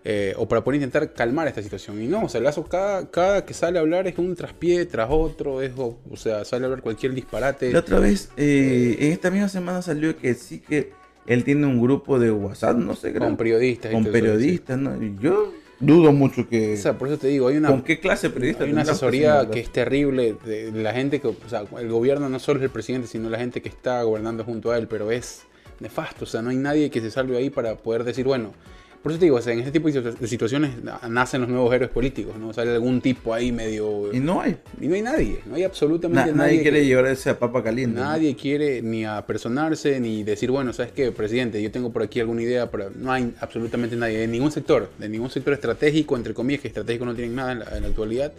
eh, 0.04 0.34
o 0.38 0.48
para 0.48 0.64
poder 0.64 0.78
intentar 0.82 1.14
calmar 1.14 1.48
esta 1.48 1.62
situación. 1.62 2.02
Y 2.02 2.08
no, 2.08 2.24
o 2.26 2.30
sea, 2.30 2.42
Lazo 2.42 2.64
cada, 2.66 3.12
cada 3.12 3.46
que 3.46 3.54
sale 3.54 3.78
a 3.78 3.82
hablar 3.82 4.08
es 4.08 4.18
un 4.18 4.36
traspié 4.36 4.86
tras 4.88 5.08
otro, 5.12 5.62
es, 5.62 5.74
o, 5.78 6.00
o 6.10 6.18
sea, 6.18 6.44
sale 6.44 6.64
a 6.64 6.70
hablar 6.70 6.82
cualquier 6.82 7.14
disparate. 7.14 7.72
La 7.72 7.80
otra 7.80 8.00
vez, 8.00 8.32
eh, 8.36 8.98
en 9.00 9.12
esta 9.12 9.30
misma 9.30 9.48
semana 9.48 9.82
salió 9.84 10.18
que 10.18 10.34
sí 10.34 10.60
que 10.60 10.92
él 11.28 11.44
tiene 11.44 11.68
un 11.68 11.80
grupo 11.80 12.18
de 12.18 12.32
WhatsApp, 12.32 12.78
no 12.78 12.96
sé, 12.96 13.12
creo, 13.12 13.26
con 13.26 13.38
periodistas. 13.38 13.92
con 13.92 14.06
periodistas, 14.06 14.80
yo 15.22 15.54
dudo 15.82 16.12
mucho 16.12 16.48
que... 16.48 16.76
O 16.76 16.78
sea, 16.78 16.98
por 16.98 17.10
eso 17.10 17.18
te 17.18 17.28
digo, 17.28 17.48
hay 17.50 17.58
una, 17.58 17.70
¿Con 17.70 17.82
qué 17.82 18.00
clase 18.00 18.28
de 18.30 18.34
periodista? 18.34 18.64
Hay 18.64 18.72
una 18.72 18.84
asesoría 18.84 19.50
que 19.50 19.60
es 19.60 19.72
terrible 19.72 20.36
de 20.46 20.72
la 20.72 20.94
gente 20.94 21.20
que, 21.20 21.28
o 21.28 21.36
sea, 21.48 21.64
el 21.78 21.90
gobierno 21.90 22.30
no 22.30 22.40
solo 22.40 22.60
es 22.60 22.64
el 22.64 22.70
presidente, 22.70 23.08
sino 23.08 23.30
la 23.30 23.38
gente 23.40 23.62
que 23.62 23.70
está 23.70 24.02
gobernando 24.04 24.44
junto 24.44 24.72
a 24.72 24.78
él, 24.78 24.88
pero 24.88 25.12
es 25.12 25.44
nefasto, 25.80 26.26
o 26.26 26.28
sea, 26.28 26.42
no 26.42 26.52
hay 26.52 26.58
nadie 26.58 26.90
que 26.90 27.02
se 27.02 27.12
salve 27.12 27.36
ahí 27.38 27.50
para 27.50 27.76
poder 27.76 28.04
decir, 28.04 28.26
bueno, 28.26 28.54
Por 29.02 29.12
eso 29.12 29.18
te 29.20 29.26
digo, 29.26 29.38
o 29.38 29.42
sea, 29.42 29.52
en 29.54 29.60
este 29.60 29.72
tipo 29.72 29.88
de 29.88 29.94
situ- 30.00 30.16
de 30.20 30.28
situaciones 30.28 30.84
na- 30.84 31.00
nacen 31.10 31.42
los 31.42 31.50
nuevos 31.50 31.74
héroes 31.74 31.90
políticos, 31.90 32.38
¿no? 32.38 32.54
Sale 32.54 32.72
algún 32.72 33.02
tipo 33.02 33.34
ahí 33.34 33.52
medio... 33.52 34.14
Y 34.14 34.20
no 34.20 34.42
hay. 34.42 34.58
Y 34.80 34.88
no 34.88 34.94
hay 34.94 35.02
nadie, 35.02 35.40
no 35.48 35.56
hay 35.56 35.62
Na- 35.62 35.68
absolutamente 35.68 36.32
nadie 36.34 36.36
nadie. 36.58 36.62
quiere 36.62 36.80
que- 36.82 36.86
llevar 36.86 37.06
esa 37.08 37.40
papa 37.40 37.64
caliente. 37.64 38.00
¿no? 38.00 38.06
Nadie 38.06 38.36
quiere 38.36 38.84
ni 38.84 39.04
apersonarse 39.06 40.00
ni 40.00 40.24
decir, 40.24 40.52
bueno, 40.52 40.72
¿sabes 40.72 40.92
qué, 40.92 41.12
presidente? 41.12 41.60
Yo 41.64 41.72
tengo 41.72 41.92
por 41.92 42.04
aquí 42.04 42.20
alguna 42.20 42.44
idea, 42.44 42.70
pero 42.70 42.92
no 42.96 43.12
hay 43.12 43.34
absolutamente 43.40 43.96
nadie, 43.96 44.20
de 44.20 44.28
ningún 44.28 44.52
sector, 44.52 44.92
de 45.00 45.10
ningún 45.10 45.32
sector 45.32 45.54
estratégico, 45.54 46.16
entre 46.16 46.36
comillas, 46.36 46.62
que 46.62 46.68
estratégico 46.68 47.04
no 47.06 47.16
tienen 47.16 47.34
nada 47.36 47.54
en 47.54 47.60
la, 47.60 47.66
en 47.76 47.82
la 47.82 47.88
actualidad. 47.90 48.32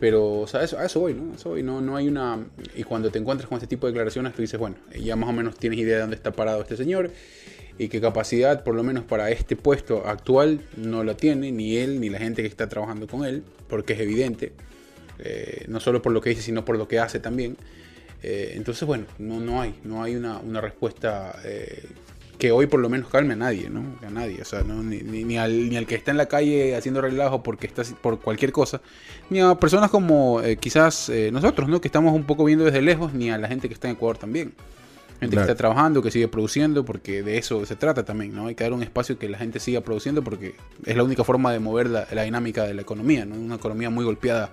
Pero, 0.00 0.40
o 0.40 0.46
sea, 0.48 0.58
a 0.60 0.64
eso, 0.64 0.76
a 0.76 0.84
eso 0.84 0.98
voy, 0.98 1.14
¿no? 1.14 1.32
A 1.32 1.36
eso 1.36 1.50
voy, 1.50 1.62
no, 1.62 1.80
no 1.80 1.94
hay 1.96 2.08
una... 2.08 2.44
Y 2.76 2.82
cuando 2.82 3.10
te 3.10 3.20
encuentras 3.20 3.48
con 3.48 3.56
este 3.58 3.68
tipo 3.68 3.86
de 3.86 3.92
declaraciones, 3.92 4.34
tú 4.34 4.42
dices, 4.42 4.58
bueno, 4.58 4.74
ya 5.00 5.14
más 5.14 5.28
o 5.30 5.32
menos 5.32 5.56
tienes 5.56 5.78
idea 5.78 5.94
de 5.94 6.00
dónde 6.00 6.16
está 6.16 6.32
parado 6.32 6.60
este 6.62 6.76
señor 6.76 7.12
y 7.78 7.88
qué 7.88 8.00
capacidad, 8.00 8.62
por 8.62 8.74
lo 8.74 8.82
menos 8.84 9.04
para 9.04 9.30
este 9.30 9.56
puesto 9.56 10.06
actual, 10.06 10.60
no 10.76 11.02
la 11.02 11.16
tiene 11.16 11.50
ni 11.50 11.76
él 11.76 12.00
ni 12.00 12.08
la 12.08 12.18
gente 12.18 12.42
que 12.42 12.48
está 12.48 12.68
trabajando 12.68 13.06
con 13.08 13.24
él, 13.24 13.42
porque 13.68 13.94
es 13.94 14.00
evidente, 14.00 14.52
eh, 15.18 15.64
no 15.68 15.80
solo 15.80 16.00
por 16.00 16.12
lo 16.12 16.20
que 16.20 16.30
dice, 16.30 16.42
sino 16.42 16.64
por 16.64 16.78
lo 16.78 16.86
que 16.86 16.98
hace 17.00 17.18
también. 17.18 17.56
Eh, 18.22 18.52
entonces, 18.56 18.86
bueno, 18.86 19.06
no, 19.18 19.40
no 19.40 19.60
hay, 19.60 19.74
no 19.84 20.02
hay 20.02 20.14
una, 20.14 20.38
una 20.38 20.60
respuesta 20.60 21.38
eh, 21.44 21.84
que 22.38 22.52
hoy 22.52 22.66
por 22.66 22.80
lo 22.80 22.88
menos 22.88 23.08
calme 23.10 23.34
a 23.34 23.36
nadie, 23.36 23.68
¿no? 23.70 23.98
A 24.06 24.10
nadie, 24.10 24.40
o 24.40 24.44
sea, 24.44 24.62
ni, 24.62 24.98
ni- 25.02 25.36
al, 25.36 25.68
ni 25.68 25.76
al 25.76 25.86
que 25.86 25.94
está 25.96 26.10
en 26.12 26.16
la 26.16 26.26
calle 26.26 26.74
haciendo 26.76 27.00
relajo 27.00 27.42
porque 27.42 27.66
está 27.66 27.82
por 28.00 28.20
cualquier 28.20 28.52
cosa, 28.52 28.80
ni 29.30 29.40
a 29.40 29.54
personas 29.56 29.90
como 29.90 30.40
eh, 30.42 30.56
quizás 30.56 31.10
nosotros, 31.32 31.68
¿no? 31.68 31.80
Que 31.80 31.88
estamos 31.88 32.14
un 32.14 32.24
poco 32.24 32.44
viendo 32.44 32.64
desde 32.64 32.82
lejos, 32.82 33.12
ni 33.14 33.30
a 33.30 33.38
la 33.38 33.48
gente 33.48 33.68
que 33.68 33.74
está 33.74 33.88
en 33.88 33.94
Ecuador 33.96 34.16
también. 34.18 34.52
Gente 35.20 35.36
Claro. 35.36 35.46
que 35.46 35.52
está 35.52 35.56
trabajando, 35.56 36.02
que 36.02 36.10
sigue 36.10 36.28
produciendo, 36.28 36.84
porque 36.84 37.22
de 37.22 37.38
eso 37.38 37.64
se 37.66 37.76
trata 37.76 38.04
también, 38.04 38.34
¿no? 38.34 38.46
Hay 38.48 38.54
que 38.54 38.64
dar 38.64 38.72
un 38.72 38.82
espacio 38.82 39.18
que 39.18 39.28
la 39.28 39.38
gente 39.38 39.60
siga 39.60 39.80
produciendo 39.80 40.22
porque 40.22 40.54
es 40.84 40.96
la 40.96 41.02
única 41.04 41.24
forma 41.24 41.52
de 41.52 41.60
mover 41.60 41.88
la, 41.88 42.06
la 42.12 42.22
dinámica 42.24 42.64
de 42.64 42.74
la 42.74 42.82
economía, 42.82 43.24
¿no? 43.24 43.36
Una 43.36 43.54
economía 43.54 43.90
muy 43.90 44.04
golpeada 44.04 44.50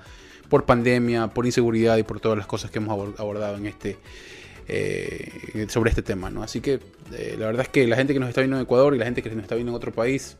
por 0.50 0.66
pandemia, 0.66 1.28
por 1.28 1.46
inseguridad 1.46 1.98
y 1.98 2.04
por 2.04 2.20
todas 2.20 2.38
las 2.38 2.46
cosas 2.48 2.72
que 2.72 2.78
hemos 2.80 2.96
abor- 2.98 3.16
abordado 3.18 3.58
en 3.58 3.66
este 3.66 3.98
eh, 4.68 5.66
sobre 5.70 5.90
este 5.90 6.02
tema, 6.02 6.30
¿no? 6.30 6.44
Así 6.44 6.62
que 6.62 6.80
eh, 7.14 7.36
la 7.38 7.48
verdad 7.48 7.64
es 7.64 7.70
que 7.70 7.88
la 7.88 7.96
gente 7.98 8.14
que 8.14 8.20
nos 8.20 8.30
está 8.30 8.42
viendo 8.42 8.58
en 8.58 8.64
Ecuador 8.64 8.96
y 8.96 8.98
la 9.00 9.06
gente 9.06 9.22
que 9.22 9.30
nos 9.32 9.42
está 9.44 9.56
viendo 9.56 9.72
en 9.72 9.76
otro 9.76 9.92
país, 9.92 10.38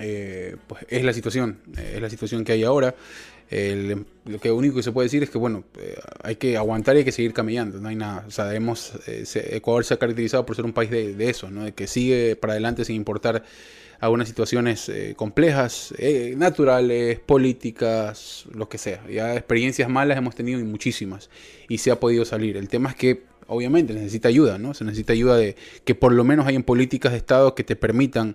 eh, 0.00 0.56
pues 0.66 0.84
es 0.88 1.04
la 1.04 1.12
situación, 1.12 1.58
eh, 1.76 1.92
es 1.96 2.02
la 2.02 2.10
situación 2.10 2.44
que 2.44 2.52
hay 2.52 2.64
ahora. 2.64 2.94
El- 3.50 4.06
lo 4.24 4.40
que 4.40 4.50
único 4.50 4.76
que 4.76 4.82
se 4.82 4.92
puede 4.92 5.06
decir 5.06 5.22
es 5.22 5.30
que 5.30 5.38
bueno, 5.38 5.64
eh, 5.80 5.96
hay 6.22 6.36
que 6.36 6.56
aguantar 6.56 6.96
y 6.96 7.00
hay 7.00 7.04
que 7.04 7.12
seguir 7.12 7.32
camellando, 7.32 7.78
no 7.80 7.88
hay 7.88 7.96
nada. 7.96 8.24
O 8.26 8.30
sea, 8.30 8.52
hemos, 8.54 8.92
eh, 9.06 9.24
Ecuador 9.52 9.84
se 9.84 9.94
ha 9.94 9.98
caracterizado 9.98 10.44
por 10.44 10.56
ser 10.56 10.64
un 10.64 10.72
país 10.72 10.90
de, 10.90 11.30
eso, 11.30 11.50
¿no? 11.50 11.64
De 11.64 11.72
que 11.72 11.86
sigue 11.86 12.36
para 12.36 12.54
adelante 12.54 12.84
sin 12.84 12.96
importar 12.96 13.44
algunas 14.00 14.28
situaciones 14.28 14.88
eh, 14.88 15.14
complejas, 15.16 15.94
eh, 15.98 16.34
naturales, 16.36 17.20
políticas, 17.20 18.44
lo 18.52 18.68
que 18.68 18.78
sea. 18.78 19.02
Ya 19.08 19.34
experiencias 19.34 19.88
malas 19.88 20.18
hemos 20.18 20.34
tenido 20.34 20.60
y 20.60 20.64
muchísimas 20.64 21.30
y 21.68 21.78
se 21.78 21.90
ha 21.90 22.00
podido 22.00 22.24
salir. 22.24 22.56
El 22.56 22.68
tema 22.68 22.90
es 22.90 22.96
que 22.96 23.22
obviamente 23.46 23.94
necesita 23.94 24.28
ayuda, 24.28 24.58
¿no? 24.58 24.74
Se 24.74 24.84
necesita 24.84 25.12
ayuda 25.12 25.36
de 25.36 25.56
que 25.84 25.94
por 25.94 26.12
lo 26.12 26.24
menos 26.24 26.46
hayan 26.46 26.64
políticas 26.64 27.12
de 27.12 27.18
Estado 27.18 27.54
que 27.54 27.64
te 27.64 27.76
permitan 27.76 28.34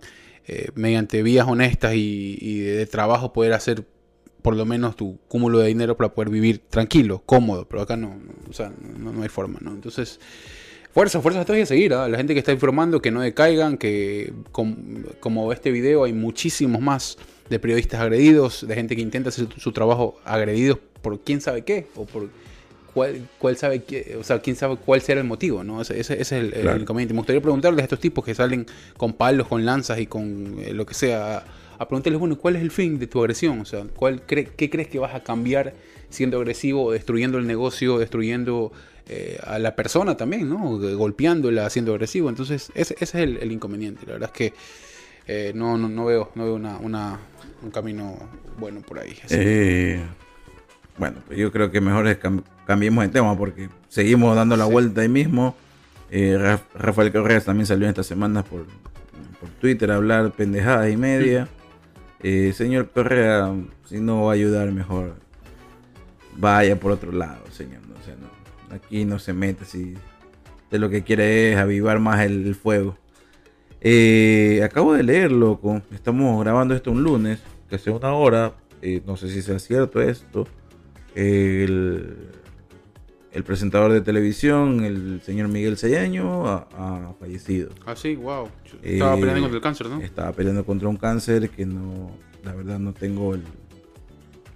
mediante 0.76 1.24
vías 1.24 1.48
honestas 1.48 1.94
y, 1.96 2.60
de 2.60 2.86
trabajo 2.86 3.32
poder 3.32 3.54
hacer 3.54 3.86
por 4.42 4.56
lo 4.56 4.66
menos 4.66 4.96
tu 4.96 5.18
cúmulo 5.28 5.60
de 5.60 5.68
dinero 5.68 5.96
para 5.98 6.14
poder 6.14 6.30
vivir 6.30 6.60
tranquilo, 6.70 7.22
cómodo, 7.26 7.66
pero 7.68 7.82
acá 7.82 7.96
no, 7.98 8.10
no, 8.10 8.34
o 8.50 8.54
sea, 8.54 8.72
no, 8.98 9.12
no 9.14 9.24
hay 9.24 9.30
forma, 9.30 9.60
¿no? 9.62 9.72
Entonces, 9.72 10.20
fuerza, 10.94 11.22
fuerza 11.22 11.44
todavía 11.46 11.64
a 11.64 11.68
seguir, 11.68 11.94
¿ah? 11.94 12.08
la 12.08 12.18
gente 12.18 12.34
que 12.34 12.40
está 12.40 12.52
informando, 12.52 13.02
que 13.02 13.12
no 13.12 13.22
decaigan, 13.22 13.78
que 13.78 14.34
com- 14.52 15.04
como 15.20 15.52
este 15.54 15.72
video 15.72 16.04
hay 16.04 16.14
muchísimos 16.14 16.82
más 16.82 17.18
de 17.50 17.60
periodistas 17.60 18.00
agredidos, 18.02 18.66
de 18.68 18.76
gente 18.76 18.96
que 18.96 19.02
intenta 19.02 19.30
hacer 19.30 19.48
su, 19.54 19.60
su 19.60 19.72
trabajo 19.72 20.20
agredidos 20.26 20.80
por 21.02 21.20
quién 21.20 21.42
sabe 21.42 21.64
qué, 21.64 21.88
o 21.96 22.06
por 22.06 22.30
cuál, 22.94 23.28
cuál 23.40 23.58
sabe 23.58 23.84
qué, 23.84 24.16
o 24.20 24.24
sea, 24.24 24.40
quién 24.40 24.56
sabe 24.56 24.78
cuál 24.78 25.02
será 25.02 25.22
el 25.22 25.28
motivo, 25.28 25.64
¿no? 25.64 25.82
Ese, 25.82 26.00
ese- 26.00 26.14
ese 26.14 26.22
es 26.22 26.32
el, 26.32 26.54
el 26.54 26.62
Claro. 26.62 26.82
inconveniente. 26.82 27.14
Me 27.14 27.20
gustaría 27.20 27.42
preguntarles 27.42 27.82
a 27.82 27.84
estos 27.84 28.00
tipos 28.00 28.24
que 28.26 28.34
salen 28.36 28.66
con 28.98 29.14
palos, 29.14 29.48
con 29.48 29.66
lanzas 29.66 30.00
y 30.00 30.08
con 30.08 30.56
eh, 30.60 30.74
lo 30.74 30.86
que 30.86 30.94
sea, 30.94 31.44
a, 31.82 31.88
preguntarles, 31.88 32.20
bueno, 32.20 32.38
¿cuál 32.38 32.56
es 32.56 32.62
el 32.62 32.72
fin 32.72 33.00
de 33.00 33.08
tu 33.08 33.20
agresión? 33.20 33.60
O 33.62 33.66
sea, 33.66 33.84
¿cuál 33.96 34.26
cre- 34.26 34.50
¿qué 34.56 34.70
crees 34.70 34.88
que 34.88 35.00
vas 35.00 35.14
a 35.16 35.24
cambiar 35.24 35.74
siendo 36.10 36.38
agresivo, 36.38 36.92
destruyendo 36.92 37.38
el 37.38 37.48
negocio, 37.48 37.98
destruyendo 37.98 38.72
eh, 39.08 39.40
a 39.46 39.60
la 39.60 39.76
persona 39.76 40.16
también, 40.18 40.48
¿no? 40.50 40.78
Golpeándola, 40.98 41.70
siendo 41.70 41.94
agresivo. 41.94 42.30
Entonces, 42.30 42.72
ese, 42.76 42.94
ese 42.96 43.04
es 43.04 43.16
el, 43.16 43.38
el 43.38 43.52
inconveniente. 43.52 44.06
La 44.06 44.14
verdad 44.14 44.30
es 44.34 44.38
que 44.38 44.54
eh, 45.28 45.52
no, 45.56 45.78
no, 45.78 45.88
no 45.90 46.06
veo, 46.06 46.32
no 46.36 46.44
veo 46.46 46.56
una, 46.56 46.78
una- 46.78 47.20
un 47.64 47.72
camino 47.72 48.18
bueno 48.60 48.82
por 48.82 49.00
ahí. 49.00 49.16
Eh, 49.30 50.02
bueno, 50.98 51.18
pues 51.28 51.38
yo 51.40 51.52
creo 51.52 51.72
que 51.72 51.80
mejor 51.82 52.08
es 52.08 52.20
cam- 52.20 52.44
cambiemos 52.66 53.04
de 53.06 53.10
tema 53.10 53.38
porque 53.38 53.70
seguimos 53.88 54.36
dando 54.36 54.56
la 54.58 54.66
Sí. 54.66 54.72
vuelta 54.72 55.02
ahí 55.02 55.10
mismo. 55.10 55.56
Eh, 56.10 56.38
Ra- 56.38 56.62
Rafael 56.76 57.12
Correas 57.12 57.46
también 57.46 57.66
salió 57.66 57.88
esta 57.88 58.04
semana 58.04 58.44
por, 58.44 58.66
por 59.40 59.50
Twitter 59.62 59.92
a 59.92 59.96
hablar 59.96 60.32
pendejadas 60.32 60.92
y 60.92 60.98
media. 60.98 61.48
Eh, 62.24 62.54
señor 62.54 62.90
Correa, 62.90 63.54
si 63.86 64.00
no 64.00 64.26
va 64.26 64.32
a 64.32 64.36
ayudar, 64.36 64.72
mejor 64.72 65.16
vaya 66.38 66.80
por 66.80 66.92
otro 66.92 67.12
lado, 67.12 67.44
señor. 67.52 67.82
O 67.82 68.22
no, 68.22 68.76
aquí 68.76 69.06
no 69.06 69.20
se 69.20 69.34
mete 69.34 69.66
si 69.66 69.96
de 70.70 70.80
lo 70.80 70.90
que 70.90 71.04
quiere 71.04 71.52
es 71.52 71.58
avivar 71.58 72.00
más 72.00 72.22
el, 72.22 72.46
el 72.48 72.56
fuego. 72.56 72.98
Eh, 73.82 74.62
acabo 74.64 74.94
de 74.94 75.04
leer, 75.04 75.32
loco. 75.32 75.82
Estamos 75.92 76.42
grabando 76.44 76.76
esto 76.76 76.92
un 76.92 77.04
lunes, 77.04 77.40
que 77.70 77.76
hace 77.76 77.90
una 77.90 78.14
hora. 78.14 78.54
eh, 78.82 79.02
no 79.06 79.18
sé 79.18 79.30
si 79.30 79.42
sea 79.42 79.60
cierto 79.60 80.02
esto. 80.02 80.48
El, 81.16 82.16
el 83.34 83.44
presentador 83.44 83.92
de 83.94 84.02
televisión, 84.02 84.84
el 84.84 85.22
señor 85.24 85.48
Miguel 85.48 85.78
Cedeño, 85.78 86.48
ha, 86.48 87.14
fallecido. 87.20 87.70
Ah, 87.86 87.96
sí, 87.96 88.16
wow. 88.16 88.50
Estaba 88.84 89.16
Eh, 89.16 89.20
peleando 89.20 89.42
contra 89.42 89.58
el 89.58 89.62
cáncer, 89.62 89.88
¿no? 89.88 90.02
Estaba 90.02 90.32
peleando 90.34 90.66
contra 90.66 90.90
un 90.90 90.98
cáncer 90.98 91.50
que 91.50 91.66
no, 91.66 92.12
la 92.44 92.54
verdad 92.54 92.80
no 92.80 92.94
tengo 92.94 93.36
el, 93.36 93.44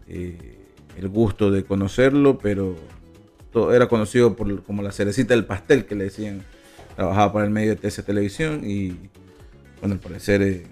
eh, 0.07 0.57
el 0.97 1.07
gusto 1.07 1.51
de 1.51 1.63
conocerlo, 1.63 2.37
pero 2.37 2.75
era 3.71 3.87
conocido 3.87 4.35
por, 4.35 4.63
como 4.63 4.81
la 4.81 4.91
cerecita 4.91 5.33
del 5.33 5.45
pastel 5.45 5.85
que 5.85 5.95
le 5.95 6.05
decían. 6.05 6.43
Trabajaba 6.95 7.31
para 7.33 7.45
el 7.45 7.51
medio 7.51 7.75
de 7.75 7.75
TC 7.77 8.03
Televisión 8.03 8.61
y, 8.63 8.95
bueno, 9.79 9.95
al 9.95 9.99
parecer 9.99 10.41
eh, 10.41 10.67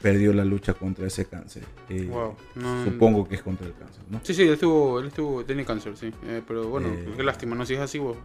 perdió 0.00 0.32
la 0.32 0.44
lucha 0.44 0.74
contra 0.74 1.06
ese 1.06 1.24
cáncer. 1.26 1.64
Eh, 1.88 2.06
Wow, 2.10 2.34
no- 2.54 2.84
Supongo 2.84 3.26
que 3.28 3.34
es 3.36 3.42
contra 3.42 3.66
el 3.66 3.74
cáncer, 3.74 4.02
¿no? 4.10 4.20
Sí, 4.22 4.32
sí, 4.34 4.42
él 4.42 4.50
estuvo, 4.54 5.00
él 5.00 5.08
estuvo, 5.08 5.44
tiene 5.44 5.64
cáncer, 5.64 5.96
sí. 5.96 6.12
Eh, 6.26 6.42
pero 6.46 6.68
bueno, 6.68 6.88
Eh, 6.88 7.08
qué 7.16 7.22
lástima, 7.22 7.56
¿no? 7.56 7.66
Si 7.66 7.74
es 7.74 7.80
así, 7.80 7.98
vos. 7.98 8.16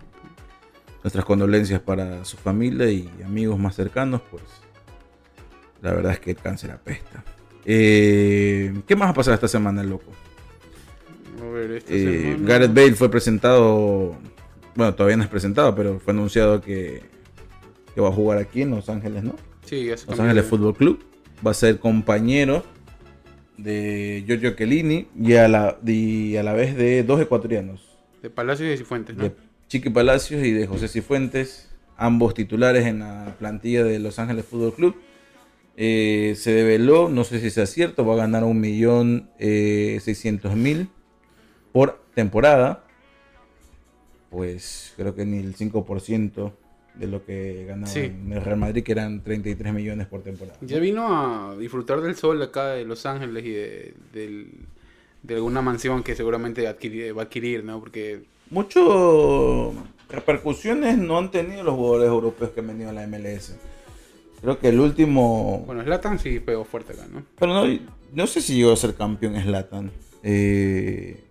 Nuestras 1.03 1.25
condolencias 1.25 1.81
para 1.81 2.23
su 2.25 2.37
familia 2.37 2.89
y 2.89 3.09
amigos 3.25 3.57
más 3.59 3.75
cercanos, 3.75 4.21
pues 4.31 4.43
la 5.81 5.91
verdad 5.93 6.13
es 6.13 6.19
que 6.19 6.31
el 6.31 6.37
cáncer 6.37 6.71
apesta. 6.71 7.23
Eh, 7.65 8.73
¿Qué 8.87 8.95
más 8.95 9.09
ha 9.09 9.13
pasado 9.13 9.33
esta 9.35 9.47
semana, 9.47 9.83
loco? 9.83 10.11
A 11.41 11.45
ver, 11.51 11.71
esta 11.71 11.91
semana- 11.93 12.47
Gareth 12.47 12.73
Bale 12.73 12.93
fue 12.93 13.09
presentado, 13.09 14.15
bueno, 14.75 14.93
todavía 14.95 15.17
no 15.17 15.23
es 15.23 15.29
presentado, 15.29 15.73
pero 15.75 15.99
fue 15.99 16.13
anunciado 16.13 16.61
que, 16.61 17.01
que 17.95 17.99
va 18.01 18.09
a 18.09 18.11
jugar 18.13 18.37
aquí 18.37 18.61
en 18.61 18.69
Los 18.71 18.87
Ángeles, 18.89 19.23
¿no? 19.23 19.35
Sí, 19.65 19.87
Los 19.87 20.19
Ángeles 20.19 20.45
Fútbol 20.45 20.75
Club. 20.75 21.03
Va 21.45 21.51
a 21.51 21.53
ser 21.53 21.79
compañero 21.79 22.63
de 23.57 24.23
Giorgio 24.25 24.55
Chiellini 24.55 25.07
y 25.19 25.33
a 25.33 25.47
la, 25.47 25.77
y 25.85 26.35
a 26.37 26.43
la 26.43 26.53
vez 26.53 26.75
de 26.75 27.03
dos 27.03 27.21
ecuatorianos. 27.21 27.81
De 28.21 28.29
Palacios 28.29 28.67
y 28.67 28.69
de 28.71 28.77
Cifuentes, 28.77 29.15
¿no? 29.15 29.23
de 29.23 29.31
Chiqui 29.67 29.89
Palacios 29.89 30.43
y 30.45 30.51
de 30.51 30.67
José 30.67 30.87
Cifuentes, 30.87 31.69
ambos 31.97 32.33
titulares 32.33 32.85
en 32.85 32.99
la 32.99 33.35
plantilla 33.39 33.83
de 33.83 33.99
Los 33.99 34.19
Ángeles 34.19 34.45
Fútbol 34.45 34.73
Club. 34.73 34.95
Eh, 35.75 36.35
se 36.37 36.51
develó, 36.51 37.09
no 37.09 37.23
sé 37.23 37.39
si 37.39 37.49
sea 37.49 37.65
cierto, 37.65 38.05
va 38.05 38.13
a 38.13 38.17
ganar 38.17 38.43
un 38.43 38.59
millón 38.59 39.29
eh, 39.39 39.99
seiscientos 40.01 40.55
mil 40.55 40.89
por 41.71 42.03
temporada. 42.13 42.85
Pues 44.29 44.93
creo 44.95 45.15
que 45.15 45.25
ni 45.25 45.39
el 45.39 45.55
5% 45.55 46.53
de 46.95 47.07
lo 47.07 47.25
que 47.25 47.65
ganaba 47.67 47.87
Sí. 47.87 48.01
en 48.01 48.31
el 48.31 48.41
Real 48.43 48.57
Madrid, 48.57 48.83
que 48.83 48.91
eran 48.91 49.23
33 49.23 49.73
millones 49.73 50.07
por 50.07 50.21
temporada. 50.21 50.57
Ya 50.61 50.79
vino 50.79 51.07
a 51.07 51.55
disfrutar 51.57 52.01
del 52.01 52.15
sol 52.15 52.41
acá 52.41 52.67
de 52.69 52.85
Los 52.85 53.05
Ángeles 53.05 53.43
y 53.45 53.49
de, 53.51 53.93
del- 54.13 54.51
de 55.23 55.35
alguna 55.35 55.61
mansión 55.61 56.03
que 56.03 56.15
seguramente 56.15 56.67
adquirir- 56.67 57.17
va 57.17 57.21
a 57.23 57.25
adquirir, 57.25 57.63
¿no? 57.63 57.79
Porque 57.79 58.23
Mucho 58.49 59.73
repercusiones 60.09 60.97
no 60.97 61.17
han 61.17 61.31
tenido 61.31 61.63
los 61.63 61.73
jugadores 61.75 62.09
europeos 62.09 62.51
que 62.51 62.59
han 62.59 62.67
venido 62.67 62.89
a 62.89 62.93
la 62.93 63.07
MLS. 63.07 63.55
Creo 64.41 64.59
que 64.59 64.67
el 64.69 64.79
último 64.79 65.63
Bueno, 65.65 65.81
Slatan 65.83 66.19
sí 66.19 66.39
pegó 66.39 66.65
fuerte 66.65 66.93
acá, 66.93 67.07
¿no? 67.11 67.23
Pero 67.39 67.53
no, 67.53 67.79
no 68.13 68.27
sé 68.27 68.41
si 68.41 68.55
llegó 68.57 68.73
a 68.73 68.75
ser 68.77 68.93
campeón 68.93 69.41
Slatan 69.41 69.89
eh, 70.21 71.23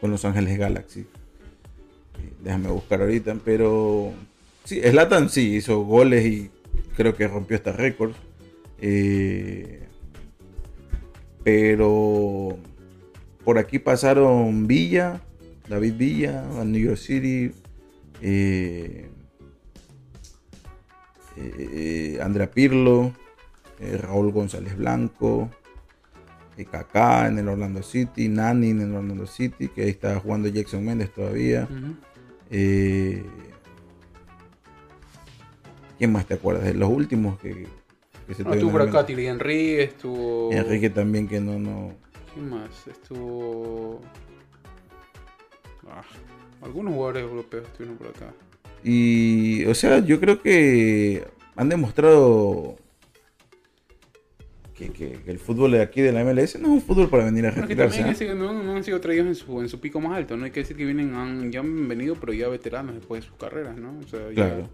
con 0.00 0.10
Los 0.10 0.24
Ángeles 0.24 0.56
Galaxy. 0.56 1.00
Eh, 1.00 2.32
Déjame 2.42 2.68
buscar 2.68 3.00
ahorita, 3.02 3.36
pero 3.44 4.12
sí, 4.70 4.80
Slatan 4.80 5.28
sí 5.28 5.56
hizo 5.56 5.80
goles 5.82 6.24
y 6.24 6.50
creo 6.96 7.16
que 7.16 7.26
rompió 7.26 7.56
hasta 7.56 7.72
récords. 7.72 8.16
Eh, 8.80 9.82
Pero 11.42 12.56
por 13.44 13.58
aquí 13.58 13.80
pasaron 13.80 14.68
Villa, 14.68 15.20
David 15.68 15.94
Villa, 15.96 16.44
a 16.60 16.64
New 16.64 16.80
York 16.80 16.98
City, 16.98 17.50
eh, 18.22 19.08
eh, 21.36 22.18
Andrea 22.22 22.48
Pirlo, 22.50 23.12
eh, 23.80 23.96
Raúl 23.96 24.30
González 24.30 24.76
Blanco, 24.76 25.50
Kaká 26.70 27.26
en 27.26 27.38
el 27.38 27.48
Orlando 27.48 27.82
City, 27.82 28.28
Nani 28.28 28.70
en 28.70 28.82
el 28.82 28.94
Orlando 28.94 29.26
City, 29.26 29.68
que 29.68 29.82
ahí 29.82 29.90
está 29.90 30.20
jugando 30.20 30.46
Jackson 30.46 30.84
Méndez 30.84 31.10
todavía. 31.12 31.66
¿Quién 36.00 36.12
más 36.12 36.24
te 36.24 36.32
acuerdas? 36.32 36.64
De 36.64 36.72
los 36.72 36.88
últimos 36.88 37.38
que, 37.40 37.66
que 38.26 38.34
se 38.34 38.40
Ah, 38.42 38.46
te 38.48 38.54
estuvo 38.56 38.72
por 38.72 38.80
acá 38.80 39.04
Thierry 39.04 39.26
Henry, 39.26 39.72
estuvo. 39.80 40.50
Enrique 40.50 40.88
también 40.88 41.28
que 41.28 41.40
no, 41.40 41.58
no. 41.58 41.92
¿Quién 42.32 42.48
más? 42.48 42.86
Estuvo. 42.86 44.00
Ah, 45.90 46.00
algunos 46.62 46.94
jugadores 46.94 47.22
europeos 47.22 47.66
estuvieron 47.66 47.98
por 47.98 48.06
acá. 48.08 48.32
Y, 48.82 49.66
o 49.66 49.74
sea, 49.74 49.98
yo 49.98 50.18
creo 50.18 50.40
que 50.40 51.22
han 51.54 51.68
demostrado 51.68 52.76
que, 54.74 54.88
que- 54.88 55.18
que 55.22 55.30
el 55.30 55.38
fútbol 55.38 55.72
de 55.72 55.82
aquí 55.82 56.00
de 56.00 56.12
la 56.12 56.24
MLS 56.24 56.58
no 56.58 56.68
es 56.68 56.72
un 56.74 56.80
fútbol 56.80 57.10
para 57.10 57.26
venir 57.26 57.44
a 57.44 57.50
Bueno, 57.50 57.66
retirarse. 57.66 58.34
no, 58.34 58.54
no 58.62 58.74
han 58.76 58.84
sido 58.84 59.02
traídos 59.02 59.26
en 59.26 59.34
su, 59.34 59.60
en 59.60 59.68
su 59.68 59.78
pico 59.80 60.00
más 60.00 60.16
alto, 60.16 60.38
no 60.38 60.46
hay 60.46 60.50
que 60.50 60.60
decir 60.60 60.78
que 60.78 60.86
vienen, 60.86 61.14
han, 61.14 61.52
ya 61.52 61.60
han 61.60 61.88
venido, 61.88 62.14
pero 62.18 62.32
ya 62.32 62.48
veteranos 62.48 62.94
después 62.94 63.22
de 63.22 63.28
sus 63.28 63.36
carreras, 63.36 63.76
¿no? 63.76 63.98
O 64.02 64.08
sea, 64.08 64.20
ya, 64.28 64.34
Claro. 64.34 64.70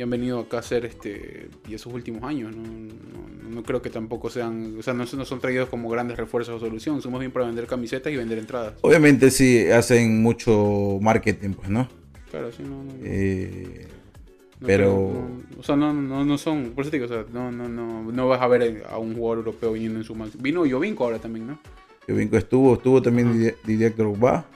Ya 0.00 0.04
han 0.04 0.10
venido 0.10 0.40
acá 0.40 0.56
a 0.56 0.60
hacer 0.60 0.86
este, 0.86 1.50
y 1.68 1.74
esos 1.74 1.92
últimos 1.92 2.22
años, 2.22 2.56
¿no? 2.56 2.62
No, 2.62 3.50
no 3.54 3.62
creo 3.62 3.82
que 3.82 3.90
tampoco 3.90 4.30
sean, 4.30 4.76
o 4.78 4.82
sea, 4.82 4.94
no, 4.94 5.04
no 5.04 5.24
son 5.26 5.40
traídos 5.40 5.68
como 5.68 5.90
grandes 5.90 6.16
refuerzos 6.16 6.54
o 6.56 6.58
solución, 6.64 7.02
somos 7.02 7.20
bien 7.20 7.30
para 7.32 7.44
vender 7.44 7.66
camisetas 7.66 8.10
y 8.10 8.16
vender 8.16 8.38
entradas. 8.38 8.72
Obviamente 8.80 9.30
sí 9.30 9.68
hacen 9.70 10.22
mucho 10.22 10.96
marketing, 11.02 11.50
pues, 11.50 11.68
¿no? 11.68 11.86
Claro, 12.30 12.50
sí, 12.50 12.62
no, 12.62 12.82
no, 12.82 12.92
Eh, 13.04 13.88
no 14.60 14.66
pero- 14.66 14.86
no- 15.12 15.60
o 15.60 15.62
sea, 15.62 15.76
no, 15.76 15.92
no, 15.92 16.24
no 16.24 16.38
son, 16.38 16.70
por 16.74 16.80
eso 16.84 16.90
te 16.90 16.96
digo, 16.98 17.04
o 17.04 17.14
sea, 17.14 17.26
no, 17.30 17.52
no, 17.52 17.68
no, 17.68 18.10
no 18.10 18.26
vas 18.28 18.40
a 18.40 18.46
ver 18.48 18.82
a 18.88 18.96
un 18.96 19.14
jugador 19.14 19.38
europeo 19.44 19.72
viniendo 19.74 19.98
en 19.98 20.04
su 20.04 20.14
máximo. 20.14 20.42
Vino 20.42 20.64
Jovinko 20.66 21.04
ahora 21.04 21.18
también, 21.18 21.46
¿no? 21.46 21.58
Jovinko 22.08 22.38
estuvo, 22.38 22.72
estuvo 22.74 23.02
también 23.02 23.54
Didier 23.66 23.94
Drogba. 23.94 24.46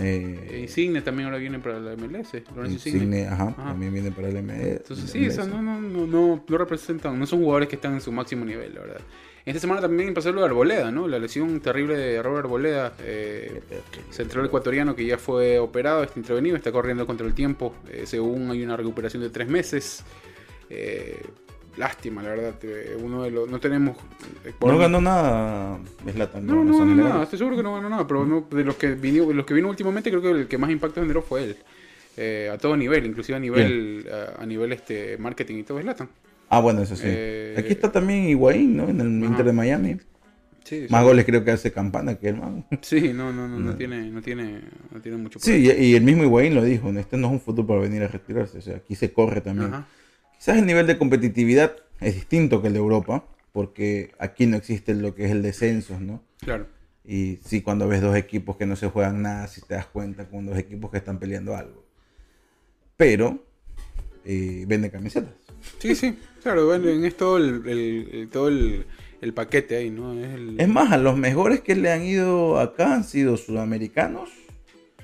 Eh, 0.00 0.60
Insigne 0.62 1.00
también 1.02 1.26
ahora 1.26 1.38
viene 1.38 1.58
para 1.58 1.78
la 1.80 1.96
MLS, 1.96 2.34
Lorenzo 2.54 2.72
Insigne. 2.72 2.96
Insigne, 3.04 3.26
ajá, 3.26 3.44
Ajá. 3.56 3.64
también 3.68 3.92
viene 3.92 4.10
para 4.10 4.28
el 4.28 4.42
MS. 4.42 4.62
Entonces 4.78 5.10
sí, 5.10 5.26
o 5.26 5.30
sea, 5.30 5.44
no, 5.44 5.62
no, 5.62 5.80
no, 5.80 6.06
no, 6.06 6.44
no 6.46 6.58
representan, 6.58 7.18
no 7.18 7.26
son 7.26 7.40
jugadores 7.40 7.68
que 7.68 7.76
están 7.76 7.94
en 7.94 8.00
su 8.00 8.10
máximo 8.12 8.44
nivel, 8.44 8.74
la 8.74 8.80
verdad. 8.80 9.00
Esta 9.46 9.60
semana 9.60 9.82
también 9.82 10.14
pasó 10.14 10.32
lo 10.32 10.40
de 10.40 10.46
Arboleda, 10.46 10.90
¿no? 10.90 11.06
La 11.06 11.18
lesión 11.18 11.60
terrible 11.60 11.98
de 11.98 12.22
Robert 12.22 12.46
Arboleda, 12.46 12.94
eh, 13.00 13.60
central 14.10 14.46
ecuatoriano 14.46 14.96
que 14.96 15.04
ya 15.04 15.18
fue 15.18 15.58
operado, 15.58 16.02
está 16.02 16.18
intervenido, 16.18 16.56
está 16.56 16.72
corriendo 16.72 17.06
contra 17.06 17.26
el 17.26 17.34
tiempo. 17.34 17.74
eh, 17.90 18.04
según 18.06 18.50
hay 18.50 18.64
una 18.64 18.76
recuperación 18.76 19.22
de 19.22 19.28
tres 19.28 19.46
meses. 19.48 20.02
Eh, 20.70 21.20
lástima, 21.76 22.22
la 22.22 22.30
verdad. 22.30 22.54
eh, 22.62 22.96
uno 23.02 23.22
de 23.22 23.30
los, 23.30 23.48
no 23.50 23.58
tenemos. 23.60 23.96
eh, 24.44 24.52
No 24.60 24.78
ganó 24.78 25.00
nada 25.00 25.78
Zlatan. 26.12 26.46
no, 26.46 26.64
no 26.64 26.82
Ángeles 26.82 27.04
nada, 27.04 27.22
estoy 27.24 27.38
seguro 27.38 27.56
que 27.56 27.62
no 27.62 27.74
ganó 27.74 27.88
nada, 27.90 28.06
pero 28.06 28.24
no- 28.24 28.46
de 28.50 28.64
los 28.64 28.76
que 28.76 28.94
vino, 28.94 29.26
de 29.26 29.34
los 29.34 29.44
que 29.46 29.54
vino 29.54 29.68
últimamente 29.68 30.10
creo 30.10 30.22
que 30.22 30.30
el 30.30 30.48
que 30.48 30.58
más 30.58 30.70
impacto 30.70 31.00
generó 31.00 31.22
fue 31.22 31.44
él. 31.44 31.56
Eh, 32.16 32.48
a 32.52 32.58
todo 32.58 32.76
nivel, 32.76 33.06
inclusive 33.06 33.36
a 33.36 33.40
nivel 33.40 34.06
a, 34.38 34.42
a 34.42 34.46
nivel 34.46 34.72
este 34.72 35.18
marketing 35.18 35.56
y 35.58 35.62
todo 35.64 35.78
es 35.80 35.84
Latan. 35.84 36.08
Ah, 36.48 36.60
bueno, 36.60 36.82
eso 36.82 36.94
sí. 36.94 37.02
Eh, 37.06 37.56
Aquí 37.58 37.72
está 37.72 37.90
también 37.90 38.24
Higuaín, 38.28 38.76
¿no? 38.76 38.88
En 38.88 39.00
el 39.00 39.18
Ajá. 39.22 39.26
Inter 39.30 39.46
de 39.46 39.52
Miami. 39.52 39.96
Sí, 40.62 40.86
Más 40.88 41.02
goles 41.04 41.24
creo 41.26 41.44
que 41.44 41.50
hace 41.50 41.72
Campana 41.72 42.14
que 42.14 42.28
el 42.28 42.36
man. 42.36 42.64
Sí, 42.82 43.12
no, 43.12 43.32
no, 43.32 43.48
no, 43.48 43.58
no, 43.58 43.70
No. 43.72 43.76
tiene, 43.76 44.08
no 44.10 44.22
tiene, 44.22 44.60
no 44.92 45.00
tiene 45.00 45.18
mucho 45.18 45.38
Sí, 45.40 45.52
y, 45.52 45.70
y 45.86 45.94
el 45.94 46.02
mismo 46.04 46.22
Higuaín 46.22 46.54
lo 46.54 46.62
dijo. 46.62 46.88
Este 46.90 47.16
no 47.16 47.26
es 47.26 47.32
un 47.34 47.40
fútbol 47.40 47.66
para 47.66 47.80
venir 47.80 48.02
a 48.04 48.08
retirarse. 48.08 48.58
O 48.58 48.62
sea, 48.62 48.76
aquí 48.76 48.94
se 48.94 49.12
corre 49.12 49.40
también. 49.40 49.74
Ajá. 49.74 49.86
Quizás 50.44 50.58
el 50.58 50.66
nivel 50.66 50.86
de 50.86 50.98
competitividad 50.98 51.74
es 52.02 52.16
distinto 52.16 52.60
que 52.60 52.66
el 52.66 52.74
de 52.74 52.78
Europa. 52.78 53.24
Porque 53.50 54.12
aquí 54.18 54.44
no 54.46 54.58
existe 54.58 54.92
lo 54.94 55.14
que 55.14 55.24
es 55.24 55.30
el 55.30 55.40
descenso, 55.40 55.98
¿no? 55.98 56.22
Claro. 56.40 56.66
Y 57.02 57.38
sí, 57.42 57.62
cuando 57.62 57.88
ves 57.88 58.02
dos 58.02 58.14
equipos 58.14 58.56
que 58.58 58.66
no 58.66 58.76
se 58.76 58.88
juegan 58.90 59.22
nada, 59.22 59.46
si 59.46 59.62
te 59.62 59.72
das 59.72 59.86
cuenta 59.86 60.28
con 60.28 60.44
dos 60.44 60.58
equipos 60.58 60.90
que 60.90 60.98
están 60.98 61.18
peleando 61.18 61.56
algo. 61.56 61.82
Pero 62.98 63.42
eh, 64.26 64.66
vende 64.68 64.90
camisetas. 64.90 65.32
Sí, 65.78 65.94
sí, 65.94 66.18
claro, 66.42 66.66
bueno, 66.66 66.90
en 66.90 67.06
es 67.06 67.16
todo 67.16 67.38
el, 67.38 67.66
el- 67.66 68.08
el- 68.12 68.28
todo 68.28 68.48
el, 68.48 68.84
el 69.22 69.32
paquete 69.32 69.76
ahí, 69.78 69.88
¿no? 69.88 70.12
Es 70.12 70.28
Es 70.58 70.68
más, 70.68 70.92
a 70.92 70.98
los 70.98 71.16
mejores 71.16 71.60
que 71.62 71.74
le 71.74 71.90
han 71.90 72.02
ido 72.04 72.58
acá 72.60 72.92
han 72.94 73.04
sido 73.04 73.38
sudamericanos. 73.38 74.28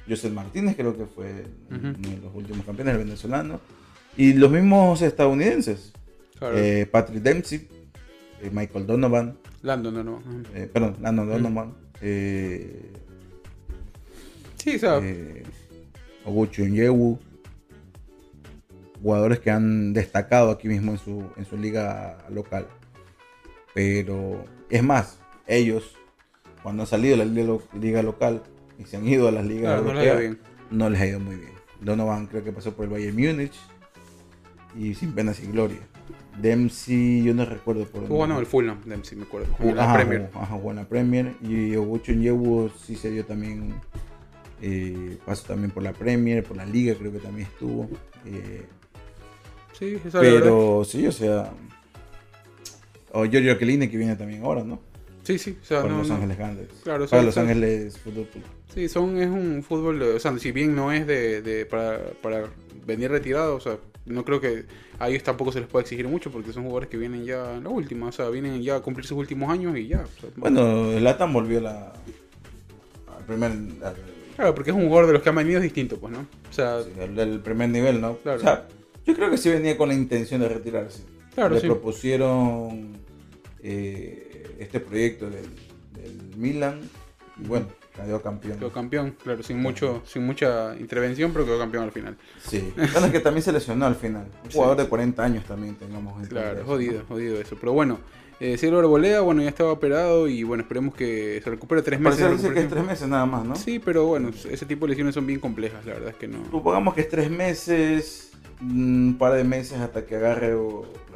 José 0.07 0.29
Martínez 0.29 0.77
creo 0.77 0.99
que 0.99 1.07
fue 1.07 1.47
Ujú. 1.71 1.87
uno 1.99 2.09
de 2.11 2.17
los 2.19 2.35
últimos 2.35 2.67
campeones, 2.67 2.93
el 2.97 3.05
venezolano. 3.05 3.59
Y 4.17 4.35
los 4.35 4.51
mismos 4.51 5.03
estadounidenses. 5.03 5.93
claro, 6.39 6.57
Eh, 6.59 6.87
Patrick 6.91 7.23
Dempsey, 7.23 7.69
eh, 8.43 8.51
Michael 8.53 8.87
Donovan, 8.87 9.39
Landon, 9.63 9.95
no, 9.95 10.05
no. 10.05 10.17
Ajá. 10.19 10.31
eh, 10.55 10.71
perdón, 10.73 10.97
Landon 11.01 11.29
Donovan, 11.29 11.75
eh, 12.01 12.93
Sí, 14.57 14.77
o 14.77 14.79
sea, 14.79 14.99
eh, 15.03 15.43
Oguchi 16.25 16.63
Onyewu. 16.63 17.19
Jugadores 19.03 19.39
que 19.41 19.51
han 19.51 19.95
destacado 19.95 20.51
aquí 20.51 20.69
mismo 20.69 20.93
en 20.93 20.99
su, 20.99 21.25
en 21.39 21.47
su 21.47 21.57
liga 21.57 22.19
local. 22.29 22.67
Pero 23.75 24.45
es 24.69 24.83
más, 24.83 25.19
ellos, 25.47 25.95
cuando 26.63 26.83
han 26.83 26.87
salido 26.87 27.17
de 27.17 27.25
la 27.25 27.31
liga, 27.31 27.47
lo- 27.47 27.63
liga 27.81 28.03
local 28.03 28.43
y 28.79 28.85
se 28.85 28.99
han 28.99 29.07
ido 29.09 29.29
a 29.29 29.33
las 29.33 29.47
ligas 29.47 29.81
claro, 29.81 29.85
no 29.85 29.95
le 29.95 30.01
ha 30.01 30.05
ido 30.05 30.13
europeas, 30.13 30.37
bien. 30.39 30.79
no 30.79 30.91
les 30.91 31.01
ha 31.01 31.07
ido 31.07 31.21
muy 31.21 31.37
bien. 31.37 31.53
Donovan 31.81 32.27
creo 32.27 32.45
que 32.45 32.53
pasó 32.53 32.75
por 32.75 32.85
el 32.85 32.91
Bayern 32.91 33.17
Múnich 33.17 33.55
y 34.79 34.95
sin 34.95 35.13
pena 35.13 35.35
sin 35.35 35.53
gloria. 35.53 35.79
Dempsey, 36.41 37.23
yo 37.23 37.35
no 37.35 37.45
recuerdo 37.45 37.85
por 37.87 38.03
Jugó 38.07 38.21
dónde. 38.21 38.35
no, 38.35 38.41
el 38.41 38.47
Fulham, 38.47 38.81
Dempsey, 38.85 39.19
me 39.19 39.25
acuerdo. 39.25 39.49
Jugó- 39.59 39.71
En 39.71 39.77
la 39.77 39.85
ajá, 39.85 39.95
Premier. 39.97 40.29
jugó- 40.33 40.45
ajá, 40.45 40.55
jugó 40.55 40.71
en 40.71 40.77
la 40.77 40.89
Premier. 40.89 41.33
Y 41.43 41.77
Oguchi 41.77 42.13
Onyewu 42.13 42.71
sí 42.83 42.97
se 42.97 43.11
dio 43.11 43.25
también. 43.25 43.75
eh, 44.63 45.17
pasó 45.25 45.47
también 45.47 45.71
por 45.71 45.83
la 45.83 45.93
Premier, 45.95 46.45
por 46.45 46.55
la 46.57 46.67
Liga, 46.67 46.95
creo 46.95 47.11
que 47.13 47.19
también 47.19 47.47
estuvo. 47.49 47.89
eh, 48.27 48.63
Sí, 49.79 49.97
esa 50.05 50.21
pero 50.21 50.85
sí, 50.85 51.07
o 51.07 51.13
sea. 51.13 51.51
O 53.13 53.25
Giorgio 53.25 53.55
Chiellini 53.55 53.89
que 53.89 53.97
viene 53.97 54.15
también 54.17 54.43
ahora, 54.45 54.63
¿no? 54.63 54.79
Sí, 55.23 55.39
sí, 55.39 55.57
o 55.61 55.65
sea, 55.65 55.83
no, 55.83 55.99
Los 55.99 56.09
no. 56.09 56.15
Ángeles 56.17 56.37
Grandes. 56.39 56.69
Claro, 56.85 57.07
Para 57.07 57.09
son- 57.21 57.27
Los 57.27 57.39
Ángeles 57.39 57.99
Fútbol 57.99 58.27
Club. 58.27 58.45
Sí, 58.75 58.89
son, 58.89 59.17
es 59.17 59.29
un 59.29 59.63
fútbol, 59.67 60.01
o 60.03 60.19
sea, 60.21 60.39
si 60.39 60.53
bien 60.53 60.75
no 60.77 60.93
es 60.93 61.07
de, 61.07 61.41
de- 61.43 61.65
para, 61.67 61.99
para 62.23 62.45
venir 62.87 63.11
retirado, 63.11 63.57
o 63.57 63.61
sea, 63.61 63.79
no 64.07 64.25
creo 64.25 64.41
que 64.41 64.65
a 64.99 65.09
ellos 65.09 65.23
tampoco 65.23 65.53
se 65.53 65.61
les 65.61 65.69
puede 65.69 65.83
exigir 65.83 66.09
mucho 66.09 66.31
porque 66.31 66.53
son 66.53 66.63
jugadores 66.65 66.89
que 66.89 66.97
vienen 66.97 67.25
ya 67.25 67.55
en 67.57 67.65
la 67.65 67.71
última, 67.71 68.09
o 68.09 68.13
sea, 68.13 68.29
vienen 68.31 68.63
ya 68.63 68.77
a 68.77 68.81
cumplir 68.81 69.07
sus 69.07 69.19
últimos 69.19 69.51
años 69.51 69.77
y 69.77 69.89
ya. 69.89 70.01
o 70.03 70.21
sea, 70.21 70.31
Bueno, 70.37 70.95
volvió 71.33 71.59
a 71.59 71.63
la. 71.63 71.93
Al 73.17 73.25
primer. 73.27 73.51
al- 73.53 73.97
Claro, 74.37 74.55
porque 74.55 74.71
es 74.71 74.77
un 74.77 74.87
jugador 74.87 75.07
de 75.09 75.13
los 75.13 75.23
que 75.23 75.29
han 75.29 75.35
venido 75.35 75.61
distinto, 75.61 75.99
pues, 75.99 76.13
¿no? 76.15 76.21
O 76.21 76.53
sea, 76.53 76.83
Sí, 76.83 76.91
al 77.01 77.15
del 77.15 77.41
primer 77.41 77.69
nivel, 77.69 78.01
¿no? 78.01 78.17
Claro. 78.19 78.39
O 78.39 78.43
sea, 78.43 78.67
yo 79.07 79.15
creo 79.15 79.31
que 79.31 79.37
sí 79.37 79.51
venía 79.51 79.77
con 79.77 79.89
la 79.89 79.95
intención 79.95 80.41
de 80.41 80.49
retirarse. 80.49 81.03
Claro, 81.35 81.55
Le 81.55 81.61
sí. 81.61 81.67
propusieron 81.67 82.93
eh, 83.63 84.57
este 84.59 84.81
proyecto 84.81 85.29
del, 85.29 85.45
del 85.93 86.37
Milan 86.39 86.81
y 87.39 87.47
bueno, 87.47 87.67
quedó 88.05 88.23
campeón. 88.23 88.59
quedó 88.59 88.71
campeón, 88.73 89.17
claro, 89.23 89.43
sin 89.43 89.59
mucho, 89.61 90.03
sin 90.07 90.25
mucha 90.27 90.77
intervención, 90.79 91.33
pero 91.33 91.45
quedó 91.45 91.59
campeón 91.59 91.85
al 91.85 91.93
final. 91.93 92.17
Sí. 92.43 92.73
Bueno, 92.77 93.07
es 93.07 93.13
que 93.13 93.21
también 93.21 93.43
se 93.43 93.53
lesionó 93.53 93.87
al 93.87 93.95
final. 93.97 94.27
Un 94.45 94.51
Sí. 94.51 94.57
jugador 94.57 94.77
de 94.79 94.87
40 94.89 95.23
años 95.23 95.45
también 95.45 95.75
tengamos 95.77 96.27
Claro, 96.29 96.65
jodido, 96.65 97.03
jodido 97.09 97.41
eso. 97.41 97.57
Pero 97.61 97.73
bueno, 97.73 97.99
eh, 98.41 98.57
Cielo 98.57 98.79
Arboleda, 98.79 99.21
bueno, 99.21 99.43
ya 99.43 99.49
estaba 99.51 99.71
operado 99.73 100.27
y 100.29 100.43
bueno, 100.45 100.63
esperemos 100.63 100.95
que 100.95 101.41
se 101.45 101.51
recupere 101.51 101.83
tres 101.83 102.01
meses. 102.01 102.19
de 102.19 102.25
parecer 102.25 102.43
dice 102.49 102.55
que 102.55 102.65
es 102.67 102.71
tres 102.71 102.85
meses 102.87 103.07
nada 103.09 103.27
más, 103.27 103.45
¿no? 103.45 103.55
Sí, 103.57 103.79
pero 103.79 104.07
bueno, 104.07 104.31
ese 104.51 104.65
tipo 104.67 104.87
de 104.87 104.91
lesiones 104.91 105.15
son 105.15 105.27
bien 105.27 105.41
complejas, 105.41 105.85
la 105.85 105.93
verdad 105.95 106.09
es 106.11 106.17
que 106.17 106.27
no. 106.29 106.39
Supongamos 106.51 106.95
que 106.95 107.03
es 107.03 107.09
tres 107.11 107.31
meses, 107.31 108.33
un 108.63 109.17
par 109.19 109.35
de 109.35 109.45
meses 109.45 109.79
hasta 109.79 110.07
que 110.07 110.17
agarre 110.17 110.55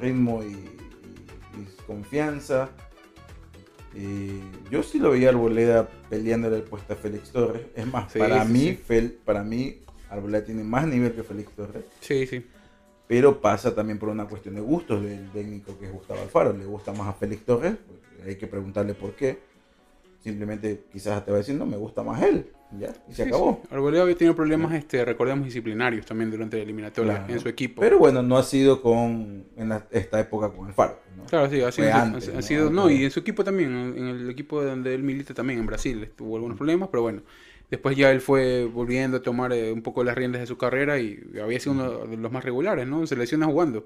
ritmo 0.01 0.43
y, 0.43 0.47
y- 0.53 1.61
y 1.63 1.67
confianza. 1.87 2.69
Y 3.95 4.41
yo 4.71 4.83
sí 4.83 4.99
lo 4.99 5.11
veía 5.13 5.29
a 5.29 5.31
Arboleda 5.31 5.89
peleándole 6.11 6.57
el 6.57 6.63
puesto 6.63 6.93
a 6.95 6.97
Félix 6.97 7.31
Torres. 7.31 7.63
Es 7.77 7.87
más, 7.87 8.13
Sí, 8.13 8.19
para, 8.19 8.45
sí, 8.45 8.53
mí, 8.53 8.61
sí. 8.61 8.79
Fel- 8.89 9.15
para 9.25 9.45
mí, 9.45 9.79
Arboleda 10.11 10.45
tiene 10.45 10.65
más 10.65 10.87
nivel 10.87 11.13
que 11.15 11.23
Félix 11.23 11.51
Torres. 11.53 11.85
Sí, 12.01 12.27
sí. 12.27 12.45
Pero 13.07 13.41
pasa 13.41 13.75
también 13.75 13.99
por 13.99 14.09
una 14.09 14.27
cuestión 14.27 14.55
de 14.55 14.61
gustos 14.63 15.03
del 15.05 15.31
técnico 15.31 15.79
que 15.79 15.87
es 15.87 15.93
Gustavo 15.93 16.23
Alfaro. 16.23 16.53
Le 16.55 16.65
gusta 16.65 16.93
más 16.93 17.07
a 17.09 17.13
Félix 17.13 17.45
Torres, 17.45 17.75
hay 18.27 18.37
que 18.37 18.47
preguntarle 18.47 18.95
por 18.95 19.13
qué. 19.15 19.39
Simplemente 20.23 20.85
quizás 20.91 21.23
te 21.25 21.31
va 21.31 21.37
a 21.37 21.41
decir, 21.41 21.55
no, 21.55 21.67
me 21.67 21.77
gusta 21.77 22.03
más 22.03 22.23
él. 22.23 22.51
Ya, 22.79 22.93
y 23.09 23.15
se 23.15 23.23
Sí, 23.25 23.29
acabó. 23.29 23.61
sí. 23.63 23.69
Arboleda 23.75 24.03
había 24.03 24.17
tenido 24.17 24.35
problemas, 24.35 24.75
este, 24.75 25.05
recordemos, 25.05 25.45
disciplinarios 25.45 26.07
también 26.07 26.31
durante 26.31 26.57
la 26.57 26.63
eliminatoria 26.63 27.19
Claro. 27.19 27.33
en 27.33 27.41
su 27.41 27.49
equipo. 27.49 27.81
Pero 27.81 27.99
bueno, 27.99 28.23
no 28.23 28.37
ha 28.37 28.43
sido 28.43 28.81
con 28.83 29.45
en 29.57 29.69
la- 29.69 29.87
esta 29.91 30.19
época 30.21 30.51
con 30.51 30.69
el 30.69 30.75
Faro. 30.75 30.99
¿no? 31.17 31.25
Claro, 31.25 31.49
sí, 31.51 31.61
ha 31.61 31.71
sido, 31.73 31.93
ha- 31.95 32.07
¿no? 32.07 32.21
sido- 32.43 32.71
no, 32.71 32.91
y 32.91 33.05
en 33.05 33.11
su 33.11 33.21
equipo 33.21 33.45
también, 33.45 33.73
en 33.97 34.07
el 34.09 34.31
equipo 34.31 34.63
donde 34.63 34.95
él 34.95 35.03
milita 35.03 35.35
también, 35.35 35.61
en 35.61 35.67
Brasil, 35.67 36.11
tuvo 36.17 36.37
algunos 36.37 36.57
problemas, 36.57 36.89
pero 36.91 37.03
bueno, 37.03 37.23
después 37.71 37.97
ya 37.97 38.11
él 38.11 38.21
fue 38.21 38.65
volviendo 38.65 39.19
a 39.19 39.23
tomar 39.23 39.53
eh, 39.53 39.73
un 39.73 39.83
poco 39.83 40.03
las 40.05 40.15
riendas 40.17 40.41
de 40.41 40.47
su 40.47 40.57
carrera 40.59 40.99
y 40.99 41.19
había 41.43 41.59
sido 41.61 41.73
uno 41.73 42.07
de 42.07 42.17
los 42.17 42.33
más 42.33 42.45
regulares, 42.45 42.87
¿no? 42.87 43.01
En 43.01 43.07
selecciones 43.07 43.47
jugando. 43.49 43.85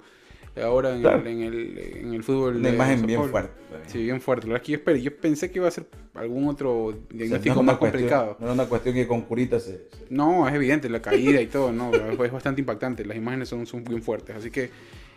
Ahora 0.62 0.94
en, 0.94 1.00
Claro. 1.02 1.20
el, 1.20 1.26
en, 1.26 1.42
el, 1.42 1.78
en 2.02 2.14
el 2.14 2.22
fútbol. 2.22 2.56
Una 2.56 2.68
de 2.68 2.74
imagen 2.74 3.06
bien 3.06 3.18
Paulo. 3.18 3.30
fuerte. 3.32 3.50
Sí, 3.86 4.02
bien 4.02 4.20
fuerte. 4.20 4.52
Es 4.54 4.60
que 4.62 4.72
yo, 4.72 4.78
esperé, 4.78 5.02
yo 5.02 5.16
pensé 5.16 5.50
que 5.50 5.58
iba 5.58 5.68
a 5.68 5.70
ser 5.70 5.86
algún 6.14 6.48
otro 6.48 6.84
O 6.86 6.92
sea, 6.92 7.00
no 7.10 7.16
diagnóstico 7.18 7.60
es 7.60 7.66
más 7.66 7.76
cuestión- 7.76 8.02
complicado. 8.02 8.36
No 8.40 8.46
era 8.46 8.54
una 8.54 8.66
cuestión 8.66 8.94
que 8.94 9.06
con 9.06 9.22
curita 9.22 9.60
se... 9.60 9.72
se- 9.72 9.88
No, 10.10 10.48
es 10.48 10.54
evidente, 10.54 10.88
la 10.88 11.00
caída 11.02 11.40
y 11.40 11.46
todo, 11.46 11.72
no, 11.72 11.90
es 12.24 12.32
bastante 12.32 12.60
impactante, 12.60 13.04
las 13.04 13.16
imágenes 13.16 13.48
son, 13.48 13.66
son 13.66 13.84
bien 13.84 14.02
fuertes, 14.02 14.34
así 14.36 14.50
que 14.50 14.70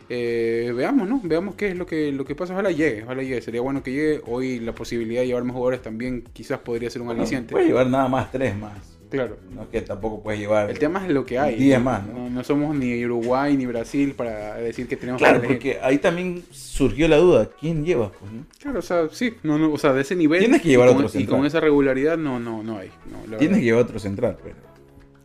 eh, 0.10 0.74
veamos, 0.76 1.08
¿no? 1.08 1.22
Veamos 1.24 1.56
qué 1.56 1.70
es 1.70 1.78
lo 1.78 1.86
que, 1.86 2.12
lo 2.12 2.26
que 2.26 2.36
pasa, 2.36 2.54
ojalá 2.54 2.72
llegue, 2.72 3.04
ojalá 3.04 3.24
llegue, 3.24 3.42
sería 3.42 3.62
bueno 3.62 3.82
que 3.82 3.92
llegue, 3.92 4.22
hoy 4.28 4.60
la 4.60 4.74
posibilidad 4.76 5.22
de 5.22 5.28
llevar 5.28 5.44
más 5.46 5.54
jugadores 5.54 5.82
también 5.82 6.24
quizás 6.34 6.60
podría 6.60 6.90
ser 6.90 7.02
un 7.02 7.10
aliciente, 7.12 7.52
puedes 7.54 7.68
llevar 7.70 7.88
nada 7.88 8.10
más 8.10 8.30
tres 8.32 8.56
más. 8.58 9.00
Claro. 9.12 9.38
No 9.54 9.64
es 9.64 9.68
que 9.70 9.82
tampoco 9.82 10.24
puedes 10.24 10.40
llevar... 10.40 10.70
El 10.72 10.80
tema 10.80 11.06
es 11.06 11.12
lo 11.14 11.26
que 11.26 11.38
hay. 11.38 11.56
10 11.56 11.78
¿no? 11.80 11.86
más, 11.86 12.08
¿no? 12.08 12.14
No, 12.14 12.30
no 12.30 12.44
somos 12.44 12.76
ni 12.76 13.06
Uruguay 13.06 13.56
ni 13.56 13.66
Brasil 13.68 14.14
para 14.16 14.56
decir 14.56 14.88
que 14.88 14.96
tenemos 14.98 15.22
Claro, 15.22 15.42
que 15.42 15.48
porque 15.48 15.80
ahí 15.84 15.98
también 16.00 16.44
surgió 16.52 17.08
la 17.08 17.18
duda. 17.18 17.50
¿Quién 17.60 17.86
lleva? 17.86 18.12
Pues, 18.12 18.32
no? 18.32 18.46
Claro, 18.60 18.80
o 18.80 18.82
sea, 18.82 19.08
sí, 19.12 19.36
no, 19.44 19.60
no, 19.60 19.72
o 19.72 19.78
sea, 19.78 19.94
de 19.94 20.02
ese 20.02 20.16
nivel 20.16 20.40
Tienes 20.40 20.62
que 20.62 20.70
y 20.70 20.72
llevar 20.72 20.88
con- 20.88 20.98
otro 20.98 21.08
y 21.08 21.12
central. 21.12 21.38
con 21.38 21.46
esa 21.46 21.60
regularidad 21.60 22.18
no, 22.18 22.40
no, 22.40 22.64
no 22.64 22.78
hay. 22.78 22.90
No, 23.12 23.28
la 23.30 23.38
Tienes 23.38 23.60
que 23.60 23.64
llevar 23.66 23.84
otro 23.84 24.00
central, 24.00 24.38
pero... 24.42 24.56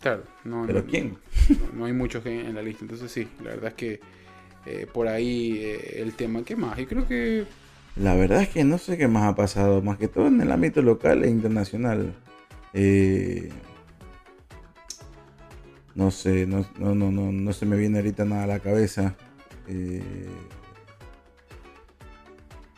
Claro, 0.01 0.23
no, 0.45 0.65
¿Pero 0.67 0.81
no, 0.83 0.87
quién? 0.87 1.17
No, 1.49 1.57
no 1.79 1.85
hay 1.87 1.93
muchos 1.93 2.25
en, 2.27 2.41
en 2.47 2.55
la 2.55 2.63
lista, 2.63 2.85
entonces 2.85 3.11
sí, 3.11 3.27
la 3.43 3.51
verdad 3.51 3.69
es 3.69 3.75
que 3.75 4.01
eh, 4.67 4.87
por 4.93 5.09
ahí 5.09 5.59
eh, 5.63 6.03
el 6.03 6.13
tema. 6.15 6.43
¿Qué 6.45 6.55
más? 6.55 6.79
Y 6.79 6.87
creo 6.87 7.07
que 7.09 7.45
La 7.97 8.15
verdad 8.15 8.43
es 8.43 8.49
que 8.49 8.63
no 8.65 8.79
sé 8.79 8.99
qué 8.99 9.09
más 9.09 9.25
ha 9.25 9.35
pasado, 9.35 9.81
más 9.83 9.97
que 9.99 10.07
todo 10.09 10.27
en 10.29 10.41
el 10.41 10.53
ámbito 10.53 10.83
local 10.83 11.25
e 11.25 11.31
internacional. 11.31 12.13
Eh, 12.75 13.49
no 15.97 16.11
sé, 16.11 16.47
no, 16.47 16.67
no, 16.79 16.95
no, 16.95 17.11
no, 17.11 17.33
no 17.33 17.53
se 17.55 17.65
me 17.65 17.77
viene 17.77 17.99
ahorita 17.99 18.27
nada 18.27 18.45
a 18.45 18.47
la 18.47 18.61
cabeza. 18.61 19.17
Eh, 19.67 20.03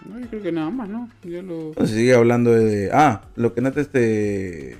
no, 0.09 0.21
yo 0.21 0.29
creo 0.29 0.43
que 0.43 0.53
nada 0.53 0.71
más, 0.71 0.89
¿no? 0.89 1.11
Ya 1.25 1.43
lo 1.43 1.75
sigue 1.85 2.15
hablando 2.15 2.53
de... 2.53 2.91
Ah, 2.93 3.29
lo 3.35 3.53
que 3.53 3.61
antes 3.61 3.91
te, 3.91 4.77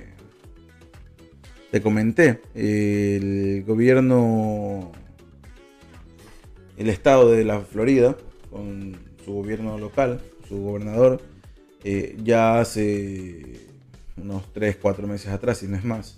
te 1.69 1.81
comenté. 1.81 2.41
El 2.55 3.65
gobierno... 3.67 4.93
El 6.77 6.89
estado 6.89 7.29
de 7.29 7.43
la 7.43 7.59
Florida, 7.59 8.15
con 8.49 8.95
su 9.25 9.33
gobierno 9.33 9.77
local, 9.77 10.21
su 10.47 10.61
gobernador, 10.61 11.21
eh, 11.83 12.15
ya 12.23 12.61
hace 12.61 13.67
unos 14.15 14.53
3, 14.53 14.77
4 14.81 15.05
meses 15.05 15.27
atrás, 15.27 15.57
si 15.57 15.67
no 15.67 15.75
es 15.75 15.83
más, 15.83 16.17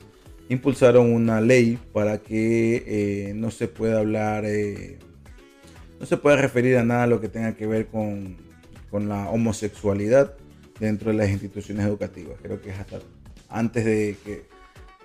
impulsaron 0.51 1.13
una 1.13 1.39
ley 1.39 1.79
para 1.93 2.17
que 2.17 2.83
eh, 2.85 3.33
no 3.33 3.51
se 3.51 3.67
pueda 3.67 3.99
hablar, 3.99 4.43
eh, 4.45 4.99
no 5.99 6.05
se 6.05 6.17
pueda 6.17 6.35
referir 6.35 6.77
a 6.77 6.83
nada 6.83 7.07
lo 7.07 7.21
que 7.21 7.29
tenga 7.29 7.55
que 7.55 7.65
ver 7.65 7.87
con, 7.87 8.35
con 8.89 9.07
la 9.07 9.29
homosexualidad 9.29 10.33
dentro 10.79 11.11
de 11.11 11.17
las 11.17 11.29
instituciones 11.29 11.85
educativas. 11.85 12.37
Creo 12.41 12.61
que 12.61 12.71
es 12.71 12.79
hasta 12.79 12.99
antes 13.49 13.85
de 13.85 14.17
que 14.25 14.45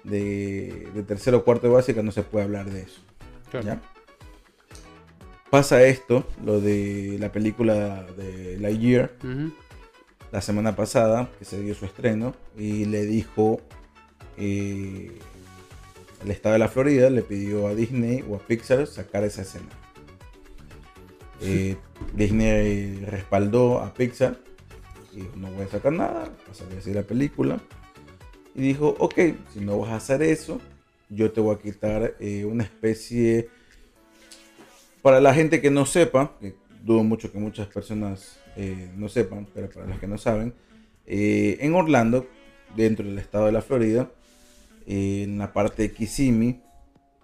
de, 0.03 0.88
de 0.92 1.03
tercero 1.05 1.38
o 1.38 1.44
cuarto 1.44 1.68
de 1.68 1.74
básica 1.74 2.03
no 2.03 2.11
se 2.11 2.22
puede 2.22 2.44
hablar 2.44 2.70
de 2.70 2.82
eso. 2.82 3.01
claro. 3.51 3.66
¿ya? 3.66 3.82
Pasa 5.49 5.84
esto, 5.84 6.26
lo 6.44 6.61
de 6.61 7.18
la 7.20 7.30
película 7.30 8.05
de 8.16 8.59
Lightyear, 8.59 9.12
la 10.32 10.40
semana 10.40 10.74
pasada, 10.74 11.30
que 11.38 11.44
se 11.44 11.62
dio 11.62 11.72
su 11.74 11.84
estreno, 11.84 12.34
y 12.59 12.84
le 12.86 13.07
dijo, 13.07 13.61
eh, 14.38 15.16
el 16.27 16.33
estado 16.33 16.55
de 16.55 16.59
la 16.59 16.66
Florida 16.66 17.09
le 17.09 17.22
pidió 17.22 17.68
a 17.68 17.74
Disney 17.77 18.24
o 18.29 18.35
a 18.35 18.41
Pixar 18.41 18.89
sacar 18.89 19.22
esa 19.22 19.43
escena. 19.43 19.68
Eh, 21.41 21.77
Disney 22.16 22.97
respaldó 23.05 23.79
a 23.79 23.95
Pixar 23.95 24.37
y 25.12 25.18
dijo, 25.18 25.37
no 25.37 25.53
voy 25.53 25.66
a 25.66 25.68
sacar 25.68 25.93
nada, 25.93 26.24
va 26.24 26.74
a 26.74 26.79
así 26.79 26.93
la 26.93 27.05
película. 27.05 27.61
Y 28.57 28.62
dijo, 28.62 28.97
ok, 28.99 29.14
si 29.55 29.61
no 29.61 29.79
vas 29.79 29.91
a 29.91 29.97
hacer 29.97 30.20
eso, 30.20 30.61
yo 31.11 31.31
te 31.31 31.41
voy 31.41 31.55
a 31.55 31.59
quitar 31.61 32.16
eh, 32.18 32.45
una 32.45 32.64
especie... 32.64 33.49
Para 35.03 35.20
la 35.20 35.33
gente 35.33 35.61
que 35.61 35.70
no 35.70 35.87
sepa, 35.87 36.33
que 36.41 36.57
dudo 36.83 37.05
mucho 37.05 37.31
que 37.31 37.39
muchas 37.39 37.68
personas 37.68 38.41
eh, 38.57 38.91
no 38.97 39.09
sepan, 39.09 39.47
pero 39.55 39.70
para 39.70 39.87
los 39.87 40.01
que 40.01 40.09
no 40.09 40.18
saben, 40.18 40.55
en 41.07 41.72
Orlando, 41.77 42.27
dentro 42.74 43.07
del 43.07 43.16
estado 43.16 43.47
de 43.47 43.53
la 43.53 43.62
Florida, 43.62 44.11
en 44.87 45.39
la 45.39 45.53
parte 45.53 45.82
de 45.82 45.93
Kissimmee, 45.93 46.62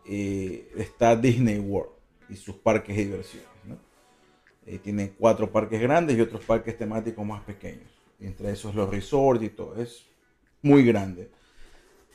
eh, 0.06 0.70
está 0.76 1.16
Disney 1.16 1.58
World 1.58 1.92
y 2.28 2.36
sus 2.36 2.56
parques 2.56 2.96
de 2.96 3.04
diversiones. 3.04 3.48
¿no? 3.64 3.78
Eh, 4.66 4.78
tiene 4.78 5.12
cuatro 5.12 5.50
parques 5.50 5.80
grandes 5.80 6.16
y 6.18 6.20
otros 6.20 6.44
parques 6.44 6.76
temáticos 6.76 7.24
más 7.24 7.42
pequeños. 7.44 7.90
Entre 8.20 8.52
esos 8.52 8.74
los 8.74 8.90
resorts 8.90 9.44
y 9.44 9.48
todo. 9.48 9.80
Es 9.80 10.06
muy 10.60 10.84
grande. 10.84 11.30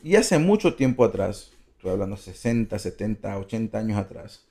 Y 0.04 0.16
hace 0.16 0.38
mucho 0.38 0.76
tiempo 0.76 1.04
atrás, 1.04 1.54
estoy 1.76 1.92
hablando 1.92 2.18
60, 2.18 2.78
70, 2.78 3.38
80 3.38 3.78
años 3.78 3.98
atrás, 3.98 4.48